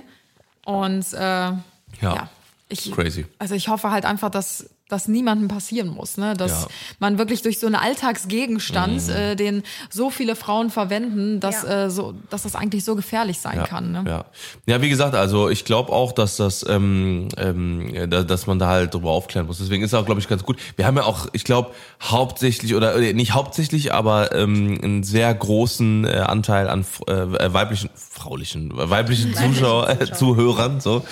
Und 0.65 1.13
äh, 1.13 1.17
ja. 1.17 2.29
ich, 2.67 2.91
Crazy. 2.91 3.25
Also 3.37 3.55
ich 3.55 3.69
hoffe 3.69 3.91
halt 3.91 4.05
einfach, 4.05 4.29
dass 4.29 4.69
das 4.89 5.07
niemandem 5.07 5.47
passieren 5.47 5.87
muss, 5.87 6.17
ne? 6.17 6.33
Dass 6.33 6.51
Ja. 6.51 6.57
Mhm. 6.67 6.95
man 6.99 7.17
wirklich 7.17 7.41
durch 7.41 7.59
so 7.59 7.67
einen 7.67 7.75
Alltagsgegenstand, 7.75 9.07
äh, 9.09 9.35
den 9.35 9.63
so 9.89 10.09
viele 10.09 10.35
Frauen 10.35 10.69
verwenden, 10.69 11.39
dass, 11.39 11.63
Ja. 11.63 11.85
äh, 11.85 11.89
so, 11.89 12.13
dass 12.29 12.43
das 12.43 12.55
eigentlich 12.55 12.83
so 12.83 12.95
gefährlich 12.95 13.39
sein 13.39 13.63
kann. 13.63 13.91
Ne? 13.91 14.03
Ja. 14.07 14.25
ja, 14.65 14.81
wie 14.81 14.89
gesagt, 14.89 15.15
also 15.15 15.49
ich 15.49 15.63
glaube 15.63 15.91
auch, 15.91 16.11
dass 16.11 16.35
das, 16.37 16.65
ähm, 16.67 17.29
ähm, 17.37 18.09
da- 18.09 18.23
dass 18.23 18.47
man 18.47 18.59
da 18.59 18.67
halt 18.67 18.93
drüber 18.93 19.11
aufklären 19.11 19.45
muss. 19.47 19.59
Deswegen 19.59 19.83
ist 19.83 19.93
auch, 19.93 20.05
glaube 20.05 20.19
ich, 20.19 20.27
ganz 20.27 20.43
gut. 20.43 20.57
Wir 20.75 20.85
haben 20.85 20.97
ja 20.97 21.03
auch, 21.03 21.27
ich 21.33 21.43
glaube, 21.43 21.71
hauptsächlich 22.01 22.75
oder 22.75 22.95
äh, 22.95 23.13
nicht 23.13 23.33
hauptsächlich, 23.33 23.93
aber 23.93 24.33
ähm, 24.35 24.79
einen 24.83 25.03
sehr 25.03 25.33
großen 25.33 26.05
äh, 26.05 26.17
Anteil 26.19 26.67
an 26.67 26.85
äh, 27.07 27.53
weiblichen, 27.53 27.89
fraulichen, 27.95 28.71
äh, 28.71 28.89
weiblichen 28.89 29.33
Zuschauer, 29.35 29.89
äh, 29.89 30.11
Zuhörern. 30.11 30.79
So. 30.81 31.03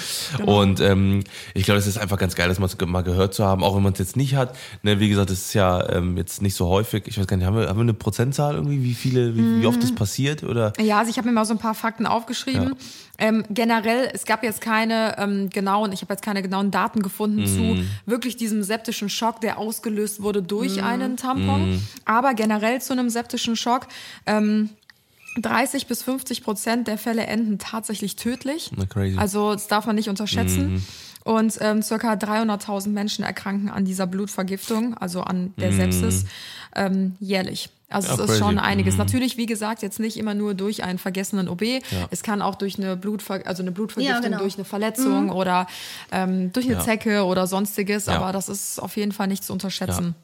Und 0.45 0.79
ähm, 0.81 1.23
ich 1.53 1.63
glaube, 1.65 1.79
es 1.79 1.87
ist 1.87 1.97
einfach 1.97 2.17
ganz 2.17 2.35
geil, 2.35 2.49
das 2.49 2.59
mal, 2.59 2.69
mal 2.87 3.03
gehört 3.03 3.33
zu 3.33 3.45
haben, 3.45 3.63
auch 3.67 3.75
wenn 3.75 3.84
man 3.84 3.93
es 3.93 3.99
jetzt 3.99 4.15
nicht 4.15 4.36
hat. 4.36 4.58
Ne, 4.82 4.99
wie 4.99 5.10
gesagt, 5.10 5.30
es 5.30 5.47
ist 5.47 5.53
ja 5.53 5.88
ähm, 5.89 6.17
jetzt 6.17 6.41
nicht 6.41 6.56
so 6.56 6.67
häufig. 6.67 7.03
Ich 7.08 7.19
weiß 7.19 7.27
gar 7.27 7.38
nicht, 7.38 7.45
haben 7.45 7.58
wir, 7.58 7.67
haben 7.67 7.77
wir 7.77 7.82
eine 7.82 7.93
Prozentzahl 7.93 8.56
irgendwie, 8.56 8.84
wie 8.84 8.93
viele, 8.93 9.36
wie, 9.36 9.62
wie 9.62 9.65
oft 9.67 9.84
das 9.84 9.93
passiert? 9.93 10.43
Oder? 10.43 10.73
Ja, 10.80 10.99
also 10.99 11.12
ich 11.12 11.17
habe 11.17 11.27
mir 11.27 11.34
mal 11.34 11.45
so 11.45 11.53
ein 11.53 11.60
paar 11.60 11.75
Fakten 11.75 12.06
aufgeschrieben. 12.06 12.75
Ähm, 13.19 13.43
generell, 13.49 14.10
es 14.13 14.25
gab 14.25 14.43
jetzt 14.43 14.62
keine 14.62 15.15
ähm, 15.17 15.49
genauen, 15.49 15.91
ich 15.91 16.01
habe 16.01 16.13
jetzt 16.13 16.23
keine 16.23 16.41
genauen 16.41 16.71
Daten 16.71 17.01
gefunden 17.01 17.45
zu 17.45 17.84
wirklich 18.06 18.38
diesem 18.38 18.63
septischen 18.63 19.10
Schock, 19.10 19.41
der 19.41 19.58
ausgelöst 19.58 20.21
wurde 20.21 20.41
durch 20.41 20.82
einen 20.82 21.17
Tampon. 21.17 21.82
Aber 22.06 22.34
generell 22.34 22.82
zu 22.82 22.93
einem 22.93 23.10
septischen 23.10 23.56
Schock. 23.56 23.88
Ähm, 24.25 24.69
30 25.41 25.88
bis 25.88 26.03
50 26.03 26.43
Prozent 26.43 26.88
der 26.88 26.97
Fälle 26.97 27.27
enden 27.27 27.60
tatsächlich 27.60 28.15
tödlich. 28.15 28.71
Also 29.19 29.53
das 29.53 29.67
darf 29.67 29.86
man 29.86 29.95
nicht 29.95 30.10
unterschätzen. 30.10 30.84
Und 31.27 31.57
ähm, 31.59 31.81
circa 31.81 32.13
300.000 32.13 32.87
Menschen 32.89 33.25
erkranken 33.25 33.69
an 33.69 33.83
dieser 33.83 34.07
Blutvergiftung, 34.07 34.95
also 34.97 35.21
an 35.21 35.53
der 35.57 35.73
Sepsis, 35.73 36.23
ähm, 36.73 37.17
jährlich. 37.19 37.69
Also 37.89 38.07
Ja, 38.07 38.13
es 38.13 38.19
ist 38.21 38.25
crazy. 38.27 38.39
schon 38.39 38.59
einiges. 38.59 38.95
Natürlich, 38.97 39.35
wie 39.35 39.45
gesagt, 39.45 39.81
jetzt 39.81 39.99
nicht 39.99 40.15
immer 40.17 40.33
nur 40.33 40.53
durch 40.53 40.83
einen 40.83 40.99
vergessenen 40.99 41.49
OB. 41.49 41.81
Es 42.11 42.23
kann 42.23 42.41
auch 42.41 42.55
durch 42.55 42.77
eine 42.77 42.95
Blutver 42.95 43.41
also 43.45 43.61
eine 43.61 43.71
Blutvergiftung, 43.71 44.15
Ja, 44.15 44.21
genau. 44.21 44.39
durch 44.39 44.55
eine 44.55 44.63
Verletzung 44.65 45.29
oder 45.29 45.67
ähm, 46.13 46.51
durch 46.53 46.65
eine 46.65 46.75
Ja. 46.75 46.79
Zecke 46.81 47.23
oder 47.25 47.45
sonstiges. 47.45 48.05
Ja. 48.05 48.15
Aber 48.15 48.31
das 48.31 48.47
ist 48.47 48.81
auf 48.81 48.95
jeden 48.95 49.11
Fall 49.11 49.27
nicht 49.27 49.43
zu 49.43 49.51
unterschätzen. 49.51 50.15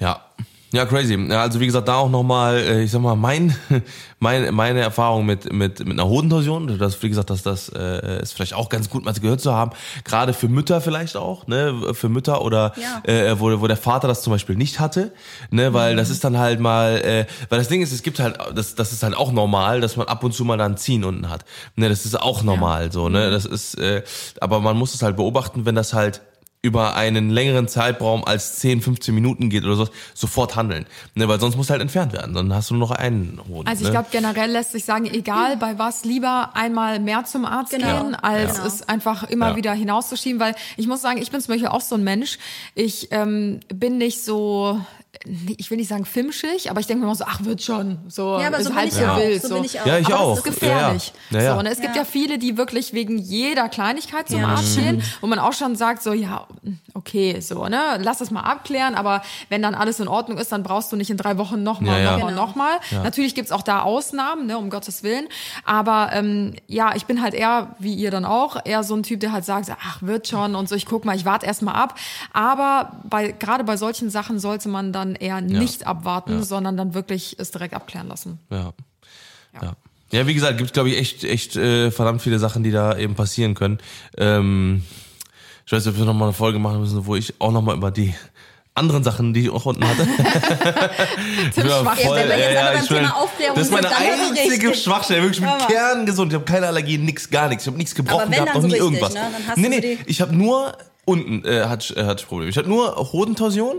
Ja. 0.00 0.24
Ja, 0.72 0.86
crazy. 0.86 1.14
Ja, 1.28 1.42
also 1.42 1.60
wie 1.60 1.66
gesagt, 1.66 1.86
da 1.86 1.96
auch 1.96 2.08
nochmal, 2.08 2.56
äh, 2.56 2.82
ich 2.82 2.90
sag 2.90 3.02
mal, 3.02 3.14
mein, 3.14 3.54
mein, 4.20 4.54
meine 4.54 4.80
Erfahrung 4.80 5.26
mit, 5.26 5.52
mit, 5.52 5.80
mit 5.80 5.90
einer 6.00 6.08
Hodentorsion, 6.08 6.78
das, 6.78 7.02
wie 7.02 7.10
gesagt, 7.10 7.28
dass 7.28 7.42
das 7.42 7.68
äh, 7.68 8.22
ist 8.22 8.32
vielleicht 8.32 8.54
auch 8.54 8.70
ganz 8.70 8.88
gut, 8.88 9.04
mal 9.04 9.12
gehört 9.12 9.42
zu 9.42 9.52
haben. 9.52 9.72
Gerade 10.04 10.32
für 10.32 10.48
Mütter 10.48 10.80
vielleicht 10.80 11.16
auch, 11.16 11.46
ne? 11.46 11.92
Für 11.92 12.08
Mütter 12.08 12.40
oder 12.42 12.72
Ja. 12.76 13.02
äh, 13.12 13.38
wo, 13.38 13.60
wo 13.60 13.66
der 13.66 13.76
Vater 13.76 14.08
das 14.08 14.22
zum 14.22 14.32
Beispiel 14.32 14.56
nicht 14.56 14.80
hatte, 14.80 15.12
ne? 15.50 15.74
Weil 15.74 15.94
das 15.94 16.08
ist 16.08 16.24
dann 16.24 16.38
halt 16.38 16.58
mal, 16.58 16.96
äh, 17.04 17.26
weil 17.50 17.58
das 17.58 17.68
Ding 17.68 17.82
ist, 17.82 17.92
es 17.92 18.02
gibt 18.02 18.18
halt, 18.18 18.38
das, 18.54 18.74
das 18.74 18.92
ist 18.92 19.02
halt 19.02 19.14
auch 19.14 19.30
normal, 19.30 19.82
dass 19.82 19.96
man 19.96 20.08
ab 20.08 20.24
und 20.24 20.32
zu 20.32 20.44
mal 20.46 20.56
dann 20.56 20.78
Ziehen 20.78 21.04
unten 21.04 21.28
hat. 21.28 21.44
Ne, 21.76 21.90
das 21.90 22.06
ist 22.06 22.18
auch 22.18 22.42
normal 22.42 22.90
so, 22.92 23.10
ne? 23.10 23.30
Das 23.30 23.44
ist, 23.44 23.74
äh, 23.78 24.02
aber 24.40 24.60
man 24.60 24.78
muss 24.78 24.94
es 24.94 25.02
halt 25.02 25.16
beobachten, 25.16 25.66
wenn 25.66 25.74
das 25.74 25.92
halt 25.92 26.22
über 26.64 26.94
einen 26.94 27.28
längeren 27.28 27.66
Zeitraum 27.66 28.24
als 28.24 28.60
10, 28.60 28.82
15 28.82 29.12
Minuten 29.12 29.50
geht 29.50 29.64
oder 29.64 29.74
so, 29.74 29.88
sofort 30.14 30.54
handeln. 30.54 30.86
Ne, 31.16 31.26
weil 31.26 31.40
sonst 31.40 31.56
muss 31.56 31.70
halt 31.70 31.80
entfernt 31.80 32.12
werden. 32.12 32.34
Dann 32.34 32.54
hast 32.54 32.70
du 32.70 32.74
nur 32.74 32.88
noch 32.88 32.94
einen 32.94 33.40
Hoden. 33.48 33.66
Also 33.68 33.80
ich 33.82 33.86
ne? 33.88 33.90
glaube, 33.90 34.08
generell 34.12 34.50
lässt 34.52 34.70
sich 34.70 34.84
sagen, 34.84 35.06
egal 35.06 35.56
bei 35.56 35.76
was, 35.80 36.04
lieber 36.04 36.50
einmal 36.54 37.00
mehr 37.00 37.24
zum 37.24 37.44
Arzt 37.44 37.72
Genau. 37.72 38.02
gehen, 38.04 38.14
als 38.14 38.58
Ja. 38.58 38.66
es 38.66 38.88
einfach 38.88 39.24
immer 39.24 39.50
Ja. 39.50 39.56
wieder 39.56 39.72
hinauszuschieben. 39.72 40.38
Weil 40.38 40.54
ich 40.76 40.86
muss 40.86 41.02
sagen, 41.02 41.20
ich 41.20 41.32
bin 41.32 41.40
zum 41.40 41.52
Beispiel 41.54 41.68
auch 41.68 41.80
so 41.80 41.96
ein 41.96 42.04
Mensch. 42.04 42.38
Ich 42.76 43.08
ähm, 43.10 43.58
bin 43.68 43.98
nicht 43.98 44.22
so, 44.24 44.80
ich 45.58 45.68
will 45.70 45.78
nicht 45.78 45.88
sagen 45.88 46.04
filmschig, 46.04 46.70
aber 46.70 46.78
ich 46.78 46.86
denke 46.86 47.00
mir 47.00 47.06
immer 47.06 47.16
so, 47.16 47.24
ach, 47.26 47.44
wird 47.44 47.60
schon. 47.62 47.98
So, 48.08 48.38
Ja, 48.40 48.46
aber 48.46 48.58
ist 48.58 48.64
so 48.64 48.70
bin 48.70 48.78
halb 48.78 48.88
ich 48.88 48.94
so 48.94 49.04
auch. 49.04 49.16
wild. 49.18 49.42
So 49.42 49.54
bin 49.56 49.64
ich 49.64 49.80
auch. 49.80 49.86
Ja, 49.86 49.98
ich 49.98 50.06
aber 50.06 50.20
auch. 50.20 50.36
Das 50.36 50.46
ist 50.46 50.60
gefährlich. 50.60 51.12
Ja, 51.30 51.38
ja. 51.38 51.42
Ja, 51.44 51.50
ja. 51.50 51.56
So, 51.56 51.62
ne? 51.62 51.70
Es 51.72 51.80
gibt 51.80 51.96
ja 51.96 52.04
viele, 52.04 52.38
die 52.38 52.56
wirklich 52.56 52.92
wegen 52.92 53.18
jeder 53.18 53.68
Kleinigkeit 53.68 54.28
zum 54.28 54.40
Ja, 54.40 54.48
Arzt 54.48 54.76
gehen, 54.76 55.02
wo 55.20 55.26
man 55.26 55.40
auch 55.40 55.52
schon 55.54 55.74
sagt, 55.76 56.02
so, 56.04 56.12
ja, 56.12 56.46
okay, 56.94 57.40
so, 57.40 57.66
ne, 57.68 57.98
lass 58.02 58.18
das 58.18 58.30
mal 58.30 58.40
abklären, 58.42 58.94
aber 58.94 59.22
wenn 59.48 59.62
dann 59.62 59.74
alles 59.74 60.00
in 60.00 60.08
Ordnung 60.08 60.38
ist, 60.38 60.52
dann 60.52 60.62
brauchst 60.62 60.92
du 60.92 60.96
nicht 60.96 61.10
in 61.10 61.16
drei 61.16 61.38
Wochen 61.38 61.62
nochmal, 61.62 62.02
Ja, 62.02 62.04
ja. 62.04 62.12
nochmal, 62.18 62.30
Genau. 62.32 62.46
nochmal. 62.46 63.02
Natürlich 63.04 63.34
gibt's 63.34 63.52
auch 63.52 63.62
da 63.62 63.82
Ausnahmen, 63.82 64.46
ne, 64.46 64.58
um 64.58 64.70
Gottes 64.70 65.02
Willen. 65.02 65.26
Aber 65.64 66.10
ähm, 66.12 66.54
ja, 66.66 66.94
ich 66.94 67.06
bin 67.06 67.22
halt 67.22 67.34
eher, 67.34 67.74
wie 67.78 67.94
ihr 67.94 68.10
dann 68.10 68.24
auch, 68.24 68.56
eher 68.64 68.82
so 68.84 68.94
ein 68.94 69.02
Typ, 69.02 69.20
der 69.20 69.32
halt 69.32 69.44
sagt, 69.44 69.70
ach, 69.82 70.02
wird 70.02 70.28
schon 70.28 70.54
und 70.54 70.68
so, 70.68 70.74
ich 70.74 70.86
guck 70.86 71.04
mal, 71.04 71.16
ich 71.16 71.24
warte 71.24 71.46
erst 71.46 71.62
mal 71.62 71.72
ab. 71.72 71.98
Aber 72.32 72.92
bei 73.04 73.32
gerade 73.32 73.64
bei 73.64 73.76
solchen 73.76 74.10
Sachen 74.10 74.38
sollte 74.38 74.68
man 74.68 74.92
dann 74.92 75.14
eher 75.14 75.40
nicht 75.40 75.86
abwarten, 75.86 76.42
sondern 76.42 76.76
dann 76.76 76.94
wirklich 76.94 77.36
es 77.38 77.50
direkt 77.50 77.74
abklären 77.74 78.08
lassen. 78.08 78.38
Ja. 78.50 78.72
Ja. 79.60 79.72
Ja, 80.12 80.26
wie 80.26 80.34
gesagt, 80.34 80.58
gibt 80.58 80.74
glaube 80.74 80.90
ich 80.90 80.98
echt 80.98 81.24
echt 81.24 81.56
äh, 81.56 81.90
verdammt 81.90 82.20
viele 82.20 82.38
Sachen, 82.38 82.62
die 82.62 82.70
da 82.70 82.96
eben 82.98 83.14
passieren 83.14 83.54
können. 83.54 83.78
Ähm, 84.18 84.82
ich 85.66 85.72
weiß 85.72 85.84
nicht, 85.84 85.94
ob 85.94 85.98
wir 85.98 86.04
noch 86.06 86.14
mal 86.14 86.26
eine 86.26 86.32
Folge 86.32 86.58
machen 86.58 86.80
müssen, 86.80 87.04
wo 87.06 87.16
ich 87.16 87.34
auch 87.38 87.52
noch 87.52 87.62
mal 87.62 87.76
über 87.76 87.90
die 87.90 88.14
anderen 88.74 89.04
Sachen, 89.04 89.34
die 89.34 89.42
ich 89.42 89.50
auch 89.50 89.66
unten 89.66 89.84
hatte. 89.86 90.06
Tim 91.54 91.66
Ja, 91.68 91.80
Schwach. 91.82 91.96
voll, 91.98 92.16
wenn 92.16 92.28
wir 92.28 92.38
jetzt 92.38 92.54
ja, 92.54 92.72
ja, 92.74 93.04
ich 93.04 93.12
Aufklärung 93.12 93.54
Das 93.56 93.66
ist 93.66 93.72
meine 93.72 93.88
einzige. 93.94 94.74
Schwachstelle. 94.74 95.22
Wirklich, 95.22 95.40
ich 95.42 95.46
bin 95.58 95.66
kerngesund. 95.68 96.32
Ich 96.32 96.36
habe 96.36 96.44
keine 96.46 96.66
Allergie, 96.68 96.98
nix, 96.98 97.28
gar 97.28 97.48
nichts. 97.48 97.64
Ich 97.64 97.68
habe 97.68 97.76
nichts 97.76 97.94
gebrochen 97.94 98.30
gehabt, 98.30 98.54
noch 98.54 98.62
nie 98.62 98.76
irgendwas. 98.76 99.12
ne? 99.14 99.20
Nee, 99.56 99.68
nee, 99.68 99.98
ich 100.06 100.20
habe 100.20 100.34
nur 100.34 100.72
unten 101.04 101.44
äh, 101.44 101.64
hatte, 101.64 101.92
ich, 101.92 101.96
äh, 101.96 102.04
hatte 102.04 102.22
ich 102.22 102.28
Probleme. 102.28 102.50
Ich 102.50 102.56
hatte 102.56 102.68
nur 102.68 102.96
Hodentorsion, 103.12 103.78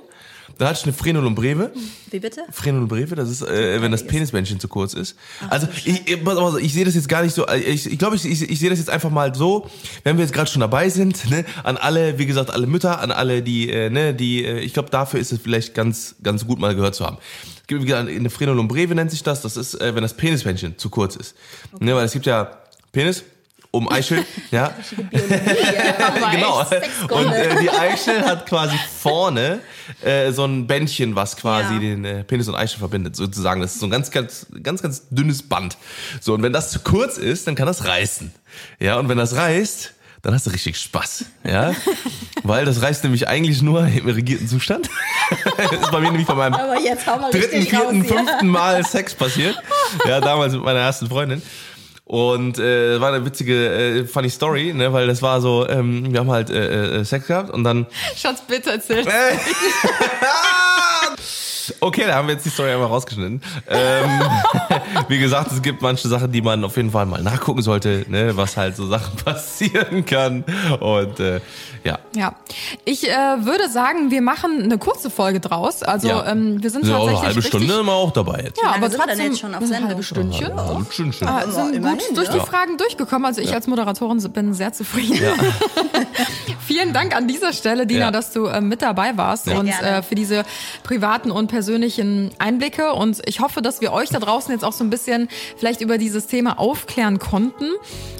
da 0.57 0.67
hatte 0.67 0.79
ich 0.79 0.83
eine 0.85 0.93
Frenul 0.93 1.25
und 1.25 1.35
Breve. 1.35 1.71
Wie 2.11 2.19
bitte? 2.19 2.41
Frenul 2.51 2.83
und 2.83 2.87
Breve, 2.87 3.15
das 3.15 3.29
ist, 3.29 3.41
äh, 3.41 3.81
wenn 3.81 3.91
das 3.91 4.05
Penisbändchen 4.05 4.59
zu 4.59 4.67
kurz 4.67 4.93
ist. 4.93 5.15
Also 5.49 5.67
ich, 5.85 6.07
ich, 6.07 6.27
auf, 6.27 6.59
ich 6.59 6.73
sehe 6.73 6.85
das 6.85 6.95
jetzt 6.95 7.09
gar 7.09 7.23
nicht 7.23 7.33
so, 7.33 7.45
äh, 7.47 7.59
ich, 7.59 7.91
ich 7.91 7.97
glaube, 7.97 8.15
ich, 8.15 8.25
ich, 8.25 8.49
ich 8.49 8.59
sehe 8.59 8.69
das 8.69 8.79
jetzt 8.79 8.89
einfach 8.89 9.09
mal 9.09 9.33
so, 9.33 9.69
wenn 10.03 10.17
wir 10.17 10.23
jetzt 10.23 10.33
gerade 10.33 10.49
schon 10.49 10.59
dabei 10.59 10.89
sind, 10.89 11.29
ne, 11.29 11.45
an 11.63 11.77
alle, 11.77 12.19
wie 12.19 12.25
gesagt, 12.25 12.51
alle 12.51 12.67
Mütter, 12.67 12.99
an 12.99 13.11
alle, 13.11 13.41
die, 13.41 13.69
äh, 13.69 13.89
ne, 13.89 14.13
die, 14.13 14.45
äh, 14.45 14.59
ich 14.59 14.73
glaube, 14.73 14.89
dafür 14.89 15.19
ist 15.19 15.31
es 15.31 15.39
vielleicht 15.39 15.73
ganz, 15.73 16.15
ganz 16.21 16.45
gut 16.45 16.59
mal 16.59 16.75
gehört 16.75 16.95
zu 16.95 17.05
haben. 17.05 17.17
Es 17.61 17.67
gibt 17.67 17.81
wie 17.81 17.85
gesagt, 17.85 18.09
eine 18.09 18.29
Frenul 18.29 18.59
und 18.59 18.67
Breve 18.67 18.93
nennt 18.93 19.11
sich 19.11 19.23
das, 19.23 19.41
das 19.41 19.57
ist, 19.57 19.75
äh, 19.75 19.95
wenn 19.95 20.03
das 20.03 20.15
Penisbändchen 20.15 20.77
zu 20.77 20.89
kurz 20.89 21.15
ist. 21.15 21.35
Ne, 21.79 21.95
weil 21.95 22.05
es 22.05 22.13
gibt 22.13 22.25
ja 22.25 22.57
Penis, 22.91 23.23
um 23.73 23.91
Eichel, 23.91 24.23
ja. 24.51 24.71
genau. 26.31 26.59
Und 27.09 27.31
äh, 27.33 27.59
die 27.59 27.71
Eichel 27.71 28.23
hat 28.23 28.45
quasi 28.45 28.77
vorne 29.01 29.61
äh, 30.03 30.31
so 30.31 30.45
ein 30.45 30.67
Bändchen, 30.67 31.15
was 31.15 31.35
quasi 31.35 31.73
Ja. 31.73 31.79
den 31.79 32.05
äh, 32.05 32.23
Penis 32.23 32.47
und 32.47 32.53
Eichel 32.53 32.77
verbindet, 32.77 33.15
sozusagen. 33.15 33.61
Das 33.61 33.73
ist 33.73 33.79
so 33.79 33.87
ein 33.87 33.89
ganz, 33.89 34.11
ganz, 34.11 34.45
ganz, 34.61 34.83
ganz 34.83 35.07
dünnes 35.09 35.41
Band. 35.41 35.77
So, 36.21 36.35
und 36.35 36.43
wenn 36.43 36.53
das 36.53 36.69
zu 36.69 36.81
kurz 36.81 37.17
ist, 37.17 37.47
dann 37.47 37.55
kann 37.55 37.65
das 37.65 37.87
reißen. 37.87 38.31
Ja, 38.79 38.99
und 38.99 39.09
wenn 39.09 39.17
das 39.17 39.35
reißt, 39.35 39.93
dann 40.21 40.35
hast 40.35 40.45
du 40.45 40.51
richtig 40.51 40.77
Spaß. 40.77 41.25
Ja, 41.43 41.73
weil 42.43 42.65
das 42.65 42.83
reißt 42.83 43.03
nämlich 43.03 43.27
eigentlich 43.27 43.63
nur 43.63 43.87
im 43.87 44.07
irrigierten 44.07 44.47
Zustand. 44.47 44.87
das 45.57 45.71
ist 45.71 45.91
bei 45.91 45.99
mir 45.99 46.11
nämlich 46.11 46.27
bei 46.27 46.35
meinem 46.35 46.53
dritten, 46.53 47.09
raus 47.09 47.31
vierten, 47.31 48.03
hier. 48.03 48.13
fünften 48.13 48.47
Mal 48.47 48.85
Sex 48.85 49.15
passiert. 49.15 49.57
Ja, 50.07 50.21
damals 50.21 50.53
mit 50.53 50.63
meiner 50.63 50.81
ersten 50.81 51.09
Freundin. 51.09 51.41
Und 52.05 52.59
äh, 52.59 52.99
war 52.99 53.13
eine 53.13 53.25
witzige, 53.25 54.01
äh, 54.01 54.05
funny 54.05 54.29
Story, 54.29 54.73
ne, 54.73 54.91
weil 54.91 55.07
das 55.07 55.21
war 55.21 55.39
so, 55.39 55.67
ähm, 55.69 56.11
wir 56.11 56.19
haben 56.19 56.31
halt 56.31 56.49
äh, 56.49 56.99
äh, 56.99 57.05
Sex 57.05 57.27
gehabt 57.27 57.49
und 57.49 57.63
dann 57.63 57.87
Schatz, 58.15 58.41
bitte 58.41 58.71
erzähl. 58.71 59.05
Okay, 61.79 62.03
da 62.07 62.15
haben 62.15 62.27
wir 62.27 62.35
jetzt 62.35 62.45
die 62.45 62.49
Story 62.49 62.71
einmal 62.71 62.87
rausgeschnitten. 62.87 63.41
Ähm, 63.67 64.21
wie 65.07 65.19
gesagt, 65.19 65.51
es 65.51 65.61
gibt 65.61 65.81
manche 65.81 66.07
Sachen, 66.07 66.31
die 66.31 66.41
man 66.41 66.63
auf 66.63 66.75
jeden 66.75 66.91
Fall 66.91 67.05
mal 67.05 67.21
nachgucken 67.21 67.61
sollte, 67.61 68.05
ne, 68.09 68.35
was 68.35 68.57
halt 68.57 68.75
so 68.75 68.87
Sachen 68.87 69.15
passieren 69.23 70.05
kann. 70.05 70.43
Und 70.79 71.19
äh, 71.19 71.41
ja. 71.83 71.99
Ja, 72.15 72.35
ich 72.85 73.07
äh, 73.07 73.11
würde 73.11 73.69
sagen, 73.69 74.11
wir 74.11 74.21
machen 74.21 74.63
eine 74.63 74.77
kurze 74.77 75.09
Folge 75.09 75.39
draus. 75.39 75.83
Also 75.83 76.07
ja. 76.07 76.25
ähm, 76.27 76.61
wir 76.61 76.69
sind 76.69 76.85
ja, 76.85 76.95
auch 76.95 77.07
tatsächlich 77.07 77.19
eine 77.19 77.27
halbe 77.27 77.43
richtig, 77.43 77.61
Stunde 77.61 77.79
immer 77.79 77.93
auch 77.93 78.11
dabei 78.11 78.43
jetzt. 78.45 78.61
Ja, 78.61 78.71
lange 78.71 78.85
aber 78.85 78.95
trotzdem 78.95 79.25
jetzt 79.25 79.39
schon 79.39 79.55
auf 79.55 79.63
eine 79.63 79.87
halbe 79.87 80.03
Stündchen. 80.03 80.57
Ja, 80.57 80.81
schön, 80.89 81.13
schön. 81.13 81.27
Ah, 81.27 81.47
sind 81.47 81.81
gut 81.81 82.17
durch 82.17 82.29
die 82.29 82.37
ja. 82.37 82.45
Fragen 82.45 82.77
durchgekommen. 82.77 83.25
Also 83.25 83.41
ich 83.41 83.53
als 83.53 83.67
Moderatorin 83.67 84.19
bin 84.31 84.53
sehr 84.53 84.73
zufrieden. 84.73 85.19
Vielen 86.65 86.93
Dank 86.93 87.15
an 87.15 87.27
dieser 87.27 87.51
Stelle, 87.53 87.85
Dina, 87.85 88.05
Ja. 88.05 88.11
dass 88.11 88.31
du 88.31 88.45
äh, 88.45 88.61
mit 88.61 88.81
dabei 88.81 89.17
warst 89.17 89.47
Ja. 89.47 89.59
und 89.59 89.67
äh, 89.67 90.01
für 90.01 90.15
diese 90.15 90.43
privaten 90.83 91.29
und 91.31 91.47
persönlichen 91.47 92.31
Einblicke. 92.39 92.93
Und 92.93 93.21
ich 93.25 93.39
hoffe, 93.41 93.61
dass 93.61 93.81
wir 93.81 93.91
euch 93.91 94.09
da 94.09 94.19
draußen 94.19 94.51
jetzt 94.51 94.63
auch 94.63 94.71
so 94.73 94.83
ein 94.83 94.89
bisschen 94.89 95.27
vielleicht 95.57 95.81
über 95.81 95.97
dieses 95.97 96.27
Thema 96.27 96.59
aufklären 96.59 97.19
konnten. 97.19 97.65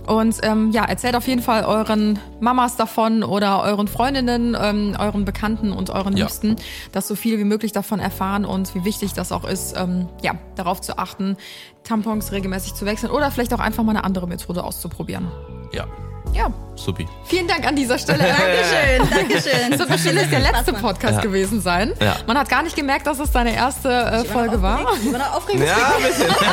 Und 0.08 0.36
ähm, 0.44 0.72
ja, 0.72 0.84
erzählt 0.84 1.16
auf 1.16 1.28
jeden 1.28 1.42
Fall 1.42 1.64
euren 1.64 2.20
Mamas 2.42 2.76
davon 2.76 3.24
oder 3.24 3.64
euren 3.64 3.88
Freundinnen, 3.88 4.58
ähm, 4.60 4.96
euren 5.00 5.24
Bekannten 5.24 5.72
und 5.72 5.90
euren 5.90 6.18
Ja. 6.18 6.26
Liebsten, 6.26 6.58
dass 6.92 7.08
so 7.08 7.16
viel 7.16 7.38
wie 7.40 7.46
möglich 7.46 7.72
davon 7.72 8.00
erfahren 8.00 8.44
und 8.46 8.76
wie 8.76 8.84
wichtig 8.84 9.14
das 9.14 9.32
auch 9.32 9.46
ist, 9.46 9.76
ähm, 9.78 10.10
ja, 10.22 10.34
darauf 10.56 10.82
zu 10.82 10.98
achten, 10.98 11.38
Tampons 11.86 12.32
regelmäßig 12.32 12.74
zu 12.76 12.86
wechseln 12.86 13.12
oder 13.12 13.32
vielleicht 13.32 13.54
auch 13.54 13.60
einfach 13.60 13.84
mal 13.84 13.92
eine 13.92 14.04
andere 14.04 14.28
Methode 14.28 14.64
auszuprobieren. 14.64 15.30
Ja, 15.74 15.86
Ja, 16.34 16.48
supi. 16.76 17.08
vielen 17.26 17.48
Dank 17.48 17.66
an 17.68 17.76
dieser 17.76 17.98
Stelle. 17.98 18.20
Dankeschön, 18.28 19.10
Dankeschön. 19.10 19.70
Das 19.72 19.80
wird 19.80 19.90
wahrscheinlich 19.90 20.30
der 20.30 20.40
letzte. 20.40 20.74
Podcast 20.74 21.22
gewesen 21.22 21.62
sein. 21.62 21.94
Ja. 22.02 22.16
Man 22.28 22.38
hat 22.38 22.50
gar 22.50 22.64
nicht 22.64 22.76
gemerkt, 22.76 23.06
dass 23.08 23.20
es 23.20 23.32
deine 23.32 23.56
erste 23.56 23.90
äh, 23.90 24.24
Folge 24.26 24.62
war. 24.62 24.82
Ich 25.04 25.12
war 25.12 25.20
noch 25.20 25.36
aufgeregt. 25.36 25.64
Ja, 25.68 25.94
ein 25.96 26.04
bisschen. 26.04 26.36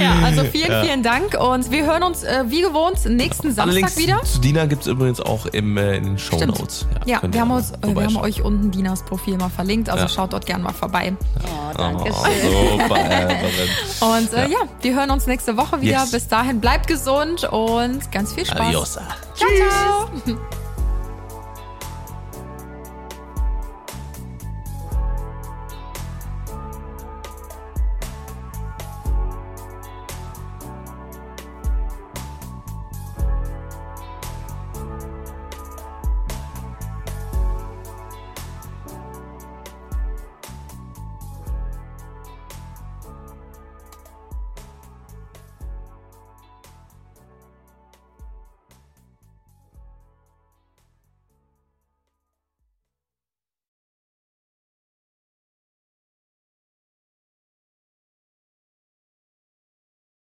Ja, 0.00 0.14
also 0.24 0.44
vielen, 0.44 0.82
vielen 0.84 1.02
Dank 1.02 1.38
und 1.38 1.70
wir 1.70 1.84
hören 1.84 2.02
uns 2.02 2.22
äh, 2.22 2.44
wie 2.46 2.62
gewohnt 2.62 3.04
nächsten 3.06 3.48
Samstag 3.52 3.62
Allerdings 3.84 3.96
wieder. 3.98 4.22
zu 4.24 4.40
Dina 4.40 4.64
gibt's 4.66 4.86
übrigens 4.86 5.20
auch 5.20 5.44
im, 5.46 5.76
äh, 5.76 5.96
in 5.96 6.04
den 6.04 6.18
Show 6.18 6.36
Stimmt. 6.36 6.58
Notes. 6.58 6.86
Ja, 7.04 7.18
könnt 7.18 7.34
wir 7.34 7.40
haben, 7.42 7.50
uns, 7.50 7.72
äh, 7.72 7.94
wir 7.94 8.04
haben 8.04 8.16
euch 8.16 8.42
unten 8.42 8.70
Dinas 8.70 9.04
Profil 9.04 9.36
mal 9.36 9.50
verlinkt, 9.50 9.90
also 9.90 10.04
Ja. 10.04 10.08
schaut 10.08 10.32
dort 10.32 10.46
gerne 10.46 10.64
mal 10.64 10.72
vorbei. 10.72 11.12
Oh, 11.42 11.72
danke 11.76 12.10
Oh, 12.10 12.24
schön. 12.24 12.80
super, 12.80 12.96
äh, 12.96 14.04
Und 14.04 14.32
äh, 14.32 14.48
ja. 14.48 14.58
wir 14.80 14.94
hören 14.94 15.10
uns 15.10 15.26
nächste 15.26 15.56
Woche 15.56 15.80
wieder. 15.82 16.00
Yes. 16.00 16.10
Bis 16.12 16.28
dahin 16.28 16.60
bleibt 16.60 16.86
gesund 16.86 17.44
und 17.44 17.63
ganz 18.10 18.32
viel 18.32 18.46
Spaß. 18.46 18.60
Adiosa. 18.60 19.02
Ciao, 19.34 20.10
ciao. 20.26 20.38